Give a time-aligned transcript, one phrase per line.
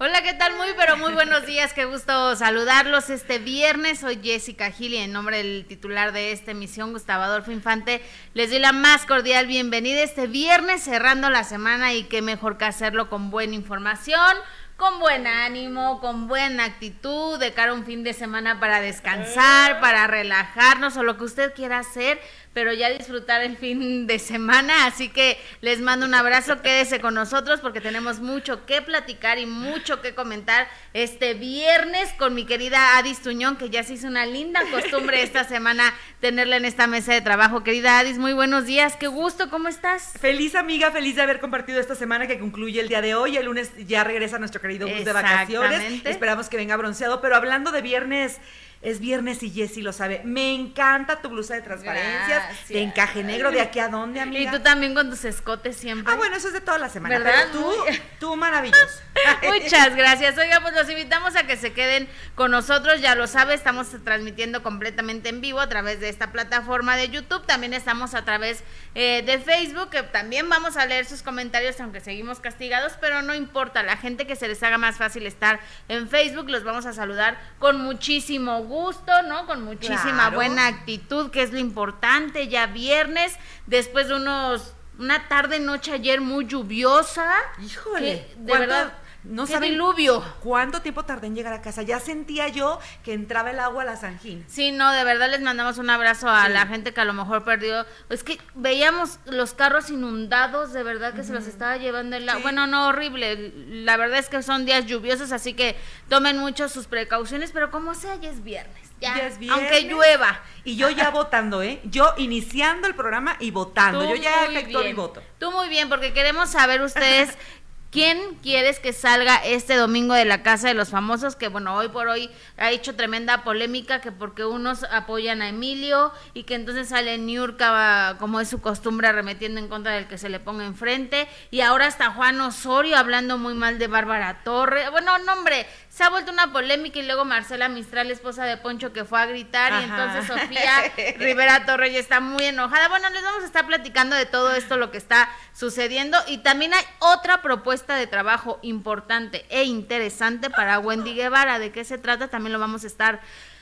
[0.00, 0.54] Hola, ¿qué tal?
[0.54, 1.72] Muy, pero muy buenos días.
[1.72, 3.98] Qué gusto saludarlos este viernes.
[3.98, 8.00] Soy Jessica Gil y en nombre del titular de esta emisión, Gustavo Adolfo Infante,
[8.32, 12.66] les doy la más cordial bienvenida este viernes, cerrando la semana y qué mejor que
[12.66, 14.36] hacerlo con buena información
[14.78, 19.80] con buen ánimo, con buena actitud, de cara a un fin de semana para descansar,
[19.80, 22.20] para relajarnos o lo que usted quiera hacer
[22.58, 24.86] pero ya disfrutar el fin de semana.
[24.86, 29.46] Así que les mando un abrazo, quédese con nosotros porque tenemos mucho que platicar y
[29.46, 34.26] mucho que comentar este viernes con mi querida Adis Tuñón, que ya se hizo una
[34.26, 37.62] linda costumbre esta semana tenerla en esta mesa de trabajo.
[37.62, 40.14] Querida Adis, muy buenos días, qué gusto, ¿cómo estás?
[40.18, 43.36] Feliz amiga, feliz de haber compartido esta semana que concluye el día de hoy.
[43.36, 46.04] El lunes ya regresa nuestro querido bus de vacaciones.
[46.04, 48.40] Esperamos que venga bronceado, pero hablando de viernes
[48.80, 50.22] es viernes y Jessy lo sabe.
[50.24, 53.50] Me encanta tu blusa de transparencias, de encaje negro.
[53.50, 54.40] ¿De aquí a dónde, amiga?
[54.40, 56.12] Y tú también con tus escotes siempre.
[56.12, 57.18] Ah, bueno, eso es de toda la semana.
[57.18, 57.48] ¿verdad?
[57.52, 57.72] tú,
[58.20, 59.00] tú maravilloso.
[59.42, 60.38] Muchas gracias.
[60.38, 63.00] Oiga, pues los invitamos a que se queden con nosotros.
[63.00, 67.44] Ya lo sabe, estamos transmitiendo completamente en vivo a través de esta plataforma de YouTube.
[67.46, 68.62] También estamos a través
[68.94, 73.34] eh, de Facebook, que también vamos a leer sus comentarios, aunque seguimos castigados, pero no
[73.34, 73.82] importa.
[73.82, 77.40] La gente que se les haga más fácil estar en Facebook, los vamos a saludar
[77.58, 79.46] con muchísimo gusto, ¿no?
[79.46, 85.60] Con muchísima buena actitud, que es lo importante, ya viernes, después de unos una tarde
[85.60, 87.32] noche ayer muy lluviosa.
[87.64, 88.92] Híjole, de verdad
[89.24, 90.22] no sabe diluvio.
[90.40, 91.82] ¿Cuánto tiempo tardé en llegar a casa?
[91.82, 94.44] Ya sentía yo que entraba el agua a la Sanjín.
[94.48, 97.44] Sí, no, de verdad les mandamos un abrazo a la gente que a lo mejor
[97.44, 97.84] perdió.
[98.10, 102.42] Es que veíamos los carros inundados, de verdad que se los estaba llevando el agua.
[102.42, 103.52] Bueno, no, horrible.
[103.68, 105.76] La verdad es que son días lluviosos, así que
[106.08, 108.88] tomen mucho sus precauciones, pero como sea, ya es viernes.
[109.00, 109.62] Ya, es viernes.
[109.62, 110.40] Aunque llueva.
[110.64, 111.80] Y yo ya votando, ¿eh?
[111.84, 114.08] Yo iniciando el programa y votando.
[114.08, 115.22] yo ya efectué mi voto.
[115.38, 117.36] Tú muy bien, porque queremos saber ustedes
[117.90, 121.36] ¿Quién quieres que salga este domingo de la Casa de los Famosos?
[121.36, 126.12] Que bueno, hoy por hoy ha hecho tremenda polémica, que porque unos apoyan a Emilio
[126.34, 130.28] y que entonces sale Niurka, como es su costumbre, arremetiendo en contra del que se
[130.28, 131.26] le ponga enfrente.
[131.50, 134.90] Y ahora está Juan Osorio hablando muy mal de Bárbara Torre.
[134.90, 135.66] Bueno, no, hombre,
[135.98, 139.26] se ha vuelto una polémica y luego Marcela Mistral, esposa de Poncho, que fue a
[139.26, 142.86] gritar y entonces Sofía Rivera Torre ya está muy enojada.
[142.88, 146.72] Bueno, les vamos a estar platicando de todo esto, lo que está sucediendo y también
[146.72, 151.58] hay otra propuesta de trabajo importante e interesante para Wendy Guevara.
[151.58, 152.28] ¿De qué se trata?
[152.28, 153.20] También lo vamos a estar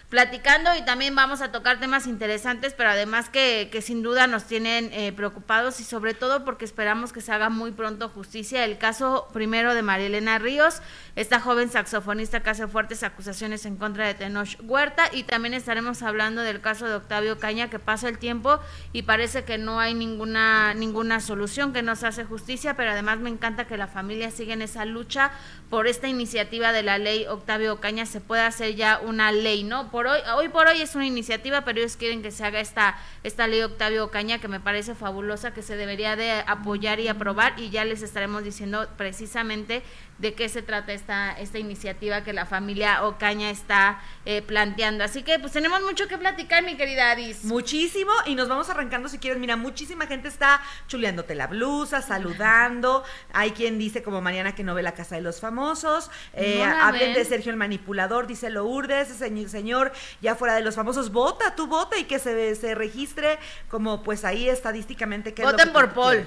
[0.08, 4.90] platicando y también vamos a tocar temas interesantes, pero además que, sin duda nos tienen
[4.92, 8.64] eh, preocupados y sobre todo porque esperamos que se haga muy pronto justicia.
[8.64, 10.80] El caso primero de Marielena Ríos,
[11.16, 16.02] esta joven saxofonista que hace fuertes acusaciones en contra de Tenoch Huerta y también estaremos
[16.02, 18.60] hablando del caso de Octavio Caña que pasa el tiempo
[18.92, 23.18] y parece que no hay ninguna, ninguna solución, que no se hace justicia, pero además
[23.18, 25.32] me encanta que la familia siga en esa lucha
[25.68, 29.90] por esta iniciativa de la ley Octavio Caña se pueda hacer ya una ley, ¿no?
[29.96, 32.98] Por hoy, hoy por hoy es una iniciativa, pero ellos quieren que se haga esta,
[33.22, 37.58] esta ley Octavio Ocaña, que me parece fabulosa, que se debería de apoyar y aprobar,
[37.58, 39.82] y ya les estaremos diciendo precisamente
[40.18, 45.04] de qué se trata esta, esta iniciativa que la familia Ocaña está eh, planteando.
[45.04, 47.44] Así que pues tenemos mucho que platicar, mi querida Adis.
[47.44, 49.38] Muchísimo, y nos vamos arrancando si quieres.
[49.38, 53.04] Mira, muchísima gente está chuleándote la blusa, saludando.
[53.32, 56.10] Hay quien dice como Mariana que no ve la casa de los famosos.
[56.32, 61.12] Eh, hablen de Sergio el manipulador, dice Lourdes, ese señor ya fuera de los famosos,
[61.12, 63.38] vota, tú vota y que se, se registre
[63.68, 66.26] como pues ahí estadísticamente que Voten por Paul.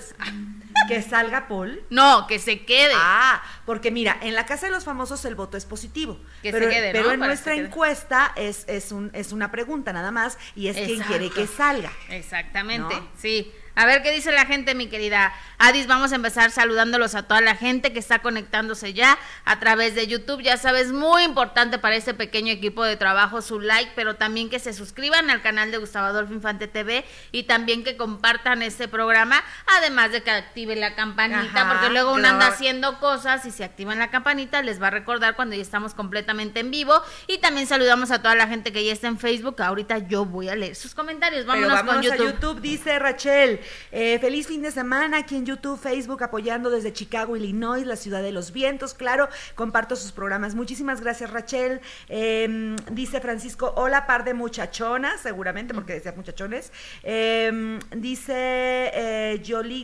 [0.88, 1.84] ¿Que salga Paul?
[1.90, 2.94] No, que se quede.
[2.96, 6.20] Ah, porque mira, en la Casa de los Famosos el voto es positivo.
[6.42, 10.12] Que pero, se quede, Pero en nuestra encuesta es, es, un, es una pregunta nada
[10.12, 11.92] más y es quien quiere que salga.
[12.10, 13.52] Exactamente, sí.
[13.80, 15.88] A ver qué dice la gente, mi querida Adis.
[15.88, 20.06] Vamos a empezar saludándolos a toda la gente que está conectándose ya a través de
[20.06, 20.42] YouTube.
[20.42, 24.60] Ya sabes, muy importante para este pequeño equipo de trabajo su like, pero también que
[24.60, 29.42] se suscriban al canal de Gustavo Adolfo Infante TV y también que compartan este programa,
[29.78, 33.98] además de que activen la campanita, porque luego uno anda haciendo cosas y si activan
[33.98, 37.02] la campanita les va a recordar cuando ya estamos completamente en vivo.
[37.28, 39.62] Y también saludamos a toda la gente que ya está en Facebook.
[39.62, 41.46] Ahorita yo voy a leer sus comentarios.
[41.46, 42.28] Vámonos, con YouTube.
[42.28, 43.62] A YouTube, dice Rachel.
[43.92, 48.22] Eh, feliz fin de semana aquí en YouTube, Facebook, apoyando desde Chicago, Illinois, la ciudad
[48.22, 48.94] de los vientos.
[48.94, 50.56] Claro, comparto sus programas.
[50.56, 51.82] Muchísimas gracias, Rachel.
[52.08, 56.72] Em, dice Francisco, hola, par de muchachonas, seguramente, porque decía muchachones.
[57.04, 59.42] Em, dice eh,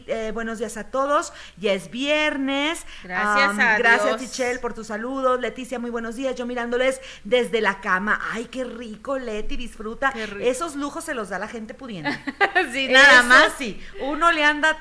[0.07, 1.33] eh, buenos días a todos.
[1.57, 2.85] Ya es viernes.
[3.03, 5.39] Gracias, a Gracias, Michelle, por tus saludos.
[5.39, 6.35] Leticia, muy buenos días.
[6.35, 8.19] Yo mirándoles desde la cama.
[8.31, 10.13] Ay, qué rico, Leti, disfruta.
[10.39, 12.11] Esos lujos se los da la gente pudiente.
[12.73, 13.53] sí, nada más.
[13.57, 14.79] Sí, sí, uno le anda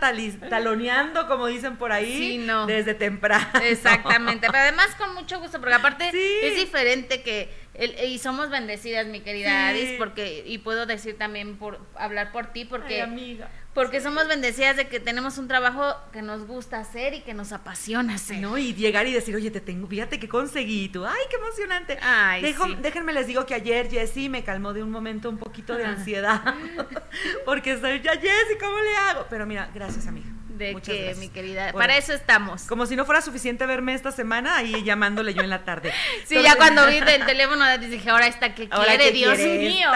[0.49, 3.47] taloneando, como dicen por ahí, desde temprano.
[3.63, 6.11] Exactamente, pero además con mucho gusto, porque aparte
[6.43, 7.64] es diferente que,
[8.07, 12.65] y somos bendecidas, mi querida Adis, porque, y puedo decir también, por hablar por ti,
[12.65, 13.03] porque...
[13.03, 17.35] amiga porque somos bendecidas de que tenemos un trabajo que nos gusta hacer y que
[17.35, 18.39] nos apasiona hacer.
[18.39, 21.05] No, y llegar y decir, oye, te tengo, fíjate que conseguí tú.
[21.05, 21.99] Ay, qué emocionante.
[22.01, 25.85] Ay, Déjenme les digo que ayer Jessy me calmó de un momento un poquito de
[25.85, 26.55] ansiedad.
[27.45, 29.27] porque estoy ya, Jessy, ¿cómo le hago?
[29.29, 30.29] Pero mira, gracias, amiga.
[30.55, 32.63] De que, mi querida, para eso estamos.
[32.63, 35.93] Como si no fuera suficiente verme esta semana, ahí llamándole yo en la tarde.
[36.27, 39.91] sí, ya cuando vi el teléfono dije, ahora esta que quiere, Dios mío.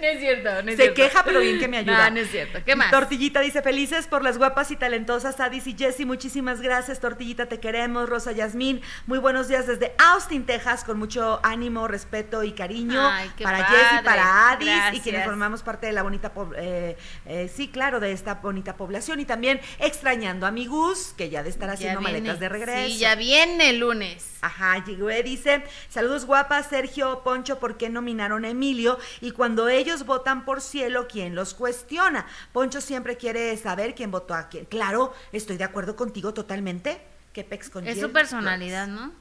[0.00, 2.08] no es cierto, no es Se queja, pero bien que me ayuda.
[2.08, 2.60] No, no es cierto.
[2.64, 2.90] ¿Qué más?
[2.90, 7.00] Tortillita dice, felices por las guapas y talentosas Adis y Jessy, muchísimas gracias.
[7.00, 8.08] Tortillita, te queremos.
[8.08, 13.10] Rosa Yasmín, muy buenos días desde Austin, Texas, con mucho ánimo, respeto y cariño
[13.42, 16.96] para Jessy, para Adis y quienes formamos parte de la bonita, eh,
[17.26, 21.42] eh, sí, claro, de esta bonita población y también extrañando a mi Gus, que ya
[21.42, 22.88] de estar haciendo maletas de regreso.
[22.88, 24.26] Sí, ya viene el lunes.
[24.40, 28.98] Ajá, llegó, dice, saludos guapas, Sergio, Poncho, ¿por qué nominaron a Emilio?
[29.20, 32.26] Y cuando ellos votan por cielo, ¿quién los cuestiona?
[32.52, 34.66] Poncho siempre quiere saber quién votó a quién.
[34.66, 37.00] Claro, estoy de acuerdo contigo totalmente.
[37.32, 39.12] Que pex con Es su personalidad, ¿no?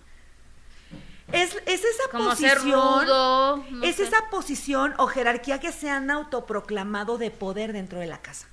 [1.32, 3.64] Es, esa posición.
[3.84, 8.48] es esa posición o jerarquía que se han autoproclamado de poder dentro de la casa.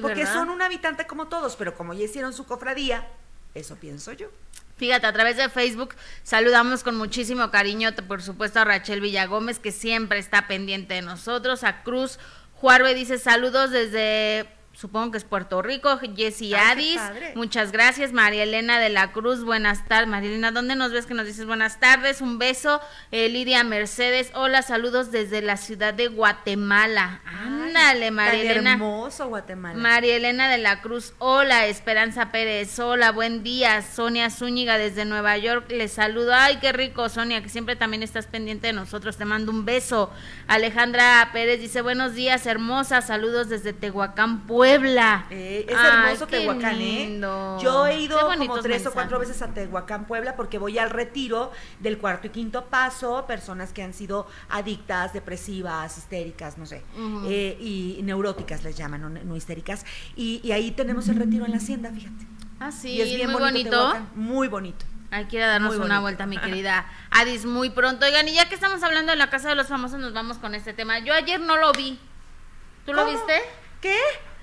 [0.00, 3.08] Porque son un habitante como todos, pero como ya hicieron su cofradía,
[3.54, 4.28] eso pienso yo.
[4.76, 9.70] Fíjate, a través de Facebook saludamos con muchísimo cariño, por supuesto, a Rachel Villagómez, que
[9.70, 12.18] siempre está pendiente de nosotros, a Cruz
[12.62, 17.00] Juarbe dice saludos desde supongo que es Puerto Rico, Jessy Adis,
[17.34, 21.14] muchas gracias, María Elena de la Cruz, buenas tardes, María Elena, ¿dónde nos ves que
[21.14, 22.20] nos dices buenas tardes?
[22.20, 22.80] Un beso,
[23.10, 28.72] eh, Lidia Mercedes, hola, saludos desde la ciudad de Guatemala, ándale, María Elena.
[28.72, 29.78] hermoso Guatemala.
[29.78, 35.36] María Elena de la Cruz, hola, Esperanza Pérez, hola, buen día, Sonia Zúñiga desde Nueva
[35.36, 39.26] York, les saludo, ay, qué rico, Sonia, que siempre también estás pendiente de nosotros, te
[39.26, 40.10] mando un beso,
[40.48, 45.26] Alejandra Pérez dice, buenos días, hermosa, saludos desde Tehuacán, Puebla, Puebla.
[45.30, 47.20] Eh, es hermoso Tehuacán, ¿eh?
[47.60, 51.50] Yo he ido como tres o cuatro veces a Tehuacán, Puebla, porque voy al retiro
[51.80, 56.84] del cuarto y quinto paso, personas que han sido adictas, depresivas, histéricas, no sé,
[57.26, 59.84] eh, y neuróticas les llaman, no, histéricas.
[60.14, 62.24] Y, ahí tenemos el retiro en la hacienda, fíjate.
[62.60, 63.96] Ah, sí, y es bien muy bonito.
[64.14, 64.84] muy bonito.
[65.10, 68.06] Hay que darnos una vuelta, mi querida Adis, muy pronto.
[68.06, 70.54] Oigan, y ya que estamos hablando de la Casa de los Famosos, nos vamos con
[70.54, 71.00] este tema.
[71.00, 71.98] Yo ayer no lo vi.
[72.86, 73.40] ¿Tú lo viste?
[73.80, 73.98] ¿Qué?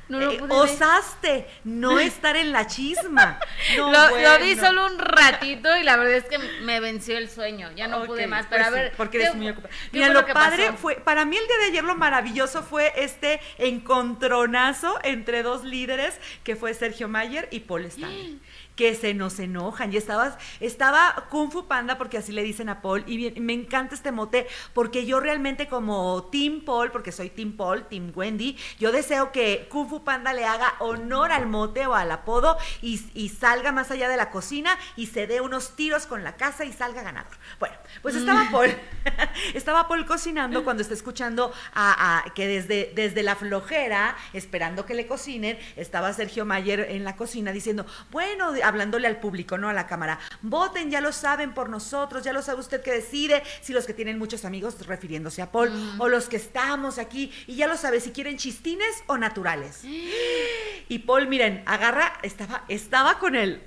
[0.10, 3.40] No lo eh, osaste no estar en la chisma.
[3.78, 7.72] lo, lo, vi solo un ratito y la verdad es que me venció el sueño.
[7.76, 8.48] Ya no pude más.
[8.50, 8.94] Pero pues a ver.
[8.98, 9.74] porque eres muy ocupada.
[9.92, 10.96] Mira, lo, padre fue.
[10.96, 16.56] Para mí el día de ayer lo maravilloso fue este encontronazo entre dos líderes que
[16.56, 18.40] fue Sergio Mayer y Paul Stanley
[18.80, 19.92] que se nos enojan.
[19.92, 23.94] Y estabas, estaba Kung Fu Panda, porque así le dicen a Paul, y me encanta
[23.94, 28.94] este mote, porque yo realmente como Team Paul, porque soy Team Paul, Team Wendy, yo
[28.94, 33.00] deseo que Kung Fu Panda le haga honor al mote o al apodo y,
[33.38, 36.72] salga más allá de la cocina y se dé unos tiros con la casa y
[36.72, 37.34] salga ganador.
[37.60, 38.52] Bueno, pues estaba mm.
[38.52, 38.70] Paul,
[39.54, 45.08] estaba Paul cocinando cuando está escuchando a, que desde, desde la flojera, esperando que le
[45.08, 49.88] cocinen, estaba Sergio Mayer en la cocina diciendo, bueno, hablándole al público, no a la
[49.88, 50.20] cámara.
[50.42, 53.94] Voten, ya lo saben por nosotros, ya lo sabe usted que decide, si los que
[53.94, 58.00] tienen muchos amigos refiriéndose a Paul, o los que estamos aquí, y ya lo sabe
[58.00, 59.82] si quieren chistines o naturales.
[60.90, 63.62] y Paul, miren, agarra, estaba, estaba con él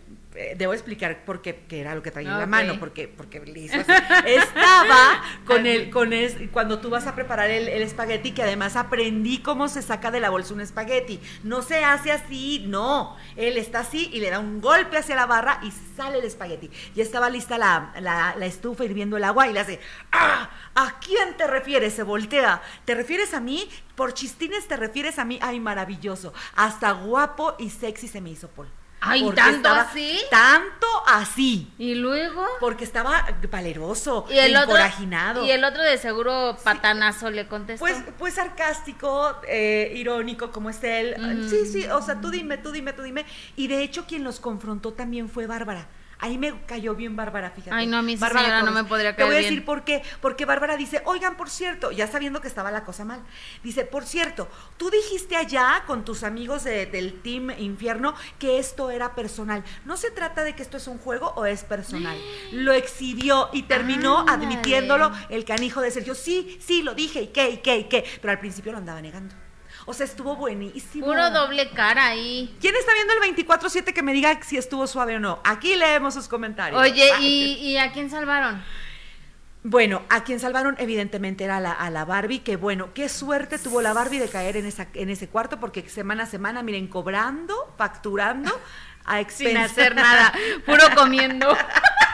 [0.57, 3.39] debo explicar por qué, era lo que traía en la mano, porque, porque
[4.27, 9.39] Estaba con el, con el, cuando tú vas a preparar el, espagueti, que además aprendí
[9.39, 11.21] cómo se saca de la bolsa un espagueti.
[11.43, 13.17] No se hace así, no.
[13.37, 16.71] Él está así y le da un golpe hacia la barra y sale el espagueti.
[16.95, 19.81] Ya estaba lista la, la, la estufa hirviendo el agua y le hace,
[20.12, 20.51] ¡ah!
[20.75, 21.93] ¿A quién te refieres?
[21.93, 22.62] Se voltea.
[22.85, 23.69] ¿Te refieres a mí?
[23.95, 25.39] Por chistines te refieres a mí.
[25.43, 26.33] Ay, maravilloso.
[26.57, 28.69] Hasta guapo y sexy se me hizo Paul.
[29.05, 30.21] Ay, tanto así.
[30.31, 31.73] Tanto así.
[31.77, 32.47] Y luego.
[32.61, 35.45] Porque estaba valeroso, y el encorajinado.
[35.45, 37.85] y el otro de seguro patanazo le contestó.
[37.85, 41.17] Pues, pues sarcástico, eh, irónico, como es él.
[41.51, 43.27] Sí, sí, o sea, tú dime, tú dime, tú dime.
[43.57, 45.89] Y de hecho, quien los confrontó también fue Bárbara.
[46.23, 47.75] Ahí me cayó bien Bárbara, fíjate.
[47.75, 50.05] Ay, no, a mí Bárbara no me podría caer Te voy a decir por qué.
[50.21, 53.25] Porque Bárbara dice, oigan, por cierto, ya sabiendo que estaba la cosa mal,
[53.64, 59.17] dice, por cierto, tú dijiste allá con tus amigos del Team Infierno que esto era
[59.17, 59.64] personal.
[59.85, 62.17] No se trata de que esto es un juego o es personal.
[62.52, 66.14] Lo exhibió y terminó admitiéndolo el canijo de Sergio.
[66.14, 68.05] Sí, sí, lo dije, y qué, y qué, y qué.
[68.21, 69.42] Pero al principio lo andaba negando.
[69.85, 71.07] O sea, estuvo buenísimo.
[71.07, 72.55] Puro doble cara ahí.
[72.61, 75.41] ¿Quién está viendo el 24-7 que me diga si estuvo suave o no?
[75.45, 76.81] Aquí leemos sus comentarios.
[76.81, 77.27] Oye, Ay.
[77.27, 78.62] ¿y, ¿y a quién salvaron?
[79.65, 83.81] Bueno, a quien salvaron evidentemente era la, a la Barbie, que bueno, qué suerte tuvo
[83.81, 87.55] la Barbie de caer en, esa, en ese cuarto, porque semana a semana, miren, cobrando,
[87.79, 88.51] facturando,
[89.05, 89.71] a expensas.
[89.71, 90.33] Sin hacer nada,
[90.67, 91.57] puro comiendo.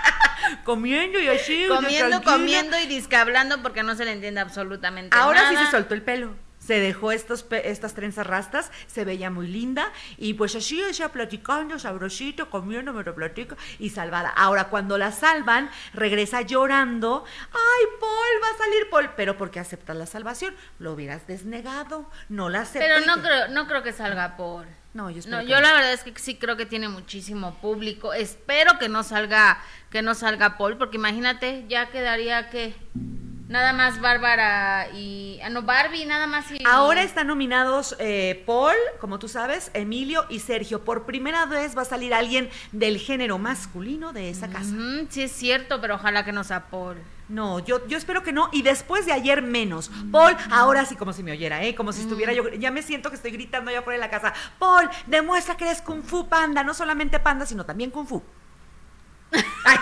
[0.64, 1.66] comiendo y así.
[1.68, 5.58] comiendo, comiendo y discablando porque no se le entiende absolutamente Ahora nada.
[5.58, 6.34] sí se soltó el pelo.
[6.68, 11.78] Se dejó estos, estas trenzas rastas, se veía muy linda y pues así ella platicando,
[11.78, 14.28] sabrosito, comiendo, me lo platica y salvada.
[14.28, 19.96] Ahora cuando la salvan, regresa llorando, ay Paul, va a salir Paul, pero porque aceptas
[19.96, 22.86] la salvación, lo hubieras desnegado, no la acepté.
[22.86, 24.66] Pero no creo, no creo que salga Paul.
[24.92, 25.62] No, yo espero No, yo no.
[25.62, 28.12] la verdad es que sí creo que tiene muchísimo público.
[28.12, 29.58] Espero que no salga,
[29.88, 32.74] que no salga Paul, porque imagínate, ya quedaría que
[33.48, 38.74] nada más Bárbara y ah no Barbie nada más y Ahora están nominados eh, Paul,
[39.00, 40.84] como tú sabes, Emilio y Sergio.
[40.84, 44.74] Por primera vez va a salir alguien del género masculino de esa casa.
[45.08, 46.98] Sí es cierto, pero ojalá que no sea Paul.
[47.28, 48.48] No, yo, yo espero que no.
[48.52, 49.90] Y después de ayer menos.
[50.10, 51.74] Paul, ahora sí como si me oyera, ¿eh?
[51.74, 52.48] Como si estuviera yo.
[52.54, 54.32] Ya me siento que estoy gritando allá fuera de la casa.
[54.58, 56.64] Paul, demuestra que eres Kung Fu Panda.
[56.64, 58.22] No solamente panda, sino también Kung Fu.
[59.64, 59.78] Ay,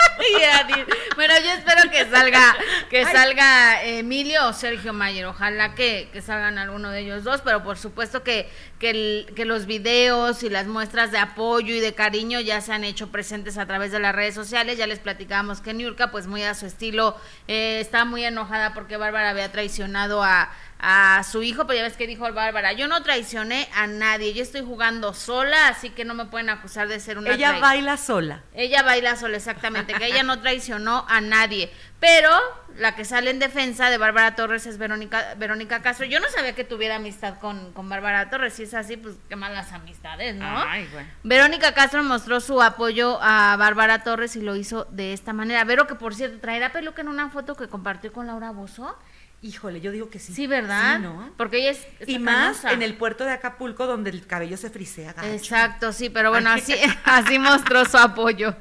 [1.16, 2.56] Bueno, yo espero que salga,
[2.88, 5.26] que salga Emilio o Sergio Mayer.
[5.26, 8.48] Ojalá que, que salgan alguno de ellos dos, pero por supuesto que,
[8.80, 12.72] que, el- que los videos y las muestras de apoyo y de cariño ya se
[12.72, 14.78] han hecho presentes a través de las redes sociales.
[14.78, 18.96] Ya les platicábamos que Niurka, pues muy a su estilo, eh, está muy enojada porque
[18.96, 23.02] Bárbara había traicionado a, a su hijo, pero ya ves que dijo Bárbara, yo no
[23.02, 27.18] traicioné a nadie, yo estoy jugando sola, así que no me pueden acusar de ser
[27.18, 28.42] una ella baila sola.
[28.54, 31.70] ella baila sola, exactamente, que ella no traicionó a nadie.
[32.00, 32.30] Pero
[32.76, 36.06] la que sale en defensa de Bárbara Torres es Verónica, Verónica Castro.
[36.06, 38.54] Yo no sabía que tuviera amistad con, con Bárbara Torres.
[38.54, 40.46] Si es así, pues qué malas amistades, ¿no?
[40.46, 41.08] Ay, bueno.
[41.22, 45.62] Verónica Castro mostró su apoyo a Bárbara Torres y lo hizo de esta manera.
[45.64, 48.96] Vero, que por cierto, traerá peluca en una foto que compartió con Laura Bozo.
[49.42, 50.32] Híjole, yo digo que sí.
[50.32, 50.96] Sí, ¿verdad?
[50.96, 51.30] Sí, ¿no?
[51.36, 51.86] Porque ella es.
[52.06, 55.12] Y más en el puerto de Acapulco, donde el cabello se frisea.
[55.12, 55.28] gacho.
[55.28, 58.54] Exacto, sí, pero bueno, así, así mostró su apoyo.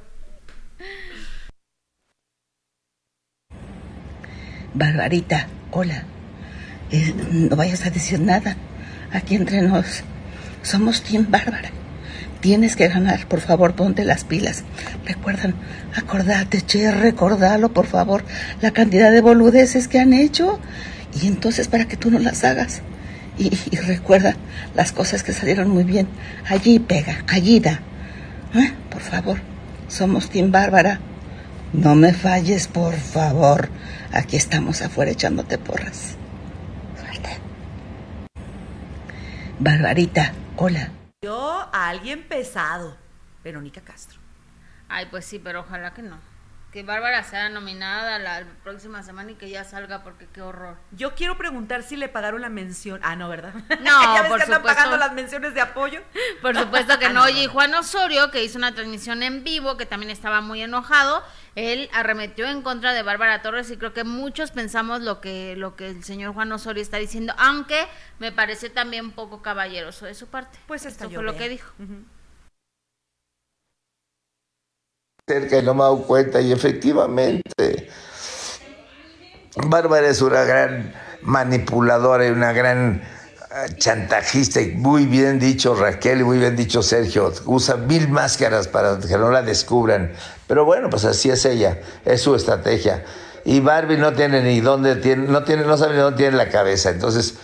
[4.74, 6.04] Barbarita, hola.
[6.92, 8.56] Eh, no vayas a decir nada.
[9.12, 10.04] Aquí entre nos
[10.62, 11.72] somos Team Bárbara.
[12.40, 14.64] Tienes que ganar, por favor, ponte las pilas.
[15.06, 15.56] Recuerdan,
[15.96, 18.24] acordate, che, recordalo, por favor,
[18.62, 20.60] la cantidad de boludeces que han hecho.
[21.22, 22.82] Y entonces para que tú no las hagas.
[23.38, 24.36] Y, y recuerda
[24.76, 26.08] las cosas que salieron muy bien.
[26.48, 27.82] Allí pega, allí da.
[28.54, 28.72] ¿Eh?
[28.90, 29.40] Por favor,
[29.88, 31.00] somos Team Bárbara.
[31.74, 33.70] No me falles, por favor.
[34.12, 36.16] Aquí estamos afuera echándote porras.
[37.00, 37.38] Suerte.
[39.60, 40.90] Barbarita, hola.
[41.22, 42.98] Yo a alguien pesado.
[43.44, 44.20] Verónica Castro.
[44.88, 46.18] Ay, pues sí, pero ojalá que no.
[46.72, 50.78] Que Bárbara sea nominada la próxima semana y que ya salga porque qué horror.
[50.92, 53.00] Yo quiero preguntar si le pagaron la mención.
[53.04, 53.54] Ah, no, ¿verdad?
[53.82, 54.68] No, ¿Ya ves por que supuesto.
[54.68, 56.02] pagando las menciones de apoyo?
[56.44, 57.24] Por supuesto que no.
[57.24, 61.24] Oye, y Juan Osorio, que hizo una transmisión en vivo, que también estaba muy enojado,
[61.60, 65.76] él arremetió en contra de Bárbara Torres y creo que muchos pensamos lo que, lo
[65.76, 67.86] que el señor Juan Osorio está diciendo, aunque
[68.20, 70.58] me parece también poco caballeroso de su parte.
[70.68, 71.74] Pues hasta Esto fue lo que dijo.
[71.80, 72.04] Ujú.
[75.28, 77.88] cerca y no me he dado cuenta y efectivamente
[79.56, 83.04] Bárbara es una gran manipuladora y una gran
[83.52, 88.68] eh, chantajista y muy bien dicho Raquel y muy bien dicho Sergio usa mil máscaras
[88.68, 90.14] para que no la descubran
[90.50, 93.06] pero bueno pues así es ella es su estrategia
[93.46, 96.50] y Barbie no tiene ni dónde tiene no tiene no sabe ni dónde tiene la
[96.50, 97.36] cabeza entonces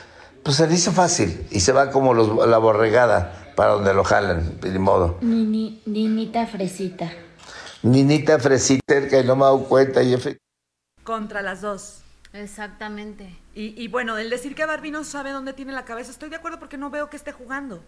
[0.43, 4.03] pues se le hizo fácil y se va como los- la borregada para donde lo
[4.03, 7.09] jalan de modo Nini, Ninita Fresita.
[7.83, 10.17] Ninita Fresita cerca y no me he dado cuenta y
[11.03, 12.01] Contra las dos.
[12.33, 13.37] Exactamente.
[13.53, 16.35] Y, y bueno, el decir que Barbie no sabe dónde tiene la cabeza, estoy de
[16.35, 17.81] acuerdo porque no veo que esté jugando.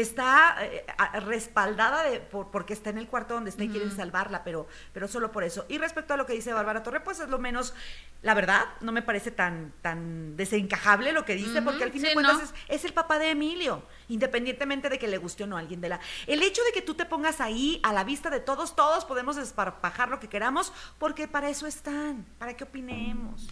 [0.00, 0.84] Está eh,
[1.20, 5.08] respaldada de, por- porque está en el cuarto donde está y quieren salvarla, pero, pero
[5.08, 5.66] solo por eso.
[5.68, 7.74] Y respecto a lo que dice Bárbara Torre, pues es lo menos,
[8.22, 12.08] la verdad, no me parece tan, tan desencajable lo que dice, porque al fin de
[12.08, 12.42] sí, cuentas ¿no?
[12.44, 15.80] es, es el papá de Emilio, independientemente de que le guste o no a alguien
[15.80, 16.00] de la...
[16.28, 19.34] El hecho de que tú te pongas ahí a la vista de todos, todos podemos
[19.34, 23.48] desparpajar lo que queramos, porque para eso están, para que opinemos.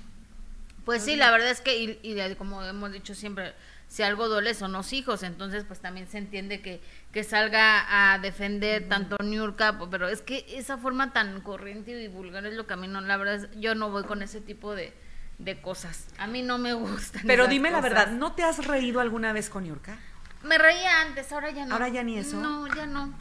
[0.84, 3.54] Pues sí, la verdad es que, y, y como hemos dicho siempre,
[3.88, 8.18] si algo duele son los hijos, entonces pues también se entiende que, que salga a
[8.18, 12.74] defender tanto Niurka, pero es que esa forma tan corriente y vulgar es lo que
[12.74, 14.92] a mí no, la verdad es, yo no voy con ese tipo de,
[15.38, 16.08] de cosas.
[16.18, 17.22] A mí no me gustan.
[17.26, 19.96] Pero dime la verdad, ¿no te has reído alguna vez con Yurka?
[20.42, 21.74] Me reía antes, ahora ya no.
[21.74, 22.40] ¿Ahora ya ni eso?
[22.40, 23.12] No, ya no.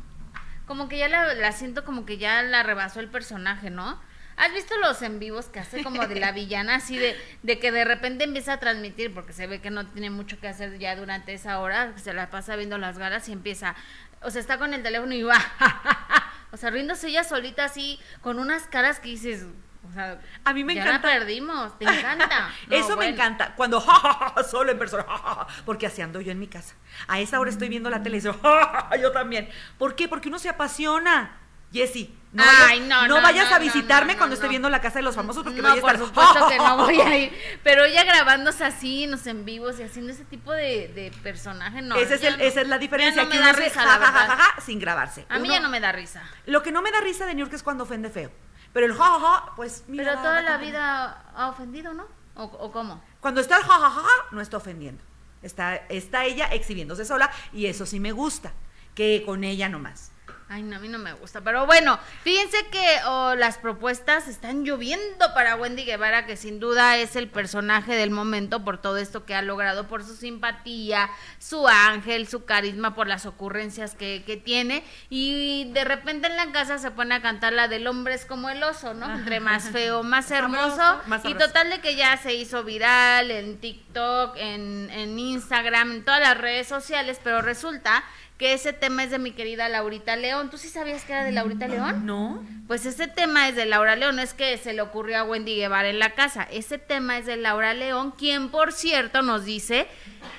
[0.67, 3.99] Como que ya la, la siento como que ya la rebasó el personaje, ¿no?
[4.37, 7.71] ¿Has visto los en vivos que hace como de la villana, así de, de que
[7.71, 10.95] de repente empieza a transmitir, porque se ve que no tiene mucho que hacer ya
[10.95, 13.75] durante esa hora, se la pasa viendo las galas y empieza,
[14.21, 15.37] o sea, está con el teléfono y va,
[16.51, 19.45] o sea, riéndose ella solita así, con unas caras que dices,
[19.89, 21.07] o sea, A mí me ya encanta.
[21.09, 22.49] la perdimos, te encanta.
[22.67, 23.53] No, Eso me encanta.
[23.55, 26.39] Cuando ja, ja, ja, solo en persona, ja, ja, ja, porque así ando yo en
[26.39, 26.73] mi casa.
[27.07, 29.47] A esa hora estoy viendo la tele y digo, ja, ja, ja, yo también.
[29.77, 30.07] ¿Por qué?
[30.07, 31.37] Porque uno se apasiona.
[31.71, 34.81] Jessy, no, Ay, vayas, no, no no, vayas no, a visitarme cuando esté viendo la
[34.81, 37.17] casa de los famosos porque no, voy a por estar, supuesto que no voy a
[37.23, 37.59] ir.
[37.63, 41.81] Pero ella grabándose así, en los en vivos y haciendo ese tipo de, de personaje,
[41.81, 41.95] no.
[41.95, 43.23] Esa es, el- esa es la diferencia.
[43.23, 44.37] Que me uno da risa, ja, la ja, ja, verdad.
[44.37, 45.25] ja, ja, sin grabarse.
[45.29, 46.23] A mí Uno- ya no me da risa.
[46.45, 48.31] Lo que no me da risa de New York es cuando ofende feo.
[48.73, 50.03] Pero el ja, ja, ja, pues mira.
[50.03, 52.05] Pero toda la vida ha ofendido, ¿no?
[52.35, 53.01] ¿O, o cómo?
[53.21, 55.01] Cuando está el ja, ja, ja, ja, no está ofendiendo.
[55.41, 58.51] Está, está ella exhibiéndose sola y eso sí me gusta.
[58.93, 60.11] Que con ella nomás.
[60.47, 61.41] Ay, no, a mí no me gusta.
[61.41, 66.97] Pero bueno, fíjense que oh, las propuestas están lloviendo para Wendy Guevara, que sin duda
[66.97, 71.09] es el personaje del momento por todo esto que ha logrado, por su simpatía,
[71.39, 74.83] su ángel, su carisma, por las ocurrencias que, que tiene.
[75.09, 78.49] Y de repente en la casa se pone a cantar la del hombre es como
[78.49, 79.11] el oso, ¿no?
[79.15, 81.01] Entre más feo, más hermoso.
[81.23, 86.19] Y total de que ya se hizo viral en TikTok, en, en Instagram, en todas
[86.19, 88.03] las redes sociales, pero resulta
[88.37, 90.49] que ese tema es de mi querida Laurita León.
[90.49, 92.05] ¿Tú sí sabías que era de Laurita León?
[92.05, 92.43] ¿No?
[92.67, 95.55] Pues ese tema es de Laura León, no es que se le ocurrió a Wendy
[95.55, 99.87] Guevara en la casa, ese tema es de Laura León, quien por cierto nos dice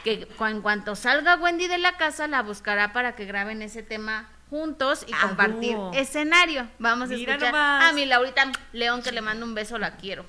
[0.03, 4.29] que en cuanto salga Wendy de la casa la buscará para que graben ese tema
[4.50, 6.69] juntos y A compartir escenario.
[6.79, 7.85] Vamos a escuchar nomás.
[7.85, 10.25] a mi Laurita León que le mando un beso, la quiero.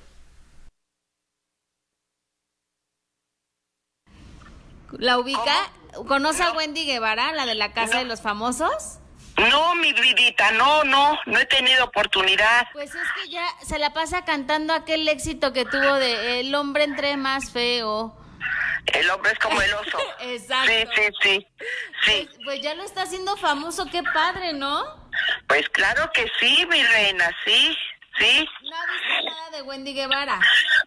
[4.92, 5.70] ¿La ubica?
[6.06, 8.98] ¿Conoce a Wendy Guevara, la de la casa de los famosos?
[9.36, 12.66] No, mi vidita, no, no, no he tenido oportunidad.
[12.72, 16.84] Pues es que ya se la pasa cantando aquel éxito que tuvo de El hombre
[16.84, 18.16] entre más feo.
[18.86, 19.98] El hombre es como el oso.
[20.20, 20.72] Exacto.
[20.72, 21.46] Sí, sí, sí.
[22.04, 24.82] Sí, Pues, pues ya lo está haciendo famoso, qué padre, ¿no?
[25.48, 27.76] pues claro que sí, mi reina, sí,
[28.18, 28.48] sí.
[28.62, 30.40] No ha visto nada de Wendy Guevara.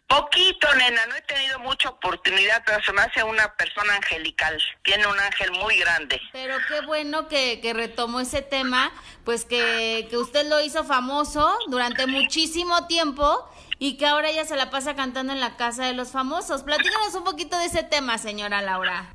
[0.08, 4.62] Poquito, nena, no he tenido mucha oportunidad, pero se me hace una persona angelical.
[4.84, 6.20] Tiene un ángel muy grande.
[6.34, 8.92] Pero qué bueno que, que retomó ese tema,
[9.24, 14.56] pues que, que usted lo hizo famoso durante muchísimo tiempo y que ahora ella se
[14.56, 16.62] la pasa cantando en la casa de los famosos.
[16.62, 19.12] Platícanos un poquito de ese tema, señora Laura.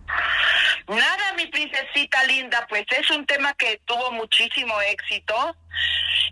[0.89, 5.57] Nada, mi princesita linda, pues es un tema que tuvo muchísimo éxito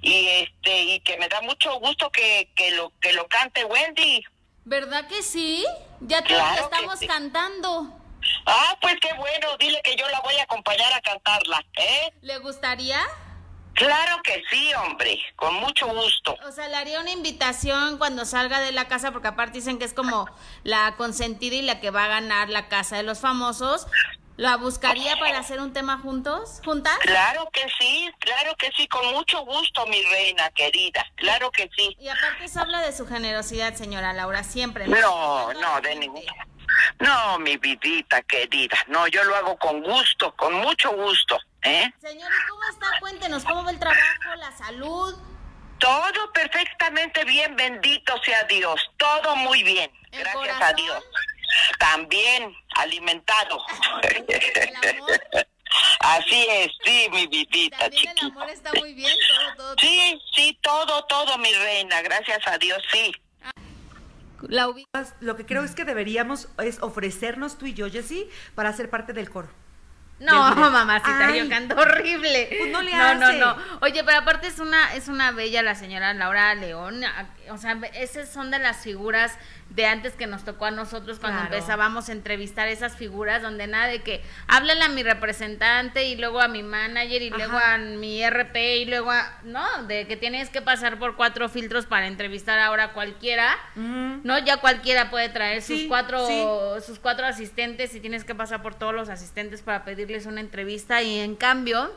[0.02, 4.22] y este y que me da mucho gusto que, que lo que lo cante Wendy.
[4.64, 5.64] ¿Verdad que sí?
[6.00, 7.06] Ya Claro que estamos sí.
[7.06, 8.00] cantando.
[8.46, 12.12] Ah, pues qué bueno, dile que yo la voy a acompañar a cantarla, ¿eh?
[12.22, 13.00] ¿Le gustaría?
[13.74, 16.36] Claro que sí, hombre, con mucho gusto.
[16.46, 19.84] O sea, le haría una invitación cuando salga de la casa, porque aparte dicen que
[19.84, 20.28] es como
[20.62, 23.86] la consentida y la que va a ganar la casa de los famosos.
[24.36, 26.60] ¿La buscaría para hacer un tema juntos?
[26.64, 26.98] ¿Juntas?
[27.02, 31.96] Claro que sí, claro que sí, con mucho gusto, mi reina querida, claro que sí.
[32.00, 34.88] Y aparte eso habla de su generosidad, señora Laura, siempre.
[34.88, 36.46] No, no, de ninguna.
[36.98, 41.92] No, mi vidita querida, no, yo lo hago con gusto, con mucho gusto, ¿eh?
[42.00, 42.86] Señor, ¿y cómo está?
[43.00, 45.14] Cuéntenos, ¿cómo va el trabajo, la salud?
[45.78, 50.72] Todo perfectamente bien, bendito sea Dios, todo muy bien, ¿El gracias a?
[50.72, 51.04] Dios.
[51.78, 53.60] También alimentado.
[54.02, 55.10] ¿El amor?
[56.00, 58.26] Así es, sí, mi vidita También el chiquita.
[58.26, 59.76] amor está muy bien, todo, todo.
[59.80, 63.12] Sí, sí, todo, todo, mi reina, gracias a Dios, sí.
[64.42, 64.68] La
[65.20, 69.12] Lo que creo es que deberíamos es ofrecernos tú y yo, Jessy, para ser parte
[69.12, 69.48] del coro.
[70.20, 71.40] No, mamacita, Ay.
[71.40, 72.48] yo canto horrible.
[72.58, 73.38] Pues no le no, no, hace.
[73.38, 73.56] no.
[73.80, 77.02] Oye, pero aparte es una, es una bella la señora Laura León.
[77.50, 79.36] O sea, esas son de las figuras
[79.70, 81.54] de antes que nos tocó a nosotros cuando Claro.
[81.56, 86.40] empezábamos a entrevistar esas figuras donde nada de que háblale a mi representante y luego
[86.40, 87.36] a mi manager y Ajá.
[87.38, 89.38] luego a mi RP y luego a...
[89.42, 93.56] No, de que tienes que pasar por cuatro filtros para entrevistar ahora a cualquiera.
[93.74, 96.84] No, ya cualquiera puede traer sus cuatro sí.
[96.86, 101.02] sus cuatro asistentes y tienes que pasar por todos los asistentes para pedirles una entrevista
[101.02, 101.90] y en cambio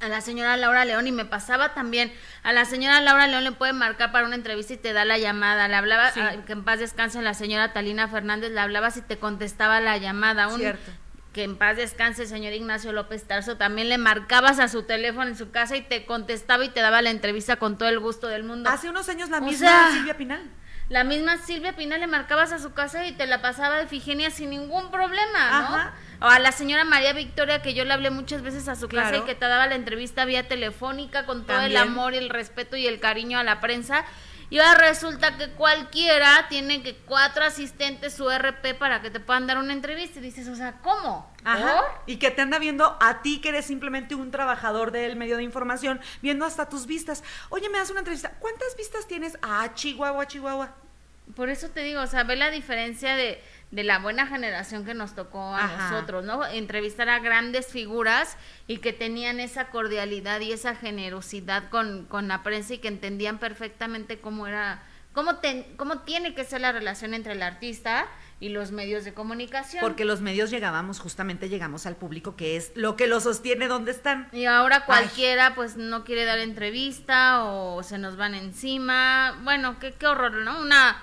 [0.00, 3.52] a la señora Laura León y me pasaba también a la señora Laura León le
[3.52, 6.20] puede marcar para una entrevista y te da la llamada le hablaba Sí.
[6.46, 10.48] que en paz descanse la señora Talina Fernández le hablaba si te contestaba la llamada
[10.48, 10.90] un Cierto.
[11.34, 15.28] que en paz descanse el señor Ignacio López Tarso también le marcabas a su teléfono
[15.28, 18.26] en su casa y te contestaba y te daba la entrevista con todo el gusto
[18.26, 20.42] del mundo Hace unos años la O misma sea, Silvia Pinal.
[20.88, 24.30] la misma Silvia Pinal le marcabas a su casa y te la pasaba de Figenia
[24.30, 25.76] sin ningún problema, ¿no?
[25.76, 25.92] Ajá.
[26.20, 29.18] O a la señora María Victoria, que yo le hablé muchas veces a su Claro.
[29.18, 32.86] y que te daba la entrevista vía telefónica con todo el amor, el respeto y
[32.86, 34.04] el cariño a la prensa.
[34.50, 39.46] Y ahora resulta que cualquiera tiene que cuatro asistentes su RP para que te puedan
[39.46, 40.18] dar una entrevista.
[40.18, 41.32] Y dices, o sea, ¿cómo?
[41.44, 41.84] Ajá.
[42.06, 45.44] Y que te anda viendo a ti, que eres simplemente un trabajador del medio de
[45.44, 47.22] información, viendo hasta tus vistas.
[47.50, 48.32] Oye, me das una entrevista.
[48.40, 50.74] ¿Cuántas vistas tienes a Chihuahua, Chihuahua?
[51.36, 54.94] Por eso te digo, o sea, ve la diferencia de, de la buena generación que
[54.94, 55.90] nos tocó a Ajá.
[55.92, 56.44] nosotros, ¿no?
[56.44, 62.42] Entrevistar a grandes figuras y que tenían esa cordialidad y esa generosidad con, con la
[62.42, 67.14] prensa y que entendían perfectamente cómo era, cómo, ten- cómo tiene que ser la relación
[67.14, 68.08] entre el artista
[68.40, 69.82] y los medios de comunicación.
[69.82, 73.92] Porque los medios llegábamos, justamente llegamos al público, que es lo que lo sostiene donde
[73.92, 74.28] están.
[74.32, 79.38] Y ahora cualquiera pues no quiere dar entrevista o se nos van encima.
[79.44, 80.60] Bueno, qué, qué horror, ¿no?
[80.60, 80.96] Una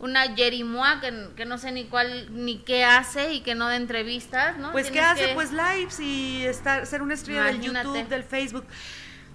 [0.00, 3.76] una Jerimoa que, que no sé ni cuál ni qué hace y que no da
[3.76, 4.72] entrevistas, ¿no?
[4.72, 5.26] Pues, ¿qué hace?
[5.28, 7.86] que- Pues lives y estar, ser una estrella del Imagínate.
[7.88, 8.64] YouTube, del Facebook.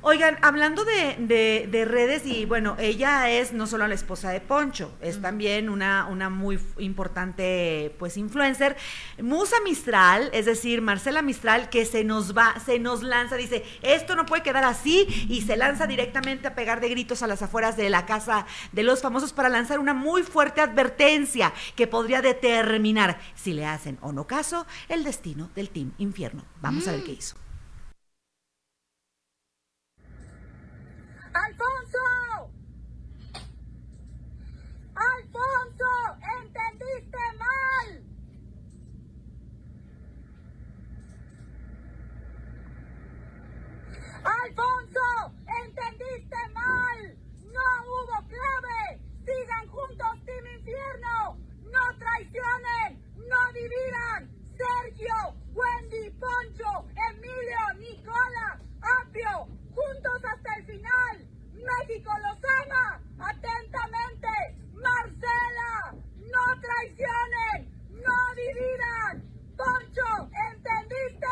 [0.08, 4.40] Oigan, hablando de, de- de redes, y bueno, ella es no solo la esposa de
[4.40, 8.78] Poncho, es también una, una muy importante pues influencer.
[9.20, 14.16] Musa Mistral, es decir, Marcela Mistral, que se nos va, se nos lanza, dice, esto
[14.16, 17.76] no puede quedar así, y se lanza directamente a pegar de gritos a las afueras
[17.76, 23.18] de la casa de los famosos para lanzar una muy fuerte advertencia que podría determinar
[23.34, 26.46] si le hacen o no caso el destino del Team Infierno.
[26.62, 27.36] Vamos a ver qué hizo.
[31.36, 32.00] ¡Alfonso!
[34.96, 35.92] ¡Alfonso!
[36.40, 38.04] ¡Entendiste mal!
[44.24, 45.36] ¡Alfonso!
[45.62, 47.18] ¡Entendiste mal!
[47.52, 49.02] ¡No hubo clave!
[49.26, 51.38] ¡Sigan juntos, Team Infierno!
[51.64, 53.04] ¡No traicionen!
[53.18, 54.32] ¡No dividan!
[54.56, 58.58] Sergio, Wendy, Poncho, Emilio, Nicola,
[59.02, 61.26] Apio, juntos hasta el final.
[61.80, 63.02] México los ama.
[63.20, 64.28] Atentamente,
[64.74, 65.96] Marcela.
[66.20, 67.72] No traicionen.
[67.92, 69.24] No dividan.
[69.58, 71.26] Poncho, ¿entendiste?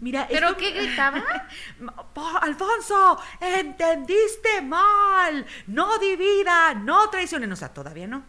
[0.00, 1.22] Mira, ¿Pero esto- qué gritaba?
[2.42, 5.46] Alfonso, entendiste mal.
[5.68, 7.52] No divida, no traicionen.
[7.52, 8.24] O sea, todavía no.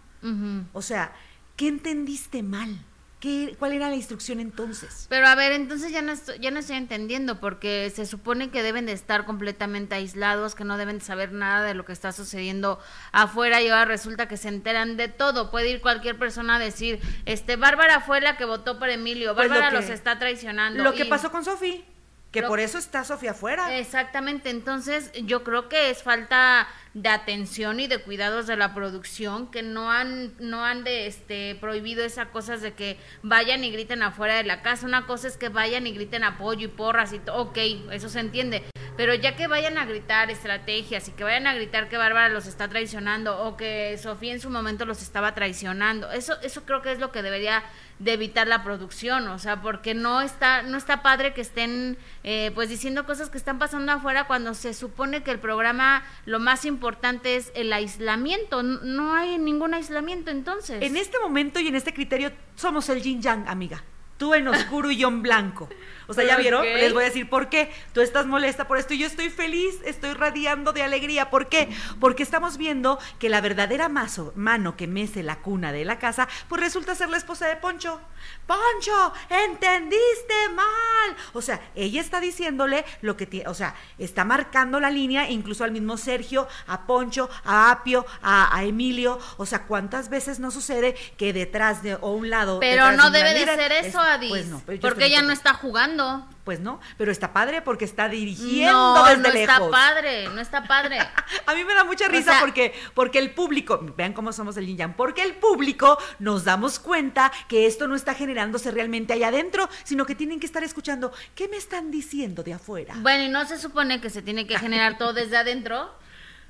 [0.73, 1.11] O sea,
[1.57, 2.79] ¿qué entendiste mal?
[3.23, 5.05] ¿Qué, ¿Cuál era la instrucción entonces?
[5.07, 8.61] Pero a ver, entonces ya no, estoy, ya no estoy entendiendo, porque se supone que
[8.61, 12.11] deben de estar completamente aislados, que no deben de saber nada de lo que está
[12.11, 12.79] sucediendo
[13.13, 15.51] afuera y ahora resulta que se enteran de todo.
[15.51, 19.47] Puede ir cualquier persona a decir, este, Bárbara fue la que votó por Emilio, Pues
[19.47, 20.83] lo Bárbara que- los está traicionando.
[20.83, 21.85] Lo que pasó con Sofi,
[22.33, 23.77] que por eso está Sofía afuera.
[23.77, 29.49] Exactamente, entonces yo creo que es falta de atención y de cuidados de la producción
[29.49, 34.01] que no han no han de este prohibido esas cosas de que vayan y griten
[34.01, 34.87] afuera de la casa.
[34.87, 37.57] Una cosa es que vayan y griten apoyo y porras y todo, ok,
[37.91, 38.63] eso se entiende.
[38.95, 42.45] Pero ya que vayan a gritar estrategias y que vayan a gritar que Bárbara los
[42.45, 46.91] está traicionando o que Sofía en su momento los estaba traicionando, eso eso creo que
[46.91, 47.63] es lo que debería
[47.99, 52.51] de evitar la producción, o sea, porque no está no está padre que estén eh,
[52.53, 56.65] pues diciendo cosas que están pasando afuera cuando se supone que el programa lo más
[56.65, 60.81] importante es el aislamiento, no hay ningún aislamiento entonces.
[60.81, 63.83] En este momento y en este criterio somos el yin yang, amiga.
[64.17, 65.69] Tú en oscuro y yo en blanco.
[66.13, 66.63] O sea, ¿ya vieron?
[66.63, 67.71] Les voy a decir por qué.
[67.93, 71.29] Tú estás molesta por esto y yo estoy feliz, estoy radiando de alegría.
[71.29, 71.69] ¿Por qué?
[71.99, 76.27] Porque estamos viendo que la verdadera mazo- mano que mece la cuna de la casa,
[76.47, 77.99] pues resulta ser la esposa de Poncho.
[78.47, 81.15] Poncho, entendiste mal.
[81.33, 85.63] O sea, ella está diciéndole lo que tiene, o sea, está marcando la línea, incluso
[85.63, 89.19] al mismo Sergio, a Poncho, a Apio, a, a Emilio.
[89.37, 93.33] O sea, ¿cuántas veces no sucede que detrás de o un lado pero no debe
[93.33, 96.02] de ser es- eso, Adis, Pues no, yo porque ella no está jugando.
[96.43, 99.71] Pues no, pero está padre porque está dirigiendo No, desde no está lejos.
[99.71, 100.99] padre, no está padre.
[101.45, 104.57] A mí me da mucha O risa sea- porque, porque el público, vean cómo somos
[104.57, 109.13] el yin yang, porque el público nos damos cuenta que esto no está generándose realmente
[109.13, 112.93] allá adentro, sino que tienen que estar escuchando, ¿qué me están diciendo de afuera?
[112.97, 115.89] Bueno, y no se supone que se tiene que generar todo desde adentro.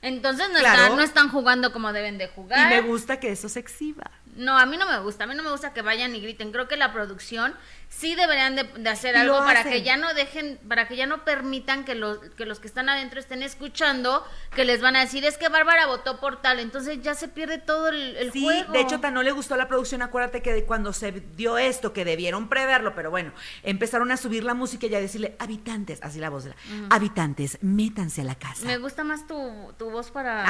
[0.01, 0.81] Entonces no, Claro.
[0.81, 2.69] están, no están jugando como deben de Y jugar.
[2.69, 4.09] me gusta que eso se exhiba.
[4.35, 6.51] No, a mí no me gusta, a mí no me gusta que vayan y griten.
[6.51, 7.55] Creo que la producción
[7.89, 11.23] sí deberían de, de hacer algo para que ya no dejen, para que ya no
[11.23, 15.23] permitan que los, que los que están adentro estén escuchando, que les van a decir,
[15.25, 18.73] es que Bárbara votó por tal, entonces ya se pierde todo el, el Sí, juego.
[18.73, 20.01] de hecho, tan no le gustó la producción.
[20.01, 24.55] Acuérdate que cuando se dio esto, que debieron preverlo, pero bueno, empezaron a subir la
[24.55, 26.55] música y a decirle, habitantes, así la voz de la,
[26.89, 28.65] habitantes, métanse a la casa.
[28.65, 30.45] Me gusta más tu, tu voz para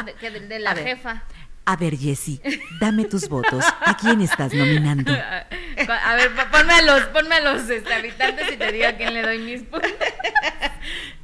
[0.04, 0.84] de, que de, de la A ver.
[1.66, 2.40] A ver, Jessy,
[2.78, 3.64] dame tus votos.
[3.80, 5.12] ¿A quién estás nominando?
[5.12, 8.92] A ver, po- ponme a los, ponme a los este, habitantes y te digo a
[8.92, 9.90] quién le doy mis puntos.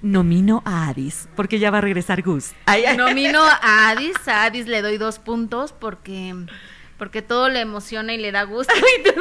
[0.03, 2.53] Nomino a Adis, porque ya va a regresar Gus.
[2.65, 2.97] Ay, ay.
[2.97, 6.35] Nomino a Adis, a Adis le doy dos puntos porque,
[6.97, 8.73] porque todo le emociona y le da gusto.
[8.99, 9.21] y tú-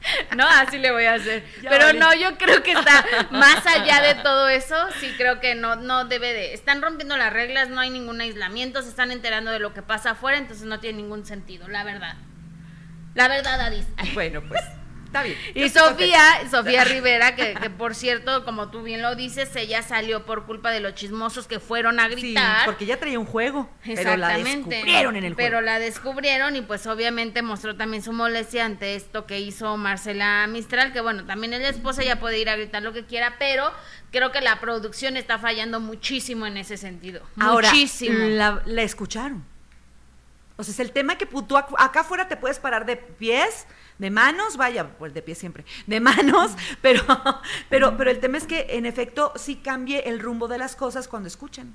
[0.36, 1.44] No, así le voy a hacer.
[1.62, 1.98] Ya Pero vale.
[1.98, 4.74] no, yo creo que está más allá de todo eso.
[4.98, 6.54] Sí, creo que no, no debe de.
[6.54, 10.12] Están rompiendo las reglas, no hay ningún aislamiento, se están enterando de lo que pasa
[10.12, 12.14] afuera, entonces no tiene ningún sentido, la verdad.
[13.14, 13.86] La verdad, Adis.
[14.14, 14.62] Bueno, pues,
[15.10, 15.36] está bien.
[15.54, 20.24] Y Sofía, Sofía Rivera, que, que por cierto, como tú bien lo dices, ella salió
[20.24, 22.20] por culpa de los chismosos que fueron a contenta.
[22.20, 22.64] Sí, gritar.
[22.66, 23.68] porque ya traía un juego.
[23.84, 25.48] Pero la descubrieron en el juego.
[25.48, 30.46] Pero la descubrieron y pues obviamente mostró también su molestia ante esto que hizo Marcela
[30.46, 33.36] Mistral, que bueno, también es la esposa, ella puede ir a gritar lo que quiera,
[33.38, 33.72] pero
[34.12, 37.22] creo que la producción está fallando muchísimo en ese sentido.
[37.38, 38.16] Ahora, muchísimo.
[38.28, 39.44] La, la escucharon.
[40.56, 43.66] O sea, es el tema que tú ac- acá afuera te puedes parar de pies,
[44.00, 47.04] de manos, vaya, pues de pies siempre, de manos, pero,
[47.68, 51.06] pero, pero el tema es que en efecto sí cambie el rumbo de las cosas
[51.06, 51.74] cuando escuchan.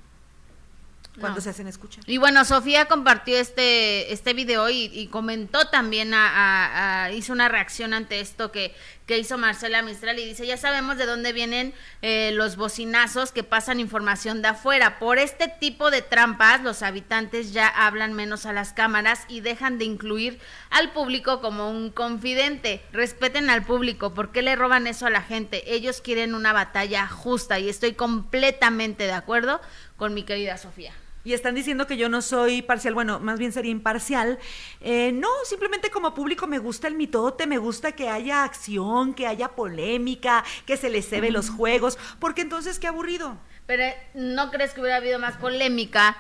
[1.20, 1.42] Cuando No.
[1.42, 2.04] se hacen escuchar.
[2.08, 7.32] Y bueno, Sofía compartió este, este video y, y comentó también, a, a- a- hizo
[7.32, 11.32] una reacción ante esto que, que hizo Marcela Mistral y dice, ya sabemos de dónde
[11.32, 14.98] vienen eh, los bocinazos que pasan información de afuera.
[14.98, 19.78] Por este tipo de trampas, los habitantes ya hablan menos a las cámaras y dejan
[19.78, 20.40] de incluir
[20.72, 22.82] al público como un confidente.
[22.92, 25.76] Respeten al público, ¿por qué le roban eso a la gente?
[25.76, 29.62] Ellos quieren una batalla justa y estoy completamente de acuerdo
[29.98, 30.94] con mi querida Sofía.
[31.26, 34.38] Y están diciendo que yo no soy parcial, bueno, más bien sería imparcial.
[34.80, 39.26] Eh, no, simplemente como público me gusta el mitote, me gusta que haya acción, que
[39.26, 43.38] haya polémica, que se les cebe los juegos, porque entonces qué aburrido.
[43.66, 43.84] Pero
[44.14, 46.16] ¿no crees que hubiera habido más polémica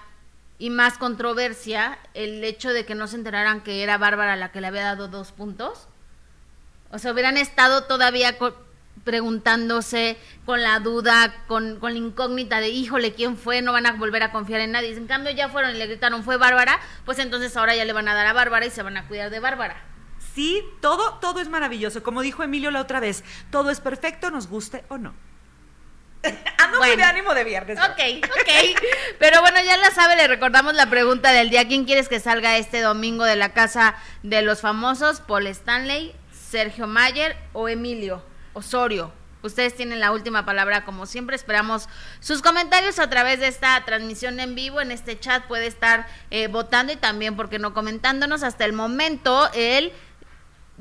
[0.57, 4.59] y más controversia el hecho de que no se enteraran que era Bárbara la que
[4.59, 5.87] le había dado dos puntos?
[6.89, 8.39] O sea, hubieran estado todavía
[9.05, 13.61] preguntándose con la duda, con, con la incógnita de, híjole, ¿quién fue?
[13.61, 14.91] No van a volver a confiar en nadie.
[14.97, 18.07] En cambio, ya fueron y le gritaron, fue Bárbara, pues entonces ahora ya le van
[18.09, 19.81] a dar a Bárbara y se van a cuidar de Bárbara.
[20.33, 22.03] Sí, todo, todo es maravilloso.
[22.03, 25.13] Como dijo Emilio la otra vez, todo es perfecto, nos guste o no.
[26.57, 26.97] Ando muy Bueno.
[26.97, 27.79] de ánimo de viernes.
[27.79, 28.81] Ok, ok.
[29.19, 31.67] Pero bueno, ya la sabe, le recordamos la pregunta del día.
[31.67, 35.21] ¿Quién quieres que salga este domingo de la casa de los famosos?
[35.21, 36.13] Paul Stanley,
[36.49, 38.23] Sergio Mayer o Emilio
[38.55, 39.13] Osorio.
[39.43, 41.35] Ustedes tienen la última palabra, como siempre.
[41.35, 41.87] Esperamos
[42.19, 44.81] sus comentarios a través de esta transmisión en vivo.
[44.81, 48.41] En este chat puede estar eh, votando y también, porque no comentándonos.
[48.41, 49.93] Hasta el momento, el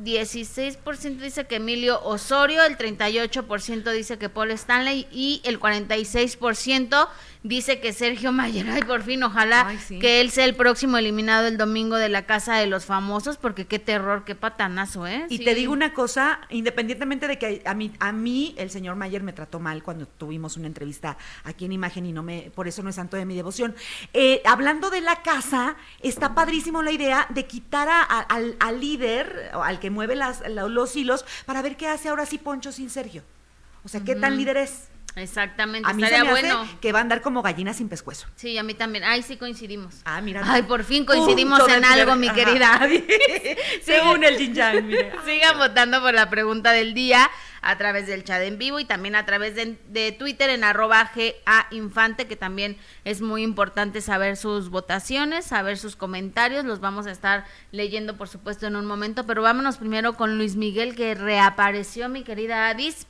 [0.02, 7.08] 16% dice que Emilio Osorio, el 38% dice que Paul Stanley y el 46%
[7.44, 8.66] dice que Sergio Mayer.
[8.68, 9.98] Ay, por fin, ojalá Ay, sí.
[10.00, 13.66] que él sea el próximo eliminado el domingo de la Casa de los Famosos, porque
[13.66, 15.26] qué terror, qué patanazo, ¿eh?
[15.28, 15.44] Y Sí.
[15.44, 19.34] te digo una cosa, independientemente de que a mí, a mí el señor Mayer me
[19.34, 22.88] trató mal cuando tuvimos una entrevista aquí en Imagen y no me, por eso no
[22.88, 23.74] es santo de mi devoción.
[24.14, 28.80] Eh, hablando de la casa, está padrísimo la idea de quitar a- a- al, al
[28.80, 32.72] líder, al que mueve las, la- los hilos, para ver qué hace ahora sí Poncho
[32.72, 33.22] sin Sergio.
[33.84, 34.88] O sea, qué tan líder es.
[35.16, 36.60] Exactamente, A mí se me bueno.
[36.62, 38.26] hace que va a andar como gallina sin pescuezo.
[38.34, 39.04] Sí, a mí también.
[39.04, 39.96] Ay, sí coincidimos.
[40.04, 40.42] Ah, mira.
[40.44, 42.34] Ay, por fin coincidimos Punto en algo, mi Ajá.
[42.36, 42.74] querida.
[42.74, 43.04] Abby.
[43.82, 45.12] Se Sigue- une el yin yang, mire.
[45.24, 47.30] Sigan votando por la pregunta del día
[47.62, 51.10] a través del chat en vivo y también a través de, de Twitter en arroba
[51.14, 56.64] GA Infante, que también es muy importante saber sus votaciones, saber sus comentarios.
[56.64, 59.24] Los vamos a estar leyendo, por supuesto, en un momento.
[59.26, 63.06] Pero vámonos primero con Luis Miguel, que reapareció, mi querida Adis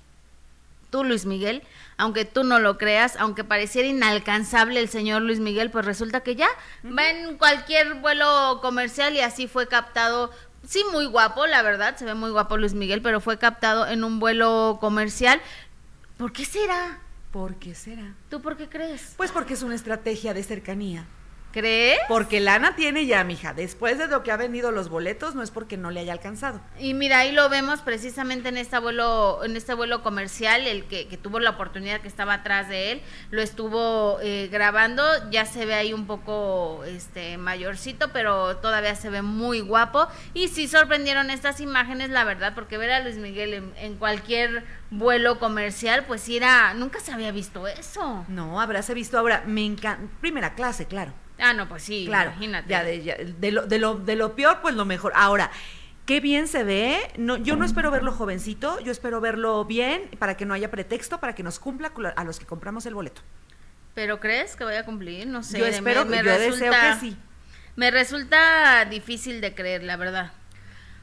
[0.90, 1.64] tú, Luis Miguel,
[1.96, 6.37] aunque tú no lo creas, aunque pareciera inalcanzable el señor Luis Miguel, pues resulta que
[6.37, 6.48] ya
[6.87, 10.30] va en cualquier vuelo comercial y así fue captado.
[10.66, 14.02] Sí, muy guapo, la verdad, se ve muy guapo Luis Miguel, pero fue captado en
[14.02, 15.40] un vuelo comercial.
[16.16, 17.00] ¿Por qué será?
[17.30, 18.14] ¿Por qué será?
[18.30, 19.14] ¿Tú por qué crees?
[19.16, 21.07] Pues porque es una estrategia de cercanía.
[21.55, 22.01] ¿Crees?
[22.09, 23.55] Porque lana tiene ya, mija.
[23.55, 26.61] Después de lo que ha vendido los boletos, no es porque no le haya alcanzado.
[26.81, 31.07] Y mira, ahí lo vemos precisamente en este vuelo, en este vuelo comercial, el que,
[31.07, 35.64] que tuvo la oportunidad que estaba atrás de él, lo estuvo eh, grabando, ya se
[35.64, 40.09] ve ahí un poco este mayorcito, pero todavía se ve muy guapo.
[40.35, 44.64] Y sí sorprendieron estas imágenes, la verdad, porque ver a Luis Miguel en, en cualquier
[44.90, 48.25] vuelo comercial, pues era, nunca se había visto eso.
[48.27, 49.45] No, habráse visto ahora.
[49.47, 50.12] Me encanta.
[50.21, 51.12] Primera clase, claro.
[51.38, 52.31] Ah, no, pues sí, claro.
[52.31, 52.68] imagínate.
[52.68, 55.12] Ya de, ya de lo, de, lo, de lo peor, pues lo mejor.
[55.14, 55.51] Ahora.
[56.07, 56.99] Qué bien se ve.
[57.16, 61.18] No, yo no espero verlo jovencito, yo espero verlo bien para que no haya pretexto,
[61.18, 63.23] para que nos cumpla a los que compramos el boleto.
[63.94, 65.27] ¿Pero crees que vaya a cumplir?
[65.27, 65.59] No sé.
[65.59, 67.16] yo espero, me yo deseo resulta- que sí.
[67.77, 70.33] Me resulta difícil de creer, la verdad.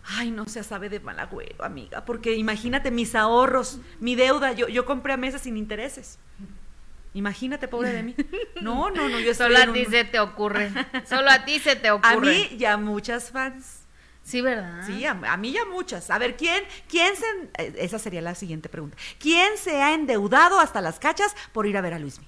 [0.05, 4.67] Ay, no se sabe de mal agüero, amiga, porque imagínate mis ahorros, mi deuda, yo,
[4.67, 6.19] yo compré a meses sin intereses.
[7.13, 8.15] Imagínate, pobre de mí.
[8.61, 10.71] No, no, no, yo Solo a ti se te ocurre.
[11.09, 12.47] Solo a ti se te A ocurre.
[12.51, 13.79] mí ya muchas fans.
[14.23, 14.83] Sí, ¿verdad?
[14.85, 16.09] Sí, a, a mí ya muchas.
[16.11, 17.25] A ver, ¿quién, quién se...
[17.63, 18.95] eh, Esa sería la siguiente pregunta.
[19.19, 22.27] ¿Quién se ha endeudado hasta las cachas por ir a ver a Luismi?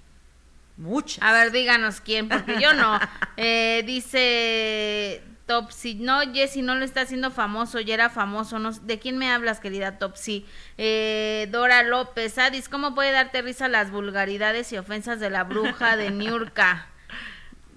[0.76, 1.24] Muchas.
[1.24, 3.00] A ver, díganos quién, porque yo no.
[3.38, 5.22] Eh, dice
[5.54, 8.58] Topsy, no, Jessy no lo está haciendo famoso, ya era famoso.
[8.58, 10.48] No, ¿De quién me hablas, querida Topsy?
[10.80, 15.96] Eh, Dora López, Adis, ¿cómo puede darte risa las vulgaridades y ofensas de la bruja
[15.96, 16.88] de Niurka?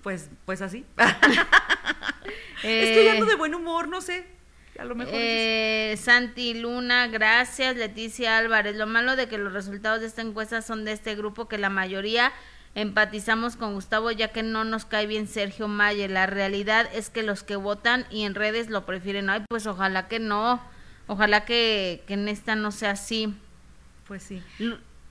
[0.03, 0.87] Pues, pues así.
[2.62, 4.27] Eh, es que yo ando de buen humor, no sé.
[4.79, 5.12] A lo mejor.
[5.15, 7.77] Eh, Santi Luna, gracias.
[7.77, 8.75] Leticia Álvarez.
[8.77, 11.69] Lo malo de que los resultados de esta encuesta son de este grupo que la
[11.69, 12.33] mayoría
[12.77, 16.11] empatizamos con Gustavo ya que no nos cae bien Sergio Mayer.
[16.11, 19.31] La realidad es que los que votan y en redes lo prefieren.
[19.31, 20.62] Ay, pues ojalá que no.
[21.09, 23.35] Ojalá que, que en esta no sea así.
[24.07, 24.43] Pues sí.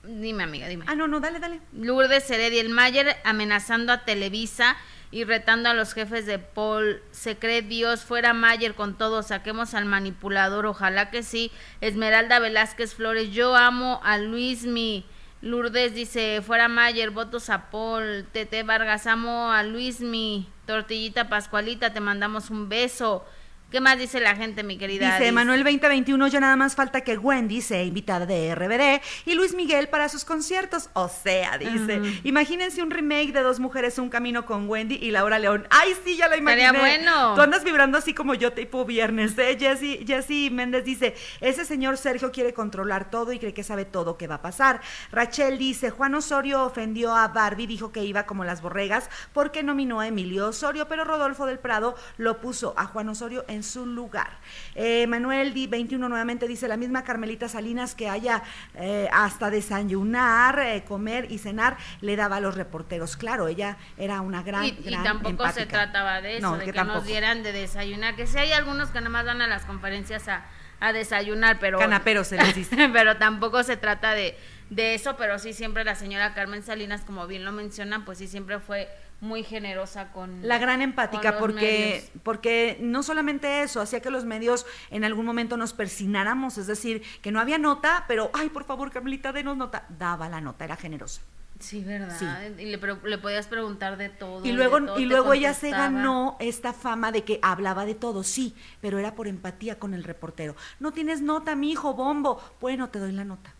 [0.04, 0.84] Dime, amiga, dime.
[0.86, 1.60] Ah, no, no, dale, dale.
[1.72, 4.76] Lourdes Heredia, el Mayer amenazando a Televisa
[5.10, 7.02] y retando a los jefes de Paul.
[7.10, 11.50] Se cree Dios, fuera Mayer con todo, saquemos al manipulador, ojalá que sí.
[11.80, 15.04] Esmeralda Velázquez Flores, yo amo a Luismi.
[15.46, 18.26] Lourdes dice, fuera Mayer, votos a Paul.
[18.32, 20.48] Tete Vargas, amo a Luismi.
[20.66, 23.24] Tortillita Pascualita, te mandamos un beso.
[23.70, 25.06] ¿Qué más dice la gente, mi querida?
[25.06, 25.32] Dice Adis?
[25.32, 29.88] Manuel 2021, ya nada más falta que Wendy sea invitada de RBD y Luis Miguel
[29.88, 30.88] para sus conciertos.
[30.92, 35.40] O sea, dice, imagínense un remake de Dos Mujeres, Un Camino con Wendy y Laura
[35.40, 35.66] León.
[35.70, 36.66] ¡Ay, sí, ya la imaginé!
[36.66, 37.34] Estaría bueno.
[37.34, 39.56] Tú andas vibrando así como yo tipo viernes, ¿eh?
[39.58, 44.16] Jessy, Jessy Méndez dice, ese señor Sergio quiere controlar todo y cree que sabe todo
[44.16, 44.80] que va a pasar.
[45.10, 49.98] Rachel dice, Juan Osorio ofendió a Barbie, dijo que iba como las borregas porque nominó
[49.98, 54.38] a Emilio Osorio, pero Rodolfo del Prado lo puso a Juan Osorio en su lugar.
[54.74, 58.42] Eh, Manuel Di 21 nuevamente dice la misma Carmelita Salinas que haya
[58.74, 63.16] eh, hasta desayunar, eh, comer y cenar le daba a los reporteros.
[63.16, 66.84] Claro, ella era una gran, y, y tampoco se trataba de eso, No, de que
[66.84, 68.16] nos dieran de desayunar.
[68.16, 70.44] Que sí hay algunos que nada más van a las conferencias a,
[70.80, 71.78] a desayunar, pero...
[71.78, 72.88] Canaperos se les dice.
[72.92, 74.36] pero tampoco se trata de,
[74.70, 78.26] de eso, pero sí siempre la señora Carmen Salinas, como bien lo mencionan, pues sí
[78.26, 78.88] siempre fue
[79.20, 80.46] muy generosa con...
[80.46, 82.22] La gran empática, porque, medios.
[82.22, 87.02] porque no solamente eso, hacía que los medios en algún momento nos persináramos, es decir,
[87.22, 89.86] que no había nota, pero, ay, por favor, Carmelita, denos nota.
[89.88, 91.22] Daba la nota, era generosa.
[91.58, 92.14] Sí, ¿verdad?
[92.18, 92.26] Sí.
[92.62, 94.44] Y le, le podías preguntar de todo.
[94.44, 98.22] Y luego, todo y luego ella se ganó esta fama de que hablaba de todo,
[98.22, 100.54] sí, pero era por empatía con el reportero.
[100.80, 102.42] No tienes nota, mi hijo, bombo.
[102.60, 103.54] Bueno, te doy la nota.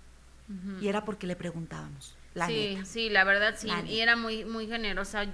[0.80, 2.14] Y era porque le preguntábamos.
[2.36, 2.84] La sí, neta.
[2.86, 5.26] sí, la verdad sí, La y era muy muy generosa.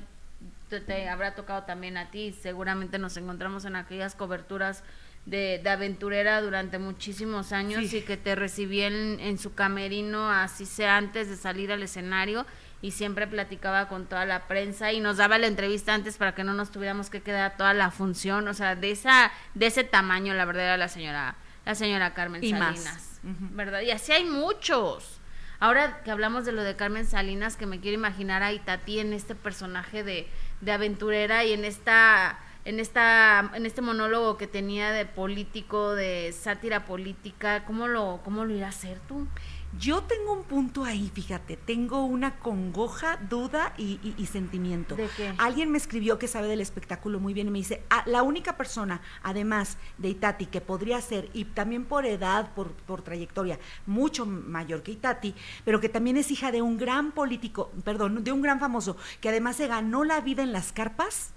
[0.71, 4.83] Te, te habrá tocado también a ti, seguramente nos encontramos en aquellas coberturas
[5.27, 7.99] de, de aventurera durante muchísimos años Sí.
[7.99, 12.47] y que te recibí en, en su camerino, así sea antes de salir al escenario
[12.81, 16.43] y siempre platicaba con toda la prensa y nos daba la entrevista antes para que
[16.43, 20.33] no nos tuviéramos que quedar toda la función, o sea, de esa de ese tamaño
[20.35, 21.37] la verdad era la señora
[21.67, 22.51] la señora Carmen Y.
[22.51, 23.21] Salinas.
[23.23, 23.83] ¿verdad?
[23.83, 25.21] Y así hay muchos.
[25.63, 29.13] Ahora que hablamos de lo de Carmen Salinas, que me quiero imaginar a Itati en
[29.13, 30.27] este personaje de,
[30.61, 36.33] de aventurera y en esta, en esta, en este monólogo que tenía de político, de
[36.33, 39.29] sátira política, ¿cómo lo, cómo lo irá a hacer tú?
[39.79, 44.97] Yo tengo un punto ahí, fíjate, tengo una congoja, duda y, y- y sentimiento.
[44.97, 45.33] ¿De qué?
[45.39, 48.59] Alguien me escribió que sabe del espectáculo muy bien y me dice, "Ah, la única
[48.59, 54.27] persona, además de Itati, que podría ser, y también por edad, por, por trayectoria, mucho
[54.27, 58.43] mayor que Itati, pero que también es hija de un gran político, perdón, de un
[58.43, 61.31] gran famoso, que además se ganó la vida en las carpas,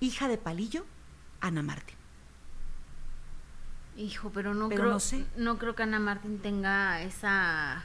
[0.00, 0.84] hija de Palillo,
[1.40, 1.97] Ana Martín.
[3.98, 5.26] Hijo, pero no Pero creo, no sé.
[5.36, 7.84] no creo que Ana Martín tenga esa,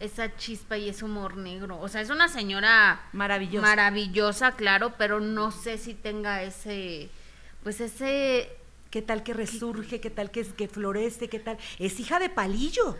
[0.00, 1.78] esa chispa y ese humor negro.
[1.80, 3.66] O sea, es una señora Maravillosa.
[3.66, 7.08] maravillosa, claro, pero no sé si tenga ese,
[7.62, 8.56] pues ese
[8.90, 10.00] ¿Qué tal que resurge?
[10.02, 11.28] ¿Qué tal que, que florece?
[11.28, 11.56] ¿Qué tal?
[11.78, 12.98] Es hija de Palillo.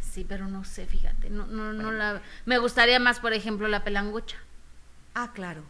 [0.00, 2.20] Sí, pero no sé, fíjate, no, no, no la...
[2.46, 4.38] Me gustaría más, por ejemplo, la pelangocha.
[5.14, 5.62] Ah, claro.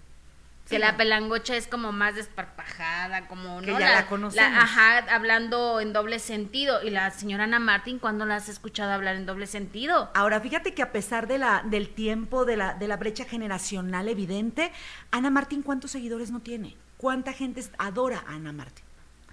[0.69, 3.61] Que Sí, la pelangocha es como más desparpajada, como...
[3.61, 3.79] Que ¿no?
[3.79, 4.51] ya la conocemos.
[4.53, 6.83] ajá, hablando en doble sentido.
[6.83, 10.11] Y la señora Ana Martín, ¿cuándo la has escuchado hablar en doble sentido?
[10.15, 14.09] Ahora, fíjate que a pesar de la, del tiempo, de la, de la brecha generacional
[14.09, 14.73] evidente,
[15.13, 16.77] Ana Martín, ¿cuántos seguidores no tiene?
[16.97, 18.85] ¿Cuánta gente adora a Ana Martín?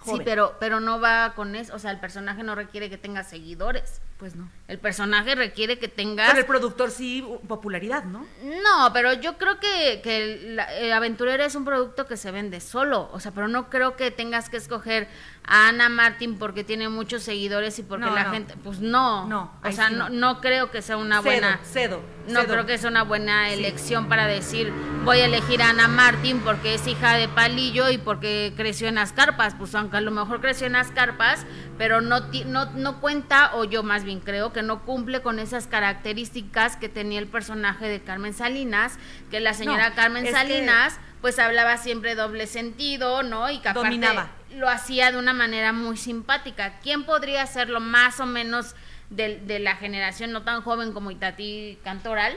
[0.05, 1.73] Sí, pero, pero no va con eso.
[1.75, 4.01] O sea, el personaje no requiere que tenga seguidores.
[4.23, 4.47] Pues no.
[4.69, 6.29] El personaje requiere que tengas...
[6.29, 8.25] Pero el productor sí, popularidad, ¿no?
[8.41, 12.61] No, pero yo creo que, que la, eh, Aventurera es un producto que se vende
[12.61, 15.09] solo, o sea, pero no creo que tengas que escoger
[15.45, 18.31] a Ana Martín porque tiene muchos seguidores y porque No, la no.
[18.31, 20.39] gente, pues no, No, o sea, sí no, no.
[20.39, 21.99] creo que sea una Cedo, buena, cedo,
[22.29, 22.53] no cedo.
[22.53, 24.71] creo que sea una buena elección para decir
[25.03, 28.97] voy a elegir a Ana Martín porque es hija de Palillo y porque creció en
[28.99, 31.45] Ascarpas, pues aunque a lo mejor creció en Ascarpas,
[31.83, 35.67] pero no, no, no cuenta, o yo más bien creo que no cumple con esas
[35.67, 38.97] características que tenía el personaje de Carmen Salinas,
[39.29, 43.49] que la señora No, Carmen Salinas pues hablaba siempre doble sentido, ¿no?
[43.51, 44.29] Y que aparte Dominaba.
[44.51, 46.79] lo hacía de una manera muy simpática.
[46.81, 48.75] ¿Quién podría hacerlo más o menos
[49.09, 52.33] de, de la generación no tan joven como Itati Cantoral?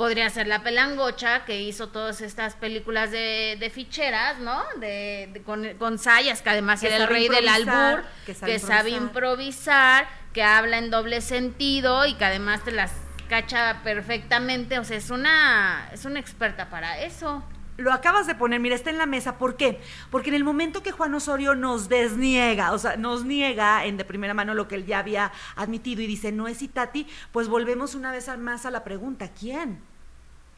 [0.00, 4.62] Podría ser la pelangocha que hizo todas estas películas de, de ficheras, ¿no?
[4.78, 8.10] De, de- con, con Sayas, que además Que era el sabe rey del improvisar, albur,
[8.24, 12.92] que que sabe sabe, improvisar, que habla en doble sentido y que además te las
[13.28, 14.78] cacha perfectamente.
[14.78, 17.44] O sea, es una, es una experta para eso.
[17.76, 19.36] Lo acabas de poner, mira, está en la mesa.
[19.36, 19.80] ¿Por qué?
[20.10, 24.06] Porque en el momento que Juan Osorio nos desniega, o sea, nos niega en de
[24.06, 27.94] primera mano lo que él ya había admitido y dice, no es Itati, pues volvemos
[27.94, 29.89] una vez más a la pregunta, ¿quién?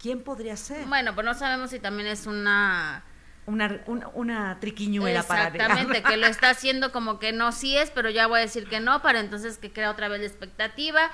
[0.02, 0.84] ¿Quién podría ser?
[0.86, 3.04] Bueno, pues no sabemos si también es una...
[3.44, 7.90] Una, una, una triquiñuela para Exactamente, que lo está haciendo como que no sí es,
[7.90, 11.10] pero ya voy a decir que no, para entonces que crea otra vez la expectativa.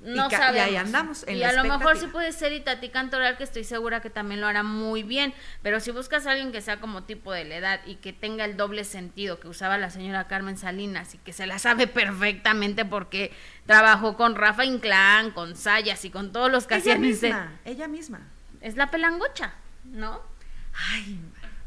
[0.00, 0.66] No Y y sabemos.
[0.68, 3.62] ahí andamos, en y la a lo mejor sí puede ser Itati Cantoral, que estoy
[3.62, 5.32] segura que también lo hará muy bien,
[5.62, 8.44] pero si buscas a alguien que sea como tipo de la edad y que tenga
[8.44, 12.84] el doble sentido que usaba la señora Carmen Salinas y que se la sabe perfectamente
[12.84, 13.32] porque
[13.66, 17.60] trabajó con Rafa Inclán, con Sayas y con todos los que ella hacían ese- misma,
[17.64, 18.28] ella misma.
[18.62, 19.52] Es la pelangocha,
[19.84, 20.20] ¿no?
[20.92, 21.20] Ay,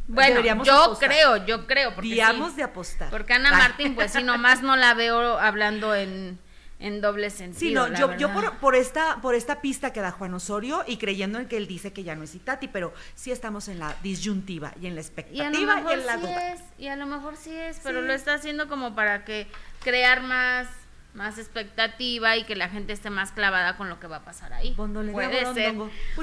[0.08, 1.10] Bueno, yo apostar.
[1.10, 1.94] creo, yo creo.
[1.94, 2.10] Porque
[2.54, 2.58] sí.
[2.58, 3.10] de apostar.
[3.12, 3.58] Porque Ana Ay.
[3.58, 6.40] Martín, pues sí, nomás no la veo hablando en,
[6.80, 7.60] en doble sentido.
[7.60, 10.98] Sí, no, yo, yo por, por esta, por esta pista que da Juan Osorio y
[10.98, 13.96] creyendo en que él dice que ya no es Itati, pero sí estamos en la
[14.04, 16.54] disyuntiva y en la Y a expectativa lo y, mejor en la sí duda.
[16.54, 18.08] es, y a lo mejor sí es, pero Sí.
[18.08, 19.48] lo está haciendo como para que
[19.84, 20.68] crear más
[21.16, 24.54] más expectativa y que la gente esté más clavada con lo que va a pasar
[24.54, 24.74] ahí.
[24.76, 25.74] Bondole Puede ser.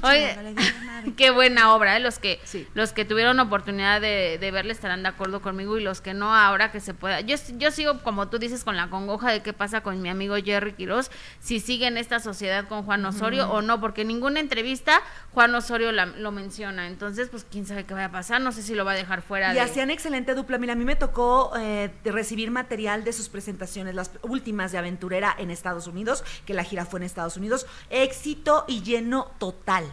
[0.03, 0.55] Oye, bondole
[1.17, 2.01] qué buena obra, ¿eh?
[2.01, 2.67] los que Sí.
[2.75, 6.35] los que tuvieron oportunidad de, de verla estarán de acuerdo conmigo y los que no
[6.35, 7.21] ahora que se pueda.
[7.21, 10.37] Yo yo sigo como tú dices con la congoja de qué pasa con mi amigo
[10.37, 14.41] Jerry Quiroz, si sigue en esta sociedad con Juan Osorio o no, porque en ninguna
[14.41, 15.01] entrevista
[15.33, 16.87] Juan Osorio la- lo menciona.
[16.87, 19.23] Entonces, pues quién sabe qué va a pasar, no sé si lo va a dejar
[19.23, 20.59] fuera Y de hacían excelente dupla.
[20.59, 25.35] Mira, a mí me tocó eh, recibir material de sus presentaciones, las últimas de Aventurera
[25.39, 27.67] en Estados Unidos, que la gira fue en Estados Unidos.
[27.91, 29.85] Éxito y lleno total.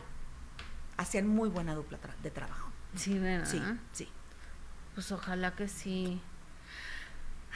[0.97, 2.69] Hacían muy buena dupla tra- de trabajo.
[2.95, 3.47] Sí, ¿verdad?
[3.49, 3.61] Sí,
[3.93, 4.09] sí.
[4.95, 6.21] Pues ojalá que sí.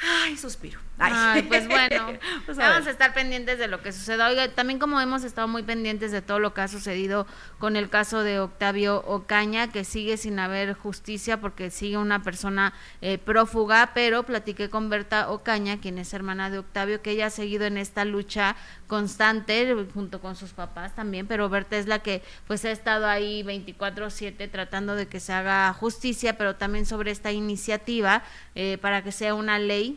[0.05, 0.79] Ay, suspiro.
[0.99, 2.07] Ay, Ay, pues bueno,
[2.45, 4.27] Pues a vamos a estar pendientes de lo que suceda.
[4.27, 7.25] Oiga, también como hemos estado muy pendientes de todo lo que ha sucedido
[7.57, 12.73] con el caso de Octavio Ocaña, que sigue sin haber justicia porque sigue una persona
[13.01, 17.31] eh, prófuga, pero platiqué con Berta Ocaña, quien es hermana de Octavio, que ella ha
[17.31, 18.55] seguido en esta lucha
[18.87, 23.41] constante junto con sus papás también, pero Berta es la que pues ha estado ahí
[23.43, 28.23] 24/7 tratando de que se haga justicia, pero también sobre esta iniciativa
[28.53, 29.92] eh, para que sea una ley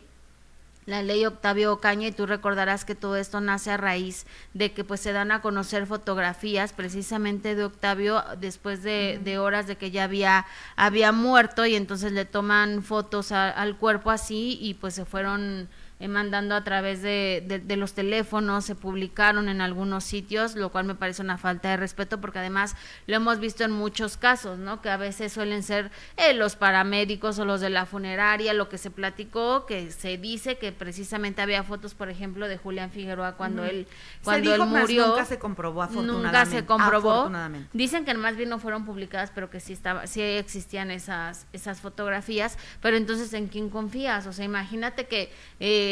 [0.87, 4.25] la ley Octavio Ocaña y tú recordarás que todo esto nace a raíz
[4.55, 9.67] de que pues se dan a conocer fotografías precisamente de Octavio después de, de horas
[9.67, 14.57] de que ya había había muerto y entonces le toman fotos a- al cuerpo así
[14.61, 15.69] y pues se fueron
[15.99, 20.69] eh, mandando a través de, de- de los teléfonos, se publicaron en algunos sitios, lo
[20.71, 22.75] cual me parece una falta de respeto porque además
[23.07, 24.81] lo hemos visto en muchos casos, ¿no?
[24.81, 28.77] Que a veces suelen ser eh, los paramédicos o los de la funeraria, lo que
[28.77, 33.63] se platicó, que se dice que precisamente había fotos, por ejemplo, de Julián Figueroa cuando
[33.65, 33.87] él
[34.23, 35.07] cuando se dijo, él murió.
[35.07, 36.27] nunca se comprobó afortunadamente.
[36.27, 37.11] Nunca se comprobó.
[37.11, 37.69] Afortunadamente.
[37.73, 41.81] Dicen que más bien no fueron publicadas, pero que sí estaba, sí existían esas, esas
[41.81, 42.57] fotografías.
[42.81, 44.27] Pero entonces, ¿en quién confías?
[44.27, 45.86] O sea, imagínate que eh,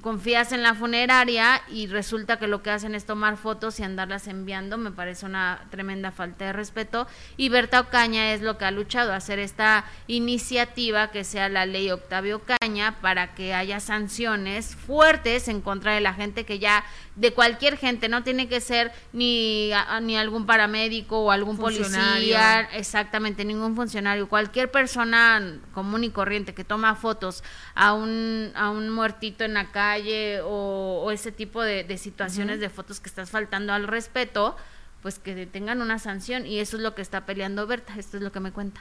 [0.00, 4.26] confías en la funeraria y resulta que lo que hacen es tomar fotos y andarlas
[4.28, 4.78] enviando.
[4.78, 7.06] Me parece una tremenda falta de respeto.
[7.36, 11.90] Y Berta Ocaña es lo que ha luchado, hacer esta iniciativa que sea la ley
[11.90, 16.84] Octavio Ocaña para que haya sanciones fuertes en contra de la gente que ya,
[17.16, 22.60] de cualquier gente, no tiene que ser ni, a- ni algún paramédico o algún policía,
[22.72, 27.42] exactamente, ningún funcionario, cualquier persona común y corriente que toma fotos
[27.74, 32.60] a un, a un muertito en la calle o, o ese tipo de, de situaciones
[32.60, 34.56] de fotos que estás faltando al respeto,
[35.02, 38.22] pues que tengan una sanción y eso es lo que está peleando Berta, esto es
[38.22, 38.80] lo que me cuenta.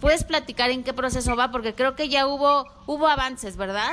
[0.00, 1.50] ¿Puedes platicar en qué proceso va?
[1.50, 3.92] Porque creo que ya hubo, hubo avances, ¿verdad?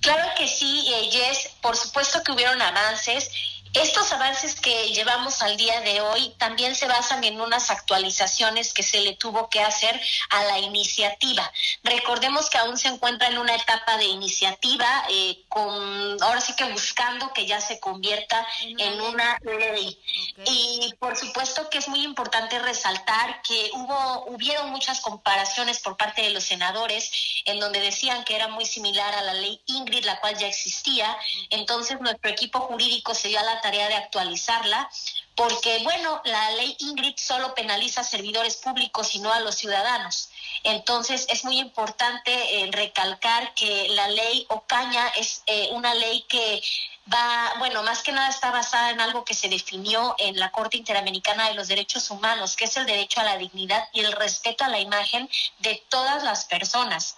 [0.00, 3.30] Claro que sí, eh, Jess, por supuesto que hubieron avances
[3.74, 8.82] estos avances que llevamos al día de hoy también se basan en unas actualizaciones que
[8.82, 10.00] se le tuvo que hacer
[10.30, 11.50] a la iniciativa.
[11.82, 16.64] Recordemos que aún se encuentra en una etapa de iniciativa, eh, con ahora sí que
[16.64, 20.00] buscando que ya se convierta en una ley.
[20.46, 26.22] Y por supuesto que es muy importante resaltar que hubo hubieron muchas comparaciones por parte
[26.22, 27.10] de los senadores
[27.44, 31.16] en donde decían que era muy similar a la ley Ingrid, la cual ya existía.
[31.50, 34.88] Entonces nuestro equipo jurídico se dio a la tarea de actualizarla,
[35.34, 40.30] porque, bueno, la ley Ingrid solo penaliza a servidores públicos y no a los ciudadanos.
[40.64, 46.60] Entonces, es muy importante eh, recalcar que la ley Ocaña es eh, una ley que
[47.12, 50.76] va, bueno, más que nada está basada en algo que se definió en la Corte
[50.76, 54.64] Interamericana de los Derechos Humanos, que es el derecho a la dignidad y el respeto
[54.64, 55.28] a la imagen
[55.60, 57.16] de todas las personas.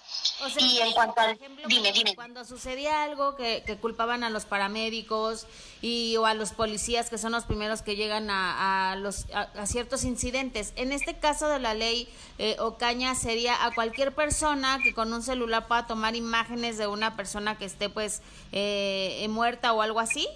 [0.58, 1.38] y en cuanto al...
[1.66, 2.14] dime, dime.
[2.14, 5.46] Cuando sucedía algo que, culpaban a los paramédicos
[5.80, 10.04] y o a los policías, que son los primeros que llegan a, los, a, ciertos
[10.04, 15.12] incidentes, en este caso de la ley eh, Ocaña sería a cualquier persona que con
[15.12, 18.22] un celular pueda tomar imágenes de una persona que esté pues
[18.52, 20.28] eh, muerta o algo así?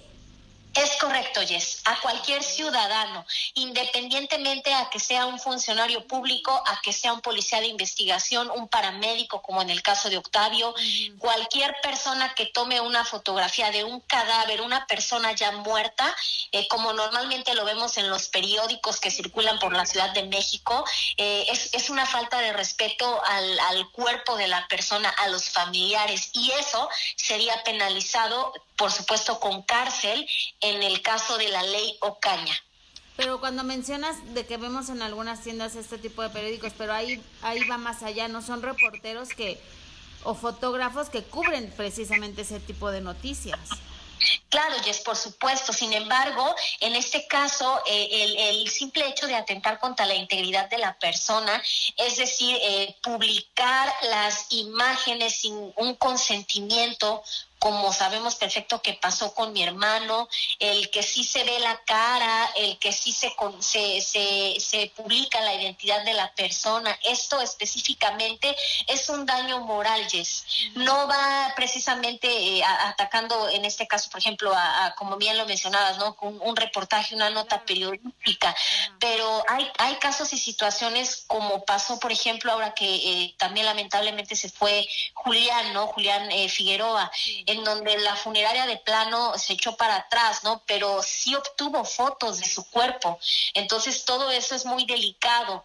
[0.75, 1.81] Es correcto, Jess.
[1.85, 7.61] A cualquier ciudadano, independientemente a que sea un funcionario público, a que sea un policía
[7.61, 10.75] de investigación, un paramédico, como en el caso de Octavio,
[11.17, 16.13] cualquier persona que tome una fotografía de un cadáver, una persona ya muerta,
[16.51, 20.83] eh, como normalmente lo vemos en los periódicos que circulan por la Ciudad de México,
[21.15, 25.49] eh, es, es, una falta de respeto al, al cuerpo de la persona, a los
[25.49, 30.27] familiares, y eso sería penalizado, por supuesto, con cárcel
[30.61, 32.55] en el caso de la ley Ocaña.
[33.17, 37.21] Pero cuando mencionas de que vemos en algunas tiendas este tipo de periódicos, pero ahí,
[37.41, 38.41] ahí va más allá, ¿no?
[38.41, 39.59] Son reporteros que
[40.23, 43.59] o fotógrafos que cubren precisamente ese tipo de noticias.
[44.49, 45.73] Claro, Jess, por supuesto.
[45.73, 50.69] Sin embargo, en este caso, eh, el, el, simple hecho de atentar contra la integridad
[50.69, 51.61] de la persona,
[51.97, 57.23] es decir, eh, publicar las imágenes sin un consentimiento
[57.65, 62.51] como sabemos perfecto que pasó con mi hermano, el que sí se ve la cara,
[62.57, 66.95] el que sí se, se, se, publica la identidad de la persona.
[67.01, 68.55] Esto específicamente
[68.85, 70.45] es un daño moral, Jess.
[70.75, 75.97] No va precisamente eh, atacando, en este caso, por ejemplo, a, como bien lo mencionabas,
[75.97, 76.15] ¿no?
[76.21, 78.55] Un, un reportaje, una nota periodística,
[78.99, 84.35] pero hay, hay casos y situaciones como pasó, por ejemplo, ahora que eh, también lamentablemente
[84.35, 85.87] se fue Julián, ¿no?
[85.87, 87.11] Julián eh, Figueroa
[87.55, 90.61] en donde la funeraria de plano se echó para atrás, ¿no?
[90.65, 93.19] Pero sí obtuvo fotos de su cuerpo.
[93.53, 95.63] Entonces todo eso es muy delicado.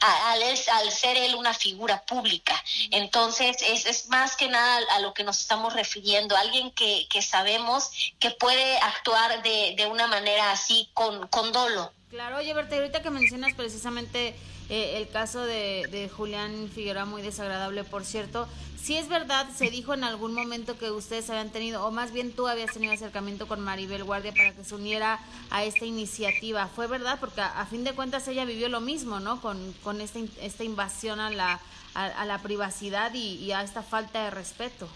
[0.00, 2.60] Al, al, ser él una figura pública.
[2.90, 7.22] Entonces, es, es más que nada a, lo que nos estamos refiriendo, alguien que, que
[7.22, 11.92] sabemos que puede actuar de, de una manera así con, con dolo.
[12.10, 14.34] Claro, oye, Berta, ahorita que mencionas precisamente
[14.72, 18.48] eh, el caso de, Julián Figueroa, muy desagradable, por cierto,
[18.82, 22.32] si es verdad, se dijo en algún momento que ustedes habían tenido, o más bien
[22.32, 25.20] tú habías tenido acercamiento con Maribel Guardia para que se uniera
[25.50, 26.70] a esta iniciativa.
[26.74, 27.18] ¿Fue verdad?
[27.20, 29.42] Porque a, fin de cuentas ella vivió lo mismo, ¿no?
[29.42, 31.60] Con, con esta, esta invasión a la,
[31.92, 34.88] a, la privacidad y, a esta falta de respeto.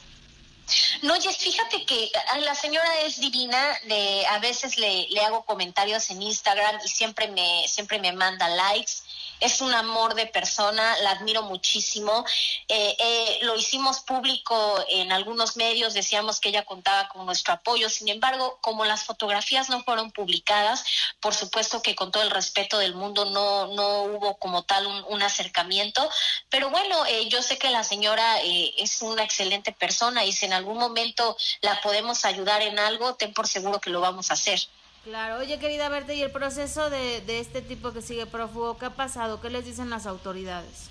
[1.03, 2.11] No, Jess, fíjate que
[2.41, 7.29] la señora es divina, de, a veces le, le hago comentarios en Instagram y siempre
[7.29, 9.06] me, siempre me manda likes
[9.41, 12.25] es un amor de persona, la admiro muchísimo.
[12.69, 17.89] Eh, eh, lo hicimos público en algunos medios, decíamos que ella contaba con nuestro apoyo,
[17.89, 20.85] sin embargo, como las fotografías no fueron publicadas,
[21.21, 25.17] por supuesto que con todo el respeto del mundo no, no hubo como tal un,
[25.27, 26.09] acercamiento,
[26.51, 30.53] pero bueno, eh, yo sé que la señora es una excelente persona y si en
[30.53, 34.61] algún momento la podemos ayudar en algo, ten por seguro que lo vamos a hacer.
[35.07, 38.87] Claro, oye querida Verte, ¿y el proceso de, de este tipo que sigue prófugo, qué
[38.87, 39.41] ha pasado?
[39.41, 40.91] ¿Qué les dicen las autoridades?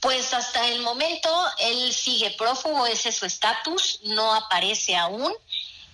[0.00, 5.32] Pues hasta el momento él sigue prófugo, ese es su estatus, no aparece aún.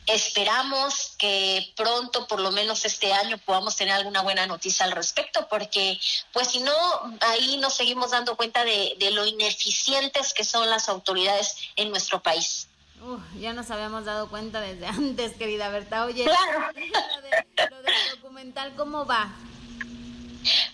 [0.07, 5.47] Esperamos que pronto, por lo menos este año, podamos tener alguna buena noticia al respecto,
[5.49, 6.01] porque
[6.33, 6.75] pues si no,
[7.21, 12.21] ahí nos seguimos dando cuenta de, de lo ineficientes que son las autoridades en nuestro
[12.21, 12.67] país
[13.39, 16.05] ya nos habíamos dado cuenta desde antes, querida Berta.
[16.05, 16.69] Oye, claro.
[17.71, 19.35] lo, del documental, ¿cómo va?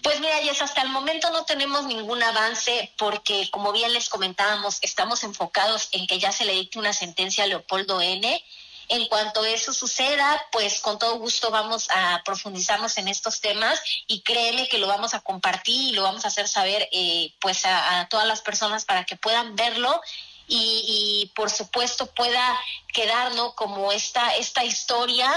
[0.03, 4.79] Pues mira, Jess, hasta el momento no tenemos ningún avance porque, como bien les comentábamos,
[4.83, 8.45] estamos enfocados en que ya se le dicte una sentencia a Leopoldo N.
[8.89, 14.23] En cuanto eso suceda, pues con todo gusto vamos a profundizarnos en estos temas y
[14.23, 17.99] créeme que lo vamos a compartir y lo vamos a hacer saber eh, pues a,
[17.99, 20.01] a todas las personas para que puedan verlo
[20.49, 22.59] y, y por supuesto pueda
[22.93, 23.55] quedar ¿no?
[23.55, 25.31] como esta, esta historia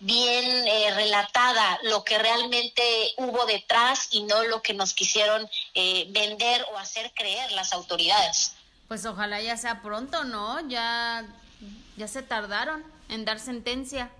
[0.00, 2.82] bien eh, relatada lo que realmente
[3.16, 8.52] hubo detrás y no lo que nos quisieron eh, vender o hacer creer las autoridades.
[8.88, 10.60] Pues ojalá ya sea pronto, ¿no?
[10.68, 11.24] Ya,
[11.96, 14.10] ya se tardaron en dar sentencia.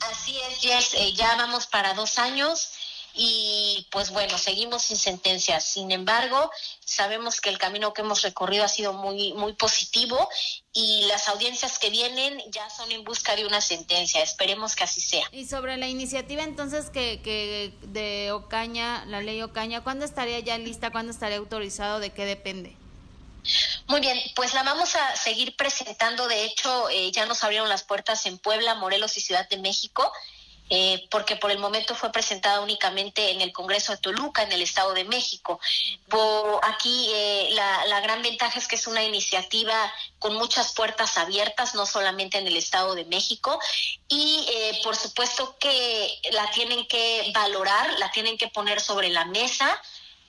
[0.00, 2.70] Así es, Jess, eh, ya vamos para dos años
[3.14, 5.60] y pues bueno, seguimos sin sentencia.
[5.60, 6.50] Sin embargo,
[6.84, 10.28] sabemos que el camino que hemos recorrido ha sido muy, muy positivo
[10.72, 14.20] y las audiencias que vienen ya son en busca de una sentencia.
[14.22, 15.24] Esperemos que así sea.
[15.30, 20.58] Y sobre la iniciativa entonces que, que de Ocaña, la ley Ocaña, ¿cuándo estaría ya
[20.58, 20.90] lista?
[20.90, 22.00] ¿Cuándo estaría autorizado?
[22.00, 22.76] ¿De qué depende?
[23.86, 26.26] Muy bien, pues la vamos a seguir presentando.
[26.26, 30.10] De hecho, eh, ya nos abrieron las puertas en Puebla, Morelos y Ciudad de México.
[30.70, 34.62] Eh, porque por el momento fue presentada únicamente en el Congreso de Toluca, en el
[34.62, 35.60] Estado de México.
[36.08, 41.74] Por aquí eh, la, gran ventaja es que es una iniciativa con muchas puertas abiertas,
[41.74, 43.58] no solamente en el Estado de México,
[44.08, 49.26] y eh, por supuesto que la tienen que valorar, la tienen que poner sobre la
[49.26, 49.80] mesa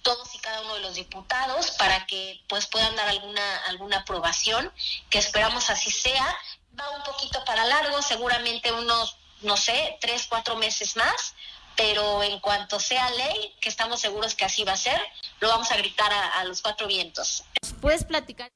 [0.02, 4.72] todos y cada uno de los diputados para que pues puedan dar alguna alguna aprobación
[5.10, 6.38] que esperamos así sea
[6.80, 11.36] va un poquito para largo seguramente unos no sé, tres, cuatro meses más,
[11.76, 15.00] pero en cuanto sea ley, que estamos seguros que así va a ser,
[15.40, 17.44] lo vamos a gritar a, a los cuatro vientos.
[17.82, 18.50] ¿Puedes platicar?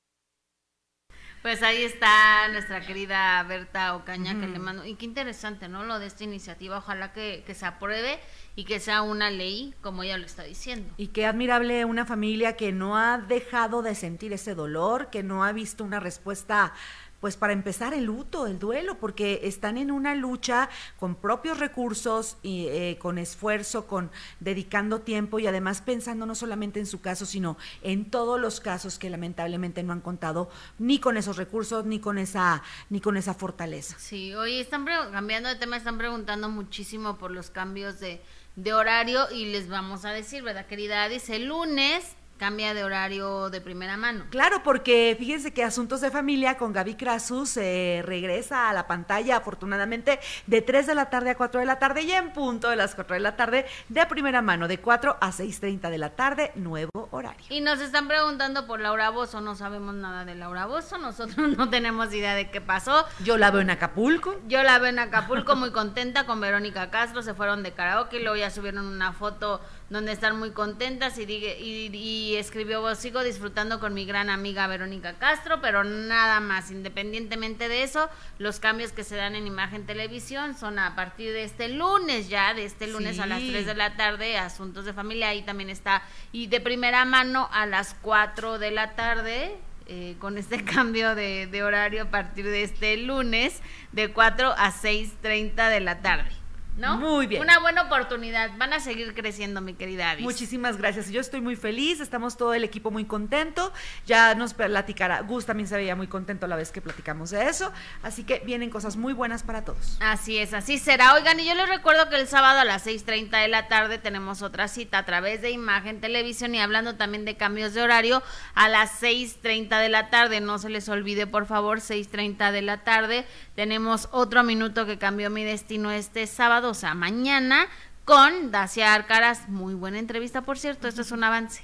[1.41, 4.83] Pues ahí está nuestra querida Berta Ocaña, que le mando.
[4.85, 5.85] Y qué interesante, ¿no?
[5.85, 6.77] Lo de esta iniciativa.
[6.79, 8.19] Ojalá que, que, se apruebe
[8.57, 10.93] y que sea una ley, como ella lo está diciendo.
[10.97, 15.45] Y qué admirable una familia que no ha dejado de sentir ese dolor, que no
[15.45, 16.73] ha visto una respuesta
[17.19, 22.37] pues para empezar el luto, el duelo, porque están en una lucha con propios recursos
[22.41, 27.25] y eh, con esfuerzo, con dedicando tiempo y además pensando no solamente en su caso,
[27.25, 31.99] sino en todos los casos que lamentablemente no han contado ni con esos recursos ni
[31.99, 33.95] con esa ni con esa fortaleza.
[33.99, 38.21] Sí, hoy están cambiando de tema, están preguntando muchísimo por los cambios de,
[38.55, 41.07] de horario y les vamos a decir, ¿verdad, querida?
[41.09, 44.25] Dice el lunes cambia de horario de primera mano.
[44.29, 49.37] Claro, porque fíjense que Asuntos de Familia con Gaby Crasus eh, regresa a la pantalla
[49.37, 52.77] afortunadamente de 3 de la tarde a 4 de la tarde y en punto de
[52.77, 56.51] las 4 de la tarde de primera mano, de 4 a 6.30 de la tarde,
[56.55, 57.45] nuevo horario.
[57.49, 61.69] Y nos están preguntando por Laura Bozo, no sabemos nada de Laura Bozo, nosotros no
[61.69, 63.05] tenemos idea de qué pasó.
[63.23, 64.39] Yo la veo en Acapulco.
[64.47, 68.37] Yo la veo en Acapulco muy contenta con Verónica Castro, se fueron de karaoke, luego
[68.37, 69.59] ya subieron una foto
[69.89, 75.13] donde están muy contentas y, y, y escribió, sigo disfrutando con mi gran amiga Verónica
[75.13, 80.55] Castro, pero nada más, independientemente de eso, los cambios que se dan en imagen televisión
[80.55, 83.21] son a partir de este lunes ya, de este lunes sí.
[83.21, 87.03] a las 3 de la tarde, Asuntos de Familia, ahí también está, y de primera
[87.05, 92.11] mano a las 4 de la tarde, eh, con este cambio de, de, horario a
[92.11, 93.59] partir de este lunes
[93.91, 96.38] de 4 a 6.30 de la tarde.
[96.79, 96.97] ¿No?
[96.97, 97.41] Muy bien.
[97.41, 98.51] Una buena oportunidad.
[98.57, 100.23] Van a seguir creciendo, mi querida Avis.
[100.23, 101.09] Muchísimas gracias.
[101.09, 101.99] Yo estoy muy feliz.
[101.99, 103.73] Estamos todo el equipo muy contento.
[104.05, 105.21] Ya nos platicará.
[105.21, 107.71] Gus también se veía muy contento la vez que platicamos de eso.
[108.01, 109.97] Así que vienen cosas muy buenas para todos.
[109.99, 111.13] Así es, así será.
[111.15, 114.41] Oigan, y yo les recuerdo que el sábado a las 6:30 de la tarde tenemos
[114.41, 118.23] otra cita a través de Imagen Televisión y hablando también de cambios de horario
[118.55, 120.39] a las 6:30 de la tarde.
[120.39, 123.25] No se les olvide, por favor, 6:30 de la tarde.
[123.55, 127.65] Tenemos otro minuto que cambió mi destino este sábado o sea, mañana
[128.05, 129.49] con Dacia Arcaras.
[129.49, 131.63] Muy buena entrevista, por cierto, esto es un avance.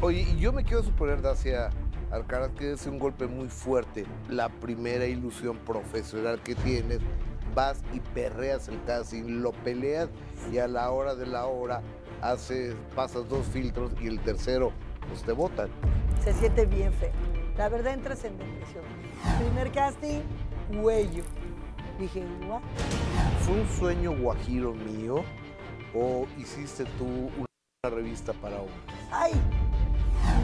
[0.00, 1.70] Oye, yo me quiero suponer, Dacia
[2.10, 4.06] Arcaras, que es un golpe muy fuerte.
[4.28, 7.00] La primera ilusión profesional que tienes,
[7.54, 10.08] vas y perreas el casting, lo peleas
[10.52, 11.82] y a la hora de la hora
[12.22, 14.72] haces, pasas dos filtros y el tercero,
[15.08, 15.68] pues te botan.
[16.22, 17.12] Se siente bien feo.
[17.56, 18.84] La verdad entras en depresión.
[19.40, 20.20] Primer casting,
[20.70, 21.24] Huello.
[21.98, 22.60] Dije, ¿what?
[23.40, 25.24] ¿Fue un sueño guajiro mío
[25.94, 28.78] o hiciste tú una revista para hombres?
[29.10, 29.32] Ay,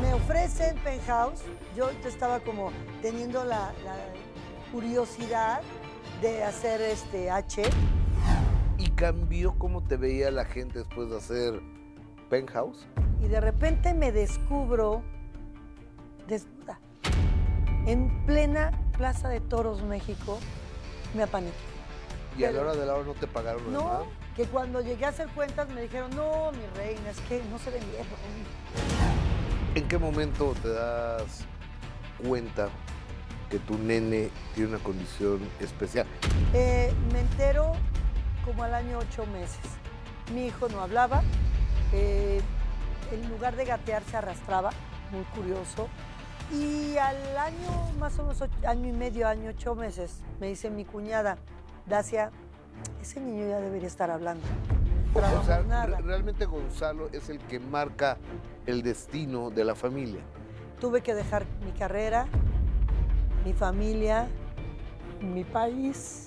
[0.01, 1.43] me ofrecen Penthouse.
[1.77, 2.71] Yo estaba como
[3.03, 3.97] teniendo la, la
[4.73, 5.61] curiosidad
[6.23, 7.63] de hacer este H.
[8.79, 11.61] ¿Y cambió cómo te veía la gente después de hacer
[12.31, 12.87] Penthouse?
[13.23, 15.03] Y de repente me descubro
[16.27, 16.81] desnuda
[17.87, 20.39] en plena Plaza de Toros, México,
[21.15, 21.55] me apaniqué.
[22.39, 25.09] ¿Y a la hora de la hora no te pagaron No, que cuando llegué a
[25.11, 28.05] hacer cuentas me dijeron, no, mi reina, es que no se ven bien.
[29.75, 31.45] ¿En qué momento te das
[32.27, 32.69] cuenta
[33.51, 36.07] que tu nene tiene una condición especial?
[36.53, 37.73] Eh, me entero
[38.45, 39.61] como al año ocho meses.
[40.33, 41.23] Mi hijo no hablaba,
[41.93, 42.41] eh,
[43.13, 44.71] en lugar de gatear se arrastraba,
[45.13, 45.89] muy curioso.
[46.53, 50.71] Y al año, más o menos ocho- año y medio, año, ocho meses, me dice
[50.71, 51.39] mi cuñada,
[51.87, 52.31] Dacia,
[53.01, 54.45] ese niño ya debería estar hablando.
[55.15, 55.87] O sea, Trabamos nada.
[55.87, 58.19] re- realmente Gonzalo es el que marca
[58.67, 60.21] el destino de la familia.
[60.81, 62.27] Tuve que dejar mi carrera,
[63.45, 64.27] mi familia,
[65.21, 66.27] mi país.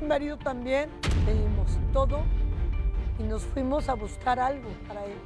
[0.00, 0.88] Mi marido también.
[1.26, 2.22] Pedimos todo
[3.20, 5.18] y nos fuimos a buscar algo para él.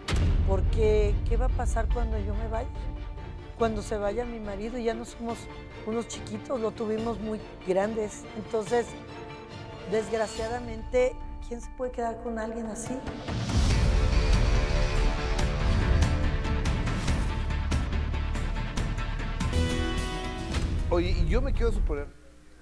[0.49, 2.69] Porque, ¿qué va a pasar cuando yo me vaya?
[3.59, 5.39] Cuando se vaya mi marido, ya no somos
[5.87, 8.25] unos chiquitos, lo tuvimos muy grandes.
[8.37, 8.87] Entonces,
[9.91, 11.15] desgraciadamente,
[11.47, 12.99] ¿quién se puede quedar con alguien así?
[20.91, 22.07] Oye, y yo me quiero suponer,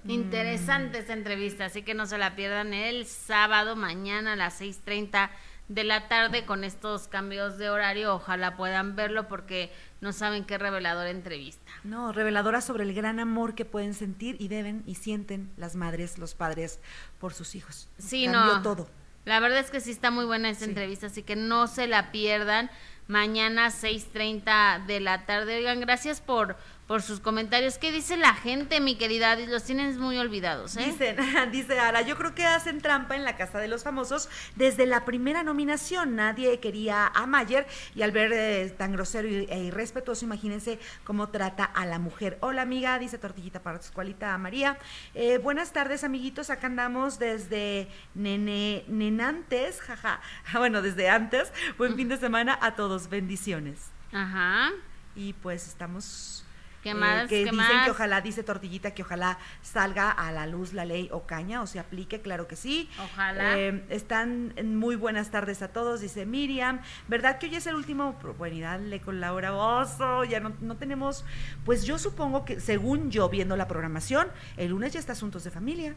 [0.07, 5.29] Interesante esta entrevista, así que no se la pierdan el sábado mañana a las 6.30
[5.69, 8.15] de la tarde con estos cambios de horario.
[8.15, 11.71] Ojalá puedan verlo porque no saben qué reveladora entrevista.
[11.83, 16.17] No, reveladora sobre el gran amor que pueden sentir y deben y sienten las madres,
[16.17, 16.79] los padres
[17.19, 17.87] por sus hijos.
[17.97, 18.61] Sí, Cambió no.
[18.61, 18.89] todo.
[19.25, 20.71] La verdad es que sí está muy buena esta Sí.
[20.71, 22.69] entrevista, así que no se la pierdan.
[23.07, 25.57] Mañana 6.30 de la tarde.
[25.57, 26.57] Oigan, gracias por,
[26.87, 27.77] por sus comentarios.
[27.77, 29.35] ¿Qué dice la gente, mi querida?
[29.35, 30.85] Los tienes muy olvidados, ¿eh?
[30.85, 31.17] Dicen,
[31.51, 35.05] dice Ara, yo creo que hacen trampa en la Casa de los Famosos desde la
[35.05, 36.15] primera nominación.
[36.15, 37.65] Nadie quería a Mayer
[37.95, 42.37] y al ver eh, tan grosero e irrespetuoso, imagínense cómo trata a la mujer.
[42.41, 44.77] Hola amiga, dice Tortillita para tu escuelita María.
[45.15, 50.19] Eh, buenas tardes amiguitos, acá andamos desde Nene, Nenantes, jaja.
[50.53, 51.51] Ah, Bueno, desde antes.
[51.77, 53.79] Buen fin de semana a todos, bendiciones.
[54.11, 54.71] Ajá.
[55.15, 56.42] Y pues estamos...
[56.83, 60.73] ¿Qué eh, que ¿Qué dicen que ojalá, dice Tortillita, que ojalá salga a la luz
[60.73, 62.89] la ley Ocaña o se aplique, claro que sí.
[63.01, 63.57] Ojalá.
[63.57, 66.81] Eh, están muy buenas tardes a todos, dice Miriam.
[67.07, 68.19] ¿Verdad que hoy es el último?
[68.19, 71.23] pro- Bueno, y dale con Laura Oso, ya no, no tenemos,
[71.65, 74.27] pues yo supongo que, según yo viendo la programación,
[74.57, 75.95] el lunes ya está Asuntos de Familia.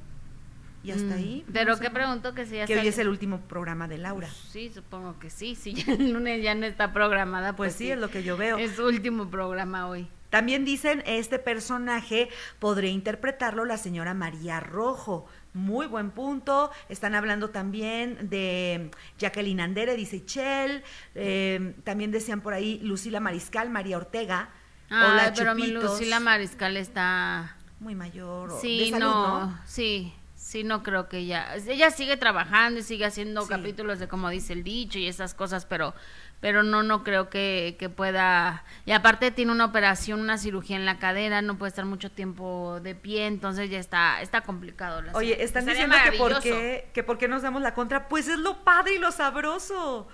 [0.84, 1.45] Y hasta Mm, ahí.
[1.53, 4.28] Pero qué pregunto que si ya Que hoy es el último programa de Laura.
[4.53, 5.57] Sí, supongo que sí.
[5.57, 8.37] Si ya el lunes ya no está programada, Pues pues, sí, es lo que yo
[8.37, 8.57] veo.
[8.57, 10.07] Es su último programa hoy.
[10.31, 15.27] También dicen, este personaje podría interpretarlo la señora María Rojo.
[15.55, 16.70] Muy buen punto.
[16.89, 20.83] Están hablando también de Jacqueline Andere, dice Chel.
[21.14, 24.51] Eh, también decían por ahí Lucila Mariscal, María Ortega.
[24.91, 25.68] Ay, Hola, pero mi.
[25.68, 27.57] Lucila Mariscal está...
[27.81, 28.53] Muy mayor.
[28.61, 29.61] Sí, de salud, no, ¿no?
[29.66, 31.57] sí, sí, no creo que ella...
[31.57, 33.49] Ella sigue trabajando y sigue haciendo Sí.
[33.51, 35.93] capítulos de como dice el dicho y esas cosas, pero
[36.41, 38.64] pero no, no creo que, que pueda...
[38.84, 42.78] Y aparte tiene una operación, una cirugía en la cadera, no puede estar mucho tiempo
[42.82, 45.03] de pie, entonces ya está, está complicado.
[45.03, 48.09] la Oye, están Estaría diciendo que por, qué, que por qué nos damos la contra.
[48.09, 50.09] Pues es lo padre y lo sabroso.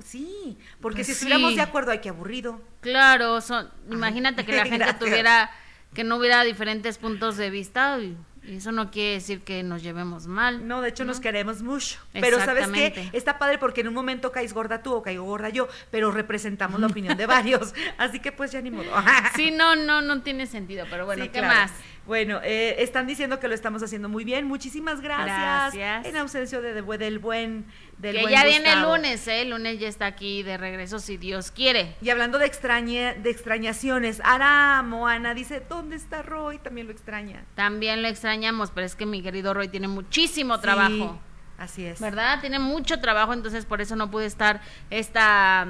[0.00, 1.56] Sí, porque Pues si estuviéramos sí.
[1.56, 2.60] de acuerdo, ay, qué aburrido.
[2.80, 4.98] Claro, son, imagínate que la gente gracias.
[4.98, 5.50] tuviera,
[5.94, 8.16] que no hubiera diferentes puntos de vista y
[8.56, 10.66] eso no quiere decir que nos llevemos mal.
[10.66, 11.98] No, de hecho nos queremos mucho.
[12.12, 13.10] Pero ¿sabes qué?
[13.12, 16.80] Está padre porque en un momento caes gorda tú o caigo gorda yo, pero representamos
[16.80, 17.74] la opinión de varios.
[17.98, 18.90] Así que pues ya ni modo.
[19.36, 21.54] Sí, no, no, no tiene sentido, pero bueno, Sí, ¿qué claro.
[21.60, 21.72] más?
[22.08, 24.46] Bueno, eh, están diciendo que lo estamos haciendo muy bien.
[24.46, 25.74] Muchísimas gracias.
[25.74, 26.06] Gracias.
[26.06, 27.66] En ausencia de, de- del buen
[27.98, 29.42] del que buen ya viene el lunes, ¿eh?
[29.42, 31.96] El lunes ya está aquí de regreso si Dios quiere.
[32.00, 36.58] Y hablando de extrañe, de extrañaciones, Ara Moana dice, ¿dónde está Roy?
[36.58, 37.44] También lo extraña.
[37.54, 40.90] También lo extrañamos, pero es que mi querido Roy tiene muchísimo trabajo.
[40.90, 41.20] Sí,
[41.58, 42.00] así es.
[42.00, 42.40] ¿verdad?
[42.40, 45.66] Tiene mucho trabajo, entonces por eso no pude estar esta,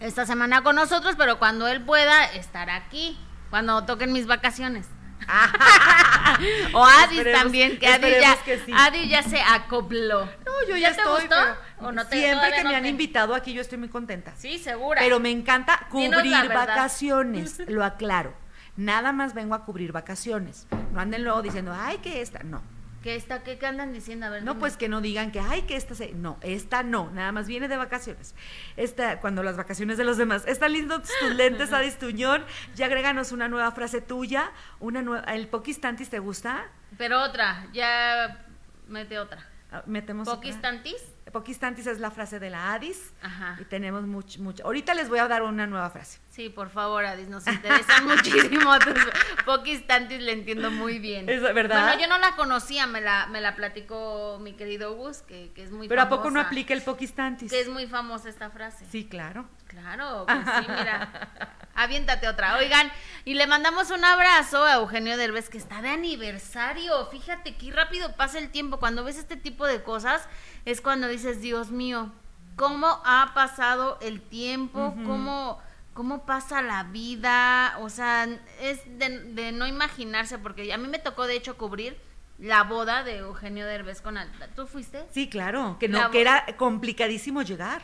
[0.00, 3.16] esta semana con nosotros, pero cuando él pueda, estará aquí,
[3.50, 4.88] cuando toquen mis vacaciones.
[6.74, 8.72] o Adi Esperemos- también, que Adi ya, que sí.
[9.08, 10.24] Ya se acopló.
[10.26, 11.20] No, yo ya, estoy.
[11.22, 11.36] gustó?
[11.36, 13.88] pero ¿O no te- siempre que no me han te- invitado aquí, yo estoy muy
[13.88, 14.32] contenta.
[14.36, 15.00] Sí, segura.
[15.00, 18.34] Pero me encanta cubrir vacaciones, lo aclaro.
[18.76, 20.66] Nada más vengo a cubrir vacaciones.
[20.92, 22.42] No anden luego diciendo, ay, que esta.
[22.42, 22.60] No.
[23.04, 24.24] ¿Qué, está, qué, qué andan diciendo?
[24.24, 24.60] A ver, No, dime.
[24.60, 26.12] pues que no digan que, ay, que esta se.
[26.14, 27.10] No, esta no.
[27.10, 28.34] Nada más viene de vacaciones.
[28.78, 30.44] Esta, cuando las vacaciones de los demás.
[30.46, 32.42] Están lindos tus lentes, Adis Tuñón.
[32.74, 34.50] Ya agréganos una nueva frase tuya.
[34.80, 35.24] Una nueva.
[35.34, 36.64] ¿El Poquistantis te gusta?
[36.96, 38.46] Pero otra, ya
[38.88, 39.46] mete otra.
[39.70, 40.26] Ah, Metemos.
[40.26, 40.40] otra.
[40.40, 40.96] ¿Poquistantis?
[41.30, 43.12] Poquistantis es la frase de la Adis.
[43.20, 43.56] Ajá.
[43.60, 44.64] Y tenemos mucho, mucho.
[44.64, 46.20] Ahorita les voy a dar una nueva frase.
[46.34, 48.98] Sí, por favor, Adis, nos interesan muchísimo tus
[49.44, 51.28] Poquistantis, le entiendo muy bien.
[51.28, 51.84] Es verdad.
[51.84, 55.62] Bueno, yo no la conocía, me la, me la platicó mi querido Gus, que, que
[55.62, 57.52] es muy Pero ¿a poco no aplica el Poquistantis?
[57.52, 58.84] Que es muy famosa esta frase.
[58.90, 59.48] Sí, claro.
[59.68, 61.30] Claro, pues sí, mira.
[61.76, 62.56] Aviéntate otra.
[62.56, 62.90] Oigan,
[63.24, 67.06] y le mandamos un abrazo a Eugenio Derbez, que está de aniversario.
[67.12, 68.80] Fíjate qué rápido pasa el tiempo.
[68.80, 70.28] Cuando ves este tipo de cosas,
[70.64, 72.12] es cuando dices, Dios mío,
[72.56, 75.60] cómo ha pasado el tiempo, cómo,
[75.94, 78.28] cómo pasa la vida, o sea,
[78.60, 81.96] es de, de no imaginarse, porque a mí me tocó de hecho cubrir
[82.38, 84.48] la boda de Eugenio Derbez con Alta.
[84.54, 85.04] ¿Tú fuiste?
[85.12, 87.82] Sí, claro, que La no, que era complicadísimo llegar,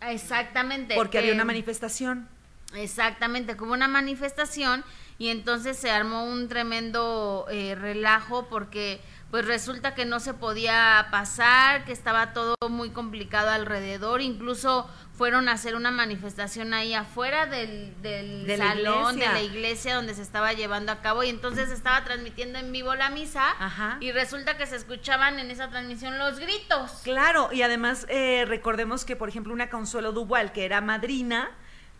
[0.00, 0.94] Exactamente.
[0.94, 2.28] porque había una manifestación.
[2.74, 4.84] Exactamente, como una manifestación
[5.18, 11.08] y entonces se armó un tremendo eh, relajo porque pues resulta que no se podía
[11.10, 17.46] pasar, que estaba todo muy complicado alrededor, incluso fueron a hacer una manifestación ahí afuera
[17.46, 21.70] del, del De salón de la iglesia donde se estaba llevando a cabo y entonces
[21.70, 23.96] estaba transmitiendo en vivo la misa Ajá.
[24.00, 26.90] y resulta que se escuchaban en esa transmisión los gritos.
[27.04, 31.50] Claro, y además eh, recordemos que, por ejemplo, una Consuelo Duval, que era madrina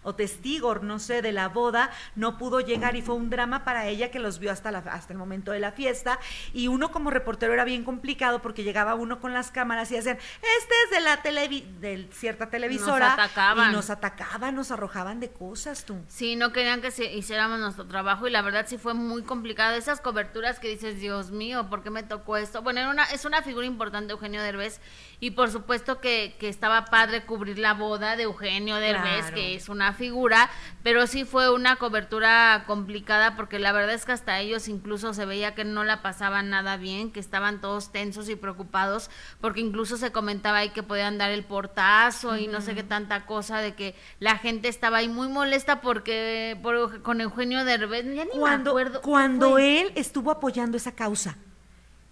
[0.05, 3.87] o testigo, no sé, de la boda, no pudo llegar y fue un drama para
[3.89, 6.19] ella que los vio hasta, la, hasta el momento de la fiesta.
[6.53, 10.17] Y uno como reportero era bien complicado porque llegaba uno con las cámaras y hacían,
[10.17, 13.15] este es de la televi de cierta televisora.
[13.15, 13.71] atacaban.
[13.71, 15.97] Y nos atacaban, nos arrojaban de cosas, tú.
[16.09, 19.75] Sí, no querían que se hiciéramos nuestro trabajo y la verdad sí fue muy complicado.
[19.77, 22.61] Esas coberturas que dices, Dios mío, ¿por qué me tocó esto?
[22.63, 24.81] Bueno, era una, es una figura importante Eugenio Derbez
[25.21, 29.35] y por supuesto que, que estaba padre cubrir la boda de Eugenio Derbez, Claro.
[29.37, 30.51] que es una figura,
[30.83, 35.25] pero sí fue una cobertura complicada porque la verdad es que hasta ellos incluso se
[35.25, 39.97] veía que no la pasaban nada bien, que estaban todos tensos y preocupados porque incluso
[39.97, 43.75] se comentaba ahí que podían dar el portazo y no sé qué tanta cosa de
[43.75, 48.39] que la gente estaba ahí muy molesta porque por, con Eugenio Derbez, ya ni me
[48.41, 51.37] Cuando, acuerdo qué cuando él estuvo apoyando esa causa,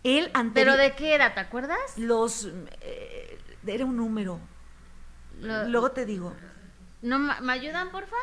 [0.04, 1.34] él ante ¿Pero de qué era?
[1.34, 1.78] ¿Te acuerdas?
[1.96, 2.48] los...
[2.80, 4.40] eh, era un número.
[5.40, 6.34] Lo- Luego te digo.
[7.02, 8.16] No, ¿Me ayudan, porfa?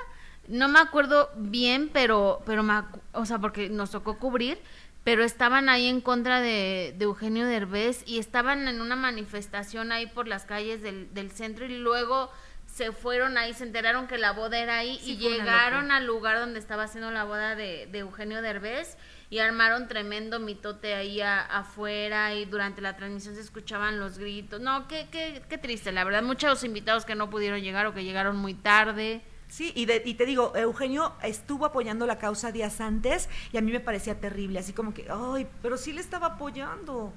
[0.48, 2.82] No me acuerdo bien, pero, pero me
[3.14, 4.60] o sea, porque nos tocó cubrir,
[5.04, 10.08] pero estaban ahí en contra de, de Eugenio Derbez y estaban en una manifestación ahí
[10.08, 12.32] por las calles del, del centro y luego
[12.66, 16.40] se fueron ahí, se enteraron que la boda era ahí Sí, y llegaron al lugar
[16.40, 18.98] donde estaba haciendo la boda de, de Eugenio Derbez
[19.30, 24.60] y armaron tremendo mitote ahí a- afuera y durante la transmisión se escuchaban los gritos.
[24.60, 26.24] No, qué, qué, qué triste, la verdad.
[26.24, 29.22] Muchos invitados que no pudieron llegar o que llegaron muy tarde.
[29.48, 33.62] Sí, y, de- y te digo, Eugenio estuvo apoyando la causa días antes y a
[33.62, 37.14] mí me parecía terrible, así como que, ay, pero sí le estaba apoyando.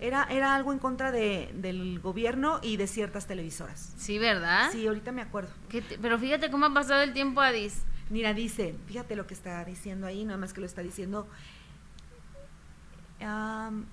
[0.00, 3.94] Era, era algo en contra de, del gobierno y de ciertas televisoras.
[3.96, 4.70] Sí, ¿verdad?
[4.70, 5.50] Sí, ahorita me acuerdo.
[5.68, 7.82] ¿Qué te- pero fíjate cómo ha pasado el tiempo, Adis.
[8.10, 11.28] Mira, dice, fíjate lo que está diciendo ahí, nada más que lo está diciendo.
[13.20, 13.86] am,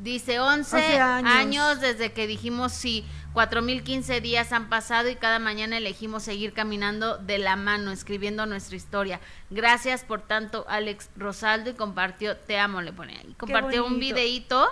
[0.00, 1.30] Dice 11, 11 años.
[1.30, 1.80] años.
[1.80, 3.04] desde que dijimos sí.
[3.32, 8.76] 4015 días han pasado y cada mañana elegimos seguir caminando de la mano, escribiendo nuestra
[8.76, 9.20] historia.
[9.50, 13.34] Gracias por tanto, Alex Rosaldo, y compartió, te amo, le pone ahí.
[13.38, 14.68] Compartió un videíto.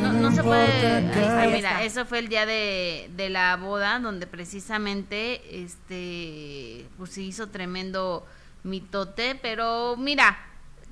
[0.00, 0.86] No, no se puede.
[0.86, 7.10] Ahí está, mira, eso fue el día de, de la boda, donde precisamente este pues
[7.10, 8.26] se hizo tremendo
[8.62, 10.38] mitote, pero mira,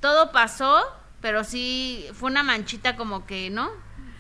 [0.01, 0.83] todo pasó,
[1.21, 3.71] pero sí fue una manchita como que, ¿no?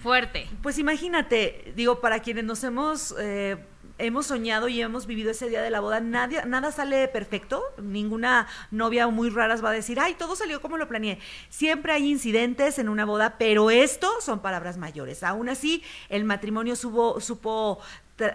[0.02, 0.48] Fuerte.
[0.62, 3.56] Pues imagínate, digo, para quienes nos hemos eh,
[3.98, 8.46] hemos soñado y hemos vivido ese día de la boda, nadie, nada sale perfecto, ninguna
[8.70, 11.18] novia muy raras va a decir, ay, todo salió como lo planeé.
[11.48, 15.22] Siempre hay incidentes en una boda, pero esto son palabras mayores.
[15.22, 17.80] Aún así, el matrimonio supo,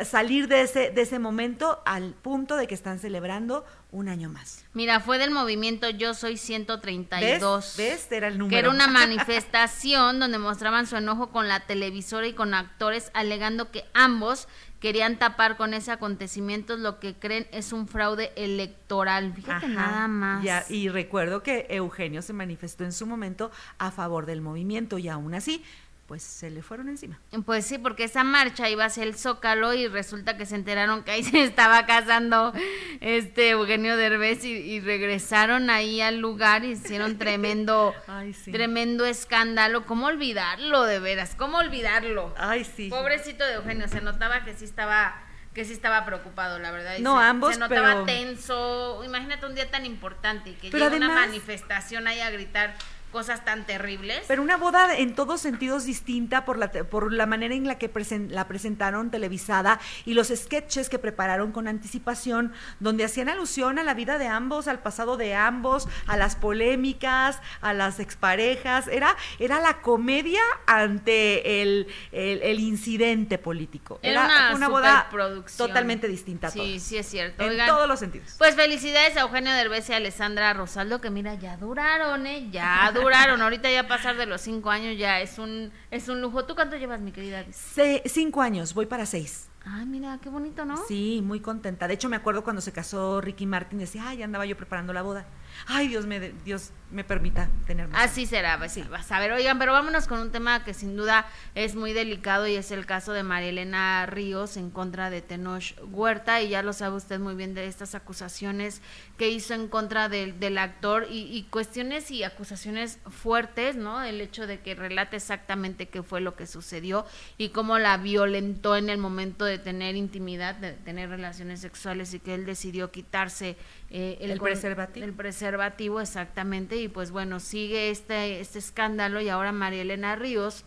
[0.03, 4.65] salir de ese, de ese momento al punto de que están celebrando un año más.
[4.73, 7.75] Mira, fue del movimiento Yo Soy 132.
[7.77, 7.77] ¿Ves?
[7.77, 8.11] ¿Ves?
[8.11, 8.53] Era el número.
[8.53, 13.71] Que era una manifestación donde mostraban su enojo con la televisora y con actores, alegando
[13.71, 14.47] que ambos
[14.79, 19.33] querían tapar con ese acontecimiento lo que creen es un fraude electoral.
[19.33, 20.43] Fíjate Ajá, nada más.
[20.43, 25.09] ya, y recuerdo que Eugenio se manifestó en su momento a favor del movimiento y
[25.09, 25.63] aún así,
[26.09, 27.19] pues se le fueron encima.
[27.45, 31.11] Pues sí, porque esa marcha iba hacia el Zócalo y resulta que se enteraron que
[31.11, 32.51] ahí se estaba casando
[32.99, 38.51] este Eugenio Derbez y, y regresaron ahí al lugar y hicieron tremendo, Ay, sí.
[38.51, 39.85] tremendo escándalo.
[39.85, 41.35] ¿Cómo olvidarlo de veras?
[41.37, 42.33] ¿Cómo olvidarlo?
[42.37, 42.89] Ay, sí.
[42.89, 46.95] Pobrecito de Eugenio, se notaba que sí estaba que sí estaba preocupado, la verdad.
[46.97, 49.03] y No, se, ambos, se notaba pero- tenso.
[49.03, 52.75] Imagínate un día tan importante y que llegue una manifestación ahí a gritar
[53.11, 54.23] cosas tan terribles.
[54.27, 57.91] Pero una boda en todos sentidos distinta por la, por la manera en la que
[57.91, 63.83] presen- la presentaron televisada y los sketches que prepararon con anticipación, donde hacían alusión a
[63.83, 68.87] la vida de ambos, al pasado de ambos, a las polémicas, a las exparejas.
[68.87, 73.99] Era, era la comedia ante el, el- el incidente político.
[74.01, 75.09] Era una boda
[75.57, 77.43] totalmente distinta a Sí, sí es cierto.
[77.43, 78.35] En Oigan, todos los sentidos.
[78.37, 82.47] Pues felicidades a Eugenio Derbez y a Alessandra Rosaldo, que mira, ya duraron, ¿eh?
[82.51, 82.98] Ya duraron.
[83.43, 86.45] Ahorita ya pasar de los cinco años ya es un, es un lujo.
[86.45, 87.43] ¿Tú cuánto llevas, mi querida?
[87.51, 89.49] Se- cinco años, voy para seis.
[89.65, 90.77] Ay, mira, qué bonito, ¿no?
[90.87, 91.87] Sí, muy contenta.
[91.87, 95.01] De hecho, me acuerdo cuando se casó Ricky Martin, decía, ay, andaba yo preparando la
[95.01, 95.25] boda.
[95.67, 98.03] Ay, Dios me, Dios me permita tener más.
[98.03, 98.83] Así será, pues, sí.
[98.89, 99.31] vas a ver.
[99.31, 102.85] Oigan, pero vámonos con un tema que sin duda es muy delicado y es el
[102.85, 107.19] caso de María Elena Ríos en contra de Tenoch Huerta y ya lo sabe usted
[107.19, 108.81] muy bien de estas acusaciones
[109.17, 114.03] que hizo en contra del, del actor y, y cuestiones y acusaciones fuertes, ¿no?
[114.03, 117.05] El hecho de que relate exactamente qué fue lo que sucedió
[117.37, 122.19] y cómo la violentó en el momento de tener intimidad, de tener relaciones sexuales y
[122.19, 123.57] que él decidió quitarse
[123.91, 125.05] eh, El preservativo.
[125.05, 130.63] el preservativo exactamente y pues bueno sigue este este escándalo y ahora María Elena Ríos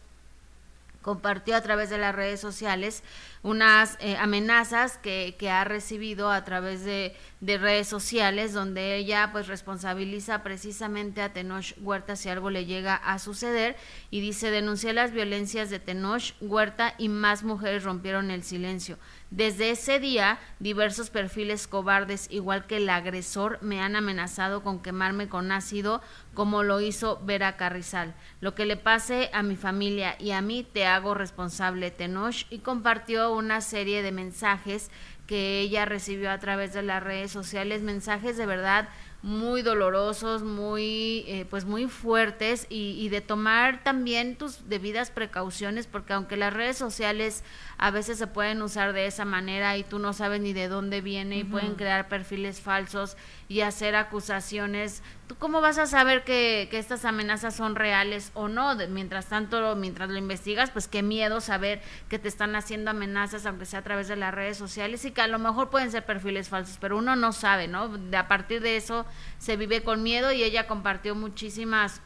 [1.03, 3.03] compartió a través de las redes sociales
[3.43, 9.31] unas eh, amenazas que, que ha recibido a través de, de redes sociales donde ella
[9.33, 13.77] pues responsabiliza precisamente a Tenoch Huerta si algo le llega a suceder
[14.11, 18.97] y dice denuncié las violencias de Tenoch Huerta y más mujeres rompieron el silencio.
[19.33, 25.31] Desde ese día, diversos perfiles cobardes, igual que el agresor, me han amenazado con quemarme
[25.31, 26.03] con ácido,
[26.35, 28.15] como lo hizo Vera Carrizal.
[28.43, 32.59] Lo que le pase a mi familia y a mí te hago responsable, Tenoch, y
[32.59, 34.91] compartió una serie de mensajes
[35.27, 38.89] que ella recibió a través de las redes sociales, mensajes de verdad
[39.23, 45.87] muy dolorosos, muy eh, pues muy fuertes y, y de tomar también tus debidas precauciones
[45.87, 47.45] porque aunque las redes sociales
[47.79, 51.01] a veces se pueden usar de esa manera y tú no sabes ni de dónde
[51.01, 53.17] viene y pueden crear perfiles falsos
[53.49, 58.49] y hacer acusaciones, ¿tú cómo vas a saber que, que estas amenazas son reales o
[58.49, 58.75] no?
[58.91, 61.81] Mientras tanto, mientras lo investigas, pues qué miedo saber
[62.11, 65.23] que te están haciendo amenazas, aunque sea a través de las redes sociales y que
[65.23, 67.89] a lo mejor pueden ser perfiles falsos, pero uno no sabe, ¿no?
[67.89, 69.07] De, a partir de eso
[69.39, 72.03] se vive con miedo y ella compartió muchísimas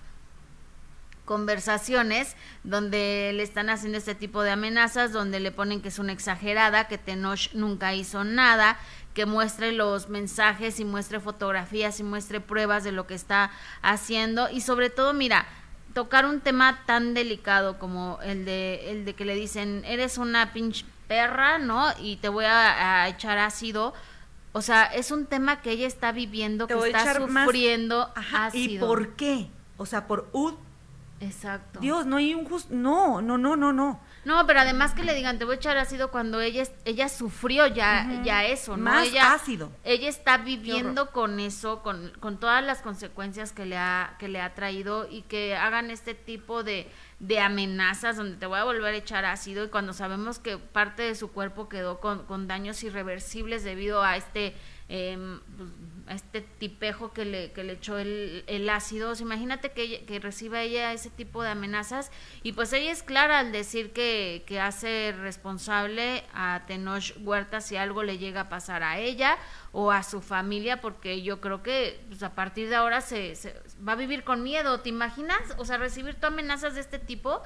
[1.26, 6.12] conversaciones donde le están haciendo este tipo de amenazas, donde le ponen que es una
[6.12, 8.78] exagerada, que Tenoch nunca hizo nada,
[9.12, 13.50] que muestre los mensajes y muestre fotografías y muestre pruebas de lo que está
[13.82, 15.46] haciendo y sobre todo, mira,
[15.94, 20.52] tocar un tema tan delicado como el de el de que le dicen, "Eres una
[20.52, 21.86] pinche perra", ¿no?
[22.00, 23.94] Y te voy a, a echar ácido.
[24.52, 28.12] O sea, es un tema que ella está viviendo, Te que está más- sufriendo
[28.52, 29.48] ¿Y por qué?
[29.78, 30.65] O sea, por un
[31.20, 31.80] Exacto.
[31.80, 32.74] Dios, no hay un justo.
[32.74, 34.00] No, no, no, no, no.
[34.24, 37.66] No, pero además que le digan, te voy a echar ácido cuando ella ella sufrió
[37.66, 38.84] ya ya eso, ¿no?
[38.84, 39.72] Más ella, ácido.
[39.84, 44.40] Ella está viviendo con eso, con, con todas las consecuencias que le ha que le
[44.40, 48.94] ha traído y que hagan este tipo de de amenazas donde te voy a volver
[48.94, 52.82] a echar ácido y cuando sabemos que parte de su cuerpo quedó con, con daños
[52.84, 54.54] irreversibles debido a este
[54.88, 55.70] em, pues,
[56.06, 59.10] a este tipejo que le, que le echó el, el ácido.
[59.10, 62.10] O sea, imagínate que, que reciba ella ese tipo de amenazas
[62.42, 67.76] y pues ella es clara al decir que, que hace responsable a Tenoch Huerta si
[67.76, 69.36] algo le llega a pasar a ella
[69.72, 73.54] o a su familia porque yo creo que pues, a partir de ahora se, se
[73.86, 74.80] va a vivir con miedo.
[74.80, 75.40] ¿Te imaginas?
[75.58, 77.42] O sea, recibir tú amenazas de este tipo,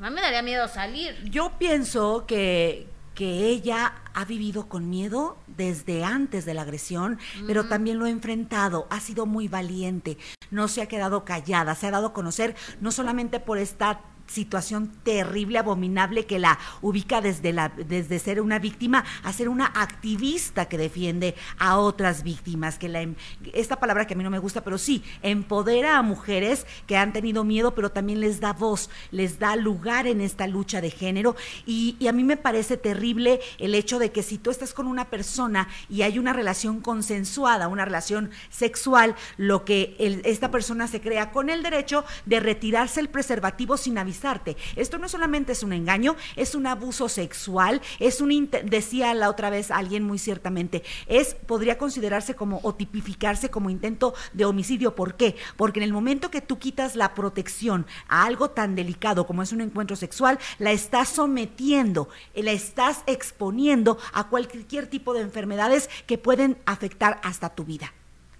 [0.00, 1.16] a mí me daría miedo salir.
[1.24, 7.68] Yo pienso que, que ella ha vivido con miedo desde antes de la agresión, pero
[7.68, 10.18] también lo ha enfrentado, ha sido muy valiente,
[10.50, 14.90] no se ha quedado callada, se ha dado a conocer no solamente por esta situación
[15.02, 20.66] terrible, abominable que la ubica desde la desde ser una víctima a ser una activista
[20.66, 23.14] que defiende a otras víctimas, que la em-
[23.52, 27.12] esta palabra que a mí no me gusta, pero sí, empodera a mujeres que han
[27.12, 31.36] tenido miedo, pero también les da voz, les da lugar en esta lucha de género.
[31.66, 35.06] Y, a mí me parece terrible el hecho de que si tú estás con una
[35.06, 41.30] persona y hay una relación consensuada, una relación sexual, lo que esta persona se crea
[41.32, 43.96] con el derecho de retirarse el preservativo sin
[44.76, 48.34] Esto no solamente es un engaño, es un abuso sexual, es un
[48.64, 54.14] decía la otra vez alguien muy ciertamente, es podría considerarse como o tipificarse como intento
[54.32, 54.94] de homicidio.
[54.94, 55.36] ¿Por qué?
[55.56, 59.52] Porque en el momento que tú quitas la protección a algo tan delicado como es
[59.52, 65.88] un encuentro sexual, la estás sometiendo, eh, la estás exponiendo a cualquier tipo de enfermedades
[66.06, 67.92] que pueden afectar hasta tu vida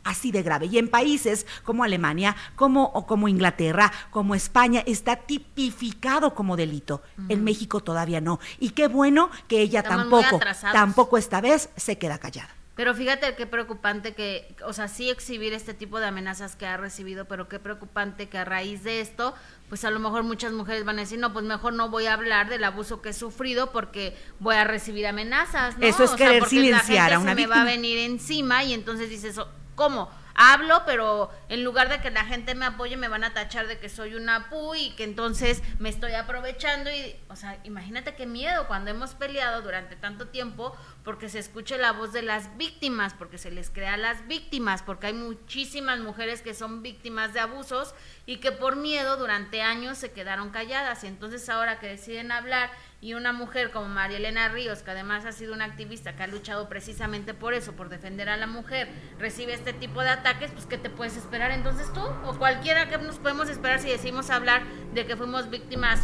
[0.05, 0.67] así de grave.
[0.67, 7.03] Y en países como Alemania, como, o como Inglaterra, como España, está tipificado como delito.
[7.29, 8.39] En México todavía no.
[8.61, 10.41] Y qué bueno que ella Estamos tampoco,
[10.73, 12.51] tampoco esta vez se queda callada.
[12.77, 16.77] Pero fíjate qué preocupante que, o sea, sí exhibir este tipo de amenazas que ha
[16.77, 19.33] recibido, pero qué preocupante que a raíz de esto,
[19.69, 22.15] pues a lo mejor muchas mujeres van a decir, no, pues mejor no voy a
[22.15, 25.87] hablar del abuso que he sufrido porque voy a recibir amenazas, ¿no?
[25.87, 27.65] Eso es O sea, querer porque la silenciar gente a una se me va a
[27.65, 27.77] víctima.
[27.77, 30.11] venir encima y entonces dices, "Oh, ¿cómo?
[30.35, 33.79] hablo, pero en lugar de que la gente me apoye, me van a tachar de
[33.79, 38.27] que soy una pu y que entonces me estoy aprovechando y, o sea, imagínate qué
[38.27, 43.15] miedo cuando hemos peleado durante tanto tiempo porque se escuche la voz de las víctimas,
[43.15, 47.41] porque se les crea a las víctimas, porque hay muchísimas mujeres que son víctimas de
[47.41, 47.95] abusos
[48.27, 52.71] y que por miedo durante años se quedaron calladas y entonces ahora que deciden hablar
[53.05, 56.27] y una mujer como María Elena Ríos, que además ha sido una activista que ha
[56.27, 58.89] luchado precisamente por eso, por defender a la mujer,
[59.19, 62.01] recibe este tipo de ataques, pues ¿qué te puedes esperar entonces tú?
[62.01, 64.63] O cualquiera que nos podemos esperar si decimos hablar
[64.95, 66.01] de que fuimos víctimas,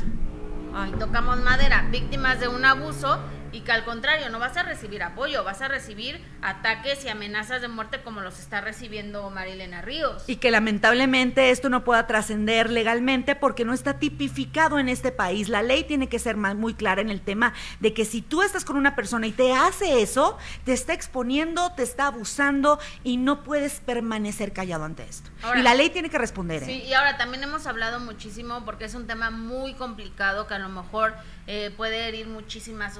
[0.75, 3.19] ay, tocamos madera, víctimas de un abuso
[3.53, 7.61] y que al contrario no vas a recibir apoyo, vas a recibir ataques y amenazas
[7.61, 10.25] de muerte como los está recibiendo Marilena Ríos.
[10.27, 15.49] Y que lamentablemente esto no pueda trascender legalmente porque no está tipificado en este país.
[15.49, 18.65] La ley tiene que ser muy clara en el tema de que si tú estás
[18.65, 23.43] con una persona y te hace eso, te está exponiendo, te está abusando y no
[23.43, 25.31] puedes permanecer callado ante esto.
[25.57, 26.65] y la ley tiene que responder.
[26.65, 26.87] Sí, ¿eh?
[26.89, 30.69] y ahora también hemos hablado muchísimo porque es un tema muy complicado que a lo
[30.69, 31.15] mejor
[31.47, 32.97] eh, puede herir muchísimas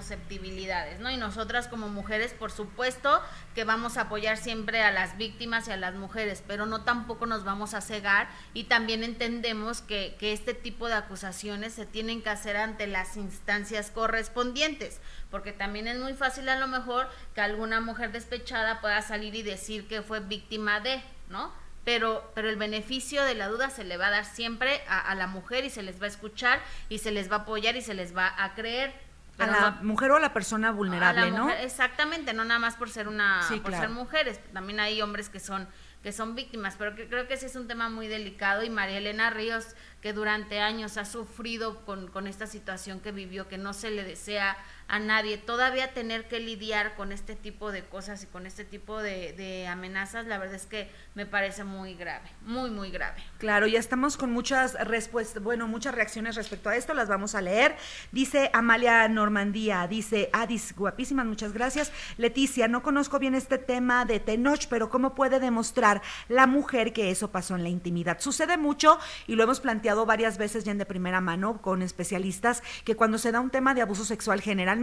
[1.01, 1.11] ¿no?
[1.11, 3.23] Y nosotras como mujeres, por supuesto,
[3.55, 7.27] que vamos a apoyar siempre a las víctimas y a las mujeres, pero no tampoco
[7.27, 12.23] nos vamos a cegar y también entendemos que, que este tipo de acusaciones se tienen
[12.23, 17.41] que hacer ante las instancias correspondientes, porque también es muy fácil a lo mejor que
[17.41, 21.53] alguna mujer despechada pueda salir y decir que fue víctima de, ¿no?
[21.85, 25.27] pero, pero el beneficio de la duda se le va a dar siempre a, la
[25.27, 27.95] mujer y se les va a escuchar y se les va a apoyar y se
[27.95, 28.93] les va a creer.
[29.41, 31.51] A la mujer o a la persona vulnerable, ¿no?
[31.51, 35.69] exactamente, no nada más por ser una, por ser mujeres, también hay hombres que son
[36.03, 38.63] que son víctimas, pero que creo que ese es un tema muy delicado.
[38.63, 43.49] Y María Elena Ríos, que durante años ha sufrido con, con esta situación que vivió,
[43.49, 44.57] que no se le desea
[44.91, 45.39] a nadie.
[45.39, 50.27] Todavía tener que lidiar con este tipo de cosas y con este tipo de, amenazas,
[50.27, 53.23] la verdad es que me parece muy grave, muy, muy grave.
[53.39, 57.41] Claro, ya estamos con muchas respuestas, bueno, muchas reacciones respecto a esto, las vamos a
[57.41, 57.77] leer.
[58.11, 61.93] Dice Amalia Normandía, dice Adis, guapísimas, muchas gracias.
[62.17, 67.11] Leticia, no conozco bien este tema de Tenoch, pero ¿cómo puede demostrar la mujer que
[67.11, 68.21] eso pasó en la intimidad?
[68.21, 72.63] Sucede mucho y lo hemos planteado varias veces ya en de primera mano con especialistas,
[72.85, 74.80] que cuando se da un tema de abuso sexual general,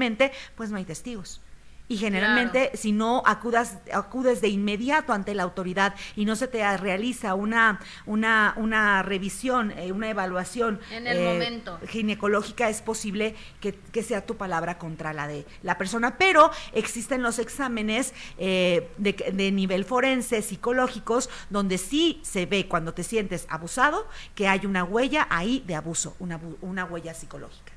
[0.56, 1.42] pues no hay testigos.
[1.90, 6.76] Y generalmente, si no acudas, acudes de inmediato ante la autoridad y no se te
[6.76, 13.78] realiza una, una, una revisión, eh, una evaluación en el eh, ginecológica, es posible que,
[14.04, 16.18] sea tu palabra contra la de la persona.
[16.18, 23.04] Pero existen los exámenes eh, de, nivel forense, psicológicos, donde sí se ve cuando te
[23.04, 27.77] sientes abusado que hay una huella ahí de abuso, una, una huella psicológica.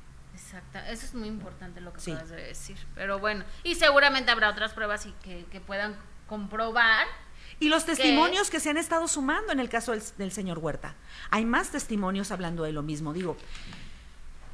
[0.51, 2.75] Exacto, eso es muy importante lo que acabas de decir.
[2.93, 5.95] Pero bueno, y seguramente habrá otras pruebas y que, puedan
[6.27, 7.07] comprobar.
[7.61, 8.59] Y los testimonios que...
[8.59, 10.95] se han estado sumando en el caso del, señor Huerta.
[11.29, 13.13] Hay más testimonios hablando de lo mismo.
[13.13, 13.37] Digo,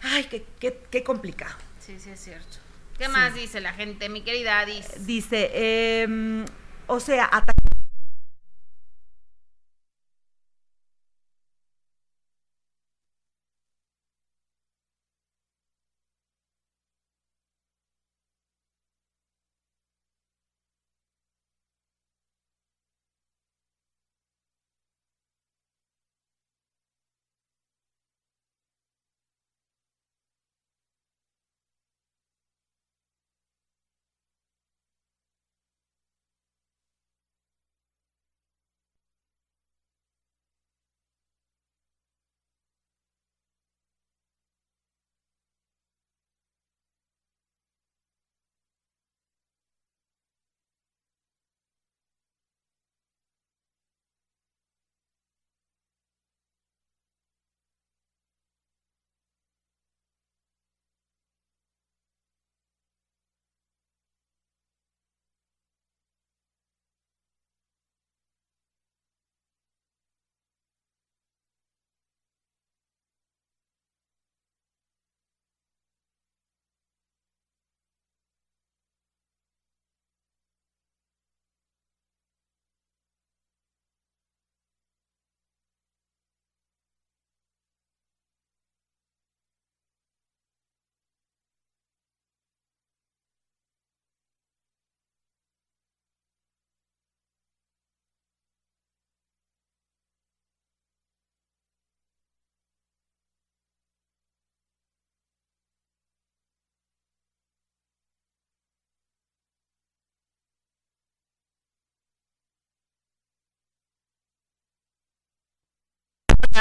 [0.04, 1.56] ay, qué, qué, qué complicado.
[1.80, 2.58] Sí, sí, es cierto.
[3.00, 5.08] ¿Qué más dice la gente, mi querida Adis?
[5.08, 6.46] Dice, eh,
[6.86, 7.26] o sea,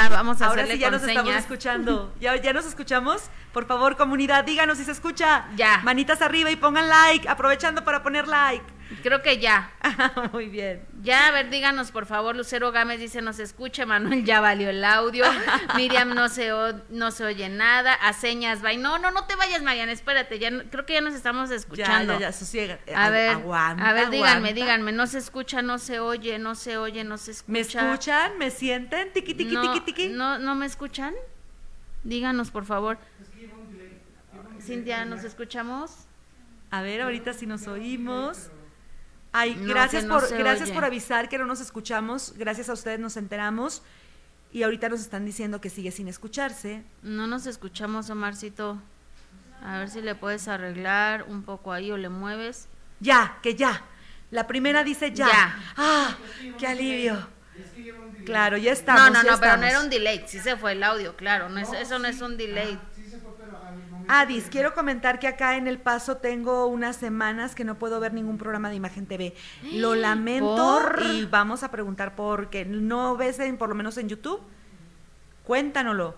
[0.03, 2.13] ya vamos a Ahora hacerle sí ya nos estamos escuchando.
[2.19, 3.23] ¿Ya, ¿Ya nos escuchamos?
[3.53, 5.47] Por favor, comunidad, díganos si se escucha.
[5.55, 5.81] Ya.
[5.83, 8.65] Manitas arriba y pongan like, aprovechando para poner like.
[9.03, 9.71] Creo que ya.
[10.33, 10.85] Muy bien.
[11.01, 12.35] Ya, a ver, díganos, por favor.
[12.35, 13.85] Lucero Gámez dice, no se escucha.
[13.85, 15.25] Manuel, ya valió el audio.
[15.75, 17.93] Miriam, no se, o- no se oye nada.
[17.95, 18.77] A señas, bye.
[18.77, 20.39] No, no, no te vayas, Mariana, espérate.
[20.39, 22.13] Ya, no- creo que ya nos estamos Ya, escuchando.
[22.13, 22.79] ya, ya, sosiega.
[22.95, 24.53] A Agu- ver, aguanta, a ver, díganme, aguanta.
[24.53, 24.91] díganme.
[24.93, 27.51] No se escucha, no se oye, no se oye, no se escucha.
[27.51, 28.37] ¿Me escuchan?
[28.37, 29.11] ¿Me sienten?
[29.13, 30.07] Tiki, tiki, no, tiki, tiki.
[30.09, 31.13] No, ¿No me escuchan?
[32.03, 32.97] Díganos, por favor.
[34.61, 35.91] Cintia, ¿nos escuchamos?
[36.71, 38.49] A ver, ahorita si nos oímos.
[39.33, 40.73] Ay, No, gracias no por se gracias oye.
[40.75, 42.33] por avisar que no nos escuchamos.
[42.37, 43.81] Gracias a ustedes nos enteramos.
[44.51, 46.83] Y ahorita nos están diciendo que sigue sin escucharse.
[47.03, 48.81] No nos escuchamos, Omarcito.
[49.63, 52.67] A ver si le puedes arreglar un poco ahí o le mueves.
[52.99, 53.83] Ya, que ya.
[54.31, 55.27] La primera dice ya.
[55.27, 55.59] Ya.
[55.77, 56.15] Ah,
[56.57, 57.27] qué alivio.
[58.25, 59.11] Claro, ya estamos.
[59.11, 60.23] no, no, no, pero no era un delay.
[60.27, 61.49] Sí se fue el audio, claro.
[61.49, 62.79] No es, eso no es un delay.
[64.07, 68.13] Adis, quiero comentar que acá en El Paso tengo unas semanas que no puedo ver
[68.13, 69.33] ningún programa de Imagen TV.
[69.73, 71.01] Lo lamento ¿Por?
[71.03, 72.63] y vamos a preguntar por qué.
[72.65, 74.41] ¿No ves en, por lo menos en YouTube?
[75.47, 76.13] Cuéntanoslo.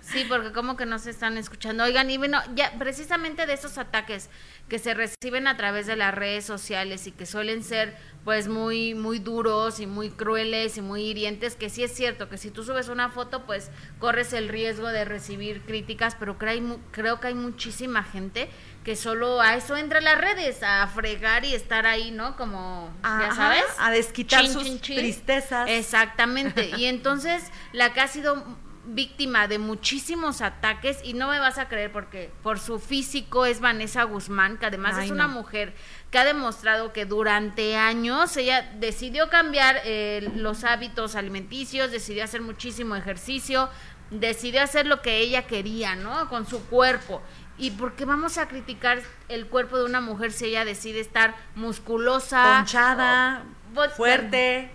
[0.00, 1.84] Sí, porque como que no se están escuchando.
[1.84, 4.28] Oigan, y bueno, ya precisamente de esos ataques
[4.68, 8.96] que se reciben a través de las redes sociales y que suelen ser pues muy
[8.96, 12.64] muy duros y muy crueles y muy hirientes, que sí es cierto que si tú
[12.64, 13.70] subes una foto pues
[14.00, 18.48] corres el riesgo de recibir críticas, pero creo, creo que hay muchísima gente
[18.86, 22.36] que solo a eso entra las redes, a fregar y estar ahí, ¿no?
[22.36, 23.64] Como, ya sabes.
[23.80, 24.96] a desquitar Chin, sus chin, chin.
[24.98, 25.68] tristezas.
[25.68, 26.70] Exactamente.
[26.76, 27.42] Y entonces
[27.72, 28.44] la que ha sido
[28.84, 33.58] víctima de muchísimos ataques y no me vas a creer porque por su físico es
[33.58, 35.34] Vanessa Guzmán, que además Ay, es una no.
[35.34, 35.74] mujer
[36.12, 42.40] que ha demostrado que durante años ella decidió cambiar eh, los hábitos alimenticios, decidió hacer
[42.40, 43.68] muchísimo ejercicio,
[44.10, 46.28] decidió hacer lo que ella quería, ¿no?
[46.28, 47.20] Con su cuerpo.
[47.58, 51.34] ¿Y por qué vamos a criticar el cuerpo de una mujer si ella decide estar
[51.54, 54.70] musculosa, Ponchada, o- pues, fuerte,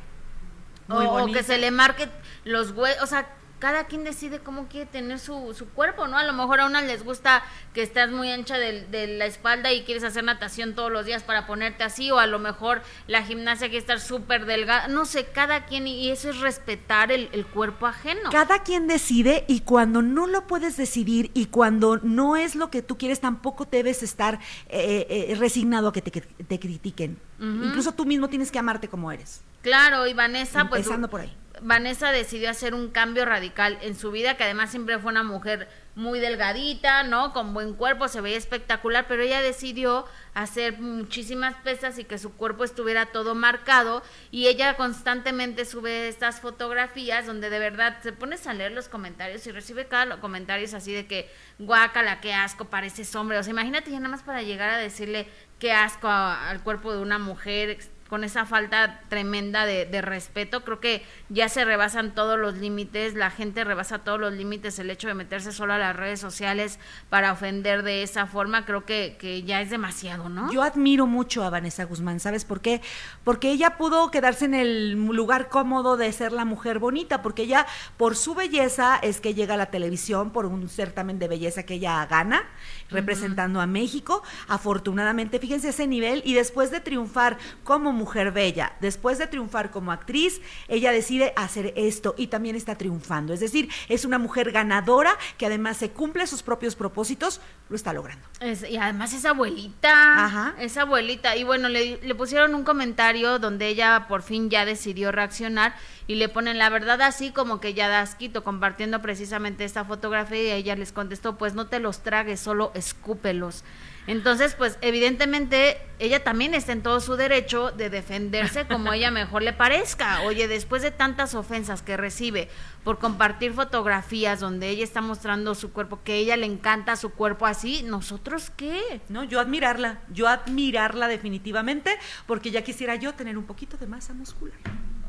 [0.87, 2.09] muy o, que se le marque
[2.43, 3.27] los huesos, o sea,
[3.61, 6.17] cada quien decide cómo quiere tener su, su cuerpo, ¿no?
[6.17, 7.43] A lo mejor a unas les gusta
[7.75, 11.45] que estás muy ancha de, la espalda y quieres hacer natación todos los días para
[11.45, 15.65] ponerte así, o a lo mejor la gimnasia quiere estar súper delgada, no sé, cada
[15.65, 18.31] quien, y eso es respetar el, el cuerpo ajeno.
[18.31, 22.81] Cada quien decide y cuando no lo puedes decidir y cuando no es lo que
[22.81, 24.39] tú quieres, tampoco debes estar
[24.69, 27.19] eh, eh, resignado a que te, te critiquen.
[27.39, 29.41] Incluso tú mismo tienes que amarte como eres.
[29.61, 30.81] Claro, y Vanessa, pues...
[30.81, 31.40] Empezando por ahí.
[31.61, 35.69] Vanessa decidió hacer un cambio radical en su vida, que además siempre fue una mujer
[35.93, 37.33] muy delgadita, ¿no?
[37.33, 42.33] Con buen cuerpo, se veía espectacular, pero ella decidió hacer muchísimas pesas y que su
[42.33, 44.01] cuerpo estuviera todo marcado.
[44.31, 49.45] Y ella constantemente sube estas fotografías donde de verdad te pones a leer los comentarios
[49.45, 51.29] y recibe cada lo- comentarios así de que
[51.59, 55.27] guácala, qué asco, pareces hombre, o sea, imagínate ya nada más para llegar a decirle
[55.59, 57.77] qué asco al cuerpo de una mujer
[58.11, 63.13] con esa falta tremenda de, de respeto, creo que ya se rebasan todos los límites,
[63.13, 66.77] la gente rebasa todos los límites, el hecho de meterse solo a las redes sociales
[67.09, 70.51] para ofender de esa forma, creo que, que ya es demasiado, ¿no?
[70.51, 72.81] Yo admiro mucho a Vanessa Guzmán, ¿sabes por qué?
[73.23, 77.65] Porque ella pudo quedarse en el lugar cómodo de ser la mujer bonita, porque ella,
[77.95, 81.75] por su belleza, es que llega a la televisión por un certamen de belleza que
[81.75, 82.43] ella gana,
[82.89, 84.21] representando a México.
[84.49, 89.91] Afortunadamente, fíjense ese nivel, y después de triunfar como mujer bella, después de triunfar como
[89.91, 93.34] actriz, ella decide hacer esto y también está triunfando.
[93.34, 97.94] Es decir, es una mujer ganadora que además se cumple sus propios propósitos, lo está
[97.94, 98.26] logrando.
[98.40, 99.91] Es- y además esa abuelita,
[100.26, 100.56] Ajá.
[100.60, 105.11] esa abuelita, y bueno, le, le pusieron un comentario donde ella por fin ya decidió
[105.11, 105.76] reaccionar
[106.07, 110.57] y le ponen la verdad así como que ya das quito, compartiendo precisamente esta fotografía
[110.57, 113.64] y ella les contestó, pues no te los tragues, solo escúpelos.
[114.07, 119.44] Entonces, pues evidentemente ella también está en todo su derecho de defenderse como ella mejor
[119.44, 120.22] le parezca.
[120.23, 122.49] Oye, después de tantas ofensas que recibe
[122.84, 127.11] por compartir fotografías donde ella está mostrando su cuerpo, que a ella le encanta su
[127.11, 129.02] cuerpo así, ¿nosotros qué?
[129.10, 131.95] No, yo admirarla, yo admirarla definitivamente,
[132.26, 134.57] porque ya quisiera yo tener un poquito de masa muscular.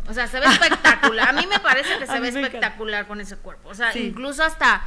[0.09, 1.28] O sea, se ve espectacular.
[1.28, 3.69] A mí me parece que se ve espectacular con ese cuerpo.
[3.70, 4.01] O sea, Sí.
[4.09, 4.82] incluso hasta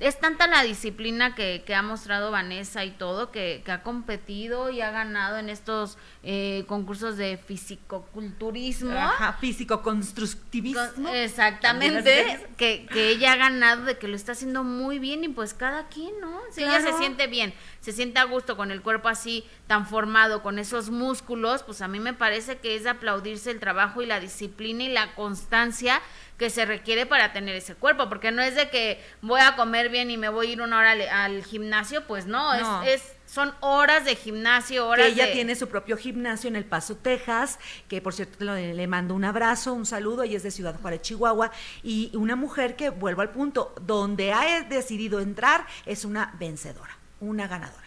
[0.00, 4.70] es tanta la disciplina que, que ha mostrado Vanessa y todo, que, que ha competido
[4.70, 8.96] y ha ganado en estos eh, concursos de fisicoculturismo.
[8.98, 10.80] Ajá, físico constructivismo.
[10.94, 15.28] Con- exactamente, que, que ella ha ganado de que lo está haciendo muy bien y
[15.28, 16.40] pues cada quien, ¿no?
[16.50, 20.42] Si ella se siente bien, se siente a gusto con el cuerpo así tan formado,
[20.42, 24.06] con esos músculos, pues a mí me parece que es de aplaudirse el trabajo y
[24.06, 26.00] la disciplina y la constancia
[26.40, 29.90] que se requiere para tener ese cuerpo, porque no es de que voy a comer
[29.90, 32.82] bien y me voy a ir una hora al, al gimnasio, pues no, No.
[32.82, 35.32] Es, es son horas de gimnasio, horas que ella de...
[35.32, 37.58] tiene su propio gimnasio en El Paso, Texas,
[37.88, 41.02] que por cierto le, le mando un abrazo, un saludo, ella es de Ciudad Juárez,
[41.02, 41.52] Chihuahua,
[41.82, 47.46] y una mujer que, vuelvo al punto, donde ha decidido entrar es una vencedora, una
[47.46, 47.79] ganadora.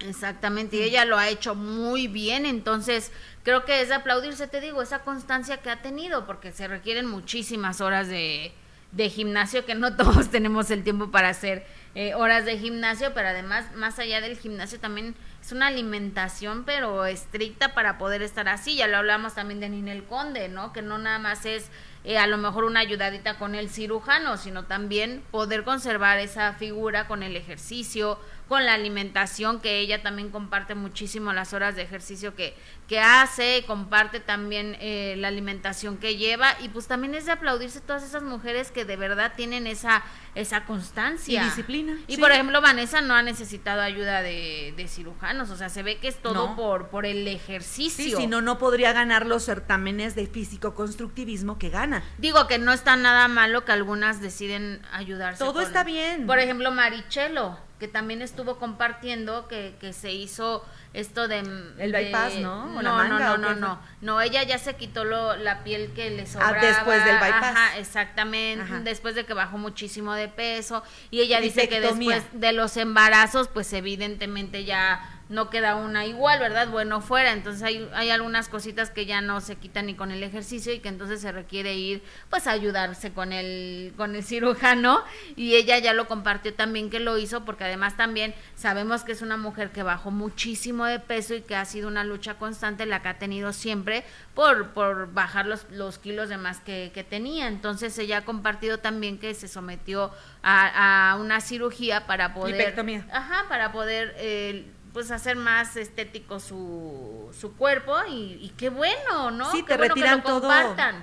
[0.00, 3.12] Exactamente, y ella lo ha hecho muy bien, entonces
[3.42, 7.06] creo que es de aplaudirse, te digo, esa constancia que ha tenido, porque se requieren
[7.06, 8.52] muchísimas horas de,
[8.92, 13.28] de gimnasio, que no todos tenemos el tiempo para hacer eh, horas de gimnasio, pero
[13.28, 18.76] además, más allá del gimnasio, también es una alimentación, pero estricta para poder estar así.
[18.76, 20.74] Ya lo hablamos también de Ninel Conde, ¿no?
[20.74, 21.70] Que no nada más es
[22.04, 27.06] eh, a lo mejor una ayudadita con el cirujano, sino también poder conservar esa figura
[27.06, 28.18] con el ejercicio,
[28.48, 32.54] con la alimentación, que ella también comparte muchísimo las horas de ejercicio que,
[32.88, 37.80] que hace, comparte también eh, la alimentación que lleva, y pues también es de aplaudirse
[37.80, 40.04] todas esas mujeres que de verdad tienen esa,
[40.36, 41.42] esa constancia.
[41.42, 42.20] Y disciplina, Y sí.
[42.20, 46.06] por ejemplo, Vanessa no ha necesitado ayuda de, de cirujanos, o sea, se ve que
[46.08, 46.56] es todo No.
[46.56, 48.04] por, por el ejercicio.
[48.04, 52.04] Sí, si no, no podría ganar los certámenes de físico-constructivismo que gana.
[52.18, 55.42] Digo que no está nada malo que algunas deciden ayudarse.
[55.42, 56.26] Todo está bien.
[56.26, 61.40] Por ejemplo, Marichelo, que también estuvo compartiendo que, que se hizo esto de...
[61.40, 62.74] El de- bypass, ¿no?
[62.76, 63.82] ¿O la No, manga, no, no, no, fue?
[64.00, 64.20] no.
[64.22, 66.56] ella ya se quitó lo- la piel que le sobraba.
[66.58, 67.44] Ah, después del bypass.
[67.56, 68.64] Ajá, exactamente.
[68.64, 68.80] Ajá.
[68.80, 70.82] Después de que bajó muchísimo de peso.
[71.10, 76.38] Y ella dice que después de los embarazos, pues evidentemente ya no queda una igual,
[76.38, 76.68] ¿verdad?
[76.68, 77.32] Bueno, fuera.
[77.32, 80.78] Entonces hay, hay algunas cositas que ya no se quitan ni con el ejercicio y
[80.78, 85.02] que entonces se requiere ir, pues, a ayudarse con el, con el cirujano.
[85.34, 89.22] Y ella ya lo compartió también que lo hizo, porque además también sabemos que es
[89.22, 93.02] una mujer que bajó muchísimo de peso y que ha sido una lucha constante la
[93.02, 94.04] que ha tenido siempre
[94.34, 97.48] por, por bajar los, los kilos de más que, que tenía.
[97.48, 100.12] Entonces ella ha compartido también que se sometió
[100.42, 102.56] a, a una cirugía para poder...
[102.56, 103.06] Lipectomía.
[103.12, 104.66] Ajá, para poder eh,
[104.96, 109.52] pues hacer más estético su, su cuerpo y, y qué bueno, ¿no?
[109.52, 110.48] Sí, Qué te bueno que retiran lo todo,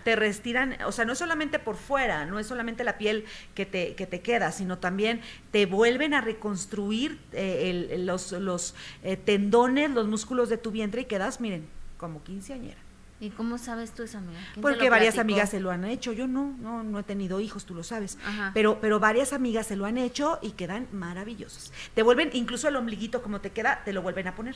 [0.04, 3.68] te retiran, o sea, no es solamente por fuera, no es solamente la piel que
[3.68, 5.22] te, que te queda, sino también
[5.52, 11.02] te vuelven a reconstruir eh, el- los, los eh, tendones, los músculos de tu vientre
[11.02, 11.68] y quedas, miren,
[12.00, 12.80] como quinceañera.
[13.24, 14.38] ¿Y cómo sabes tú esa amiga?
[14.38, 17.40] ¿Quién te Porque varias amigas se lo han hecho, yo no, no, no he tenido
[17.40, 18.52] hijos, tú lo sabes, Ajá.
[18.54, 21.72] pero, pero varias amigas se lo han hecho y quedan maravillosos.
[21.96, 24.56] Te vuelven, incluso el ombliguito como te queda, te lo vuelven a poner.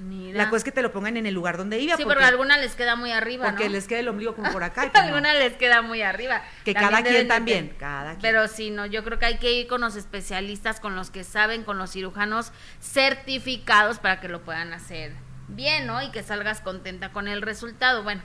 [0.00, 0.36] Mira.
[0.36, 1.96] La cosa es que te lo pongan en el lugar donde iba.
[1.96, 3.70] Sí, porque a algunas les queda muy arriba, porque ¿no?
[3.70, 4.86] les queda el ombligo como por acá.
[4.86, 5.08] y pues no.
[5.10, 6.42] algunas les queda muy arriba.
[6.64, 8.22] Que También cada quien también, cada quien.
[8.22, 11.22] Pero sí, no, yo creo que hay que ir con los especialistas, con los que
[11.22, 12.50] saben, con los cirujanos
[12.80, 16.02] certificados para que lo puedan hacer bien, ¿no?
[16.02, 18.02] Y que salgas contenta con el resultado.
[18.02, 18.22] Bueno,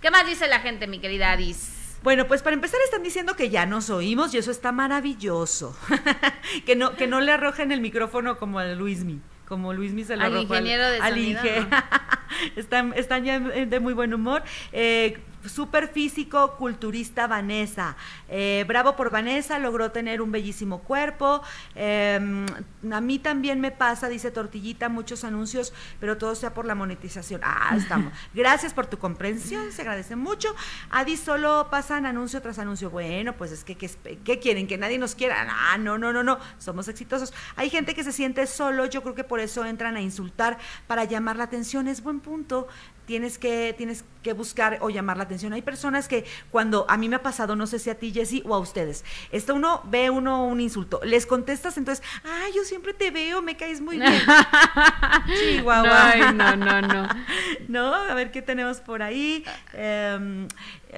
[0.00, 1.98] ¿qué más dice la gente, mi querida Aris?
[2.02, 5.76] Bueno, pues para empezar están diciendo que ya nos oímos y eso está maravilloso.
[6.66, 10.24] que no que no le arrojen el micrófono como a Luismi, como Luismi se lo
[10.24, 11.40] Al arrojó ingeniero de al sonido,
[12.56, 14.42] están, están ya de muy buen humor.
[14.72, 17.96] Eh, Super físico, culturista Vanessa.
[18.28, 21.42] Eh, bravo por Vanessa, logró tener un bellísimo cuerpo.
[21.74, 22.46] Eh,
[22.90, 27.40] a mí también me pasa, dice Tortillita, muchos anuncios, pero todo sea por la monetización.
[27.44, 28.12] Ah, estamos.
[28.34, 30.54] Gracias por tu comprensión, se agradece mucho.
[30.90, 32.90] Adi solo pasan anuncio tras anuncio.
[32.90, 33.90] Bueno, pues es que, ¿qué,
[34.24, 34.66] qué quieren?
[34.66, 35.46] ¿Que nadie nos quiera?
[35.48, 37.32] Ah, no, no, no, no, somos exitosos.
[37.56, 41.04] Hay gente que se siente solo, yo creo que por eso entran a insultar para
[41.04, 41.88] llamar la atención.
[41.88, 42.68] Es buen punto
[43.12, 45.52] tienes que, tienes que buscar o llamar la atención.
[45.52, 48.42] Hay personas que cuando a mí me ha pasado, no sé si a ti, Jessy,
[48.46, 52.94] o a ustedes, esto uno ve uno un insulto, les contestas entonces, ay, yo siempre
[52.94, 54.14] te veo, me caes muy bien.
[55.26, 56.10] Chihuahua.
[56.10, 57.06] Ay, no, no, no.
[57.68, 59.44] no, a ver qué tenemos por ahí.
[59.74, 60.48] Eh,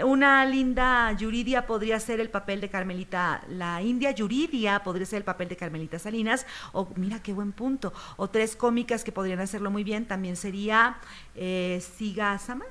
[0.02, 5.24] una linda Yuridia podría ser el papel de Carmelita, la India Yuridia podría ser el
[5.24, 9.70] papel de Carmelita Salinas, o mira qué buen punto, o tres cómicas que podrían hacerlo
[9.70, 10.96] muy bien, también sería
[11.36, 12.64] eh, Siga Sama,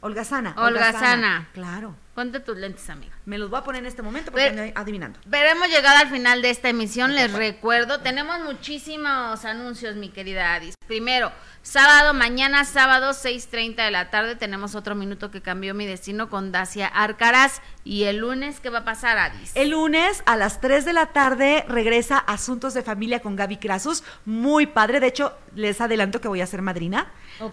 [0.00, 0.54] Olga Sana.
[0.58, 1.48] Olga Sana.
[1.52, 1.94] Claro.
[2.16, 3.12] Ponte tus lentes, amiga.
[3.26, 5.20] Me los voy a poner en este momento porque Pero- ando adivinando.
[5.30, 10.54] Pero hemos llegado al final de esta emisión, les recuerdo, tenemos muchísimos anuncios, mi querida
[10.54, 10.76] Adis.
[10.86, 11.30] Primero,
[11.60, 16.52] sábado, mañana sábado, 6.30 de la tarde, tenemos otro minuto que cambió mi destino con
[16.52, 17.60] Dacia Arcaraz.
[17.84, 19.52] Y el lunes, ¿qué va a pasar, Adis?
[19.54, 24.02] El lunes a las 3 de la tarde regresa Asuntos de Familia con Gaby Krasus.
[24.24, 25.00] Muy padre.
[25.00, 27.08] De hecho, les adelanto que voy a ser madrina.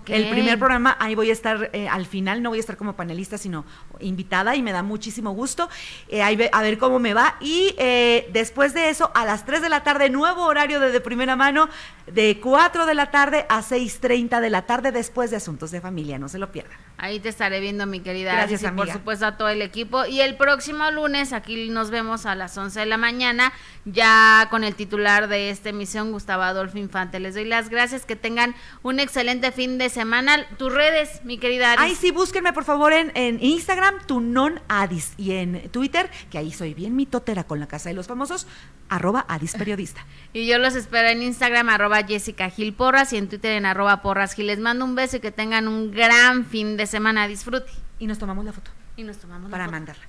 [0.08, 2.94] El primer programa, ahí voy a estar eh, al final, no voy a estar como
[2.96, 3.66] panelista, sino
[4.00, 5.70] invitada y me da muchísimo gusto.
[6.08, 7.36] Eh, ahí ve- a ver cómo me va.
[7.42, 11.02] Y eh, después de eso, a las 3 de la tarde, nuevo horario de, de
[11.02, 11.70] primera mano,
[12.08, 16.20] de 4 de la tarde a 6.30 de la tarde, después de Asuntos de Familia.
[16.20, 16.78] No se lo pierdan.
[16.98, 20.06] Ahí te estaré viendo, mi querida Gracias, y por supuesto a todo el equipo.
[20.06, 23.52] Y el próximo lunes, aquí nos vemos a las 11 de la mañana,
[23.86, 27.20] ya con el titular de esta emisión, Gustavo Adolfo Infante.
[27.20, 30.48] Les doy las gracias, que tengan un excelente fin de semana.
[30.58, 31.84] Tus redes, mi querida Aris.
[31.84, 36.38] Ay, sí, búsquenme por favor en, en Instagram, tu non Adis, y en Twitter, que
[36.38, 38.48] ahí soy bien mitotera con la Casa de los Famosos,
[38.90, 40.06] arroba Adis Periodista.
[40.36, 44.02] Y yo los espero en Instagram, arroba Jessica Gil Porras, y en Twitter en arroba
[44.02, 44.48] Porras Gil.
[44.48, 47.28] Les mando un beso y que tengan un gran fin de semana.
[47.28, 47.70] Disfrute.
[48.00, 49.72] Y nos tomamos la foto Y nos tomamos la para foto.
[49.72, 50.04] mandarla.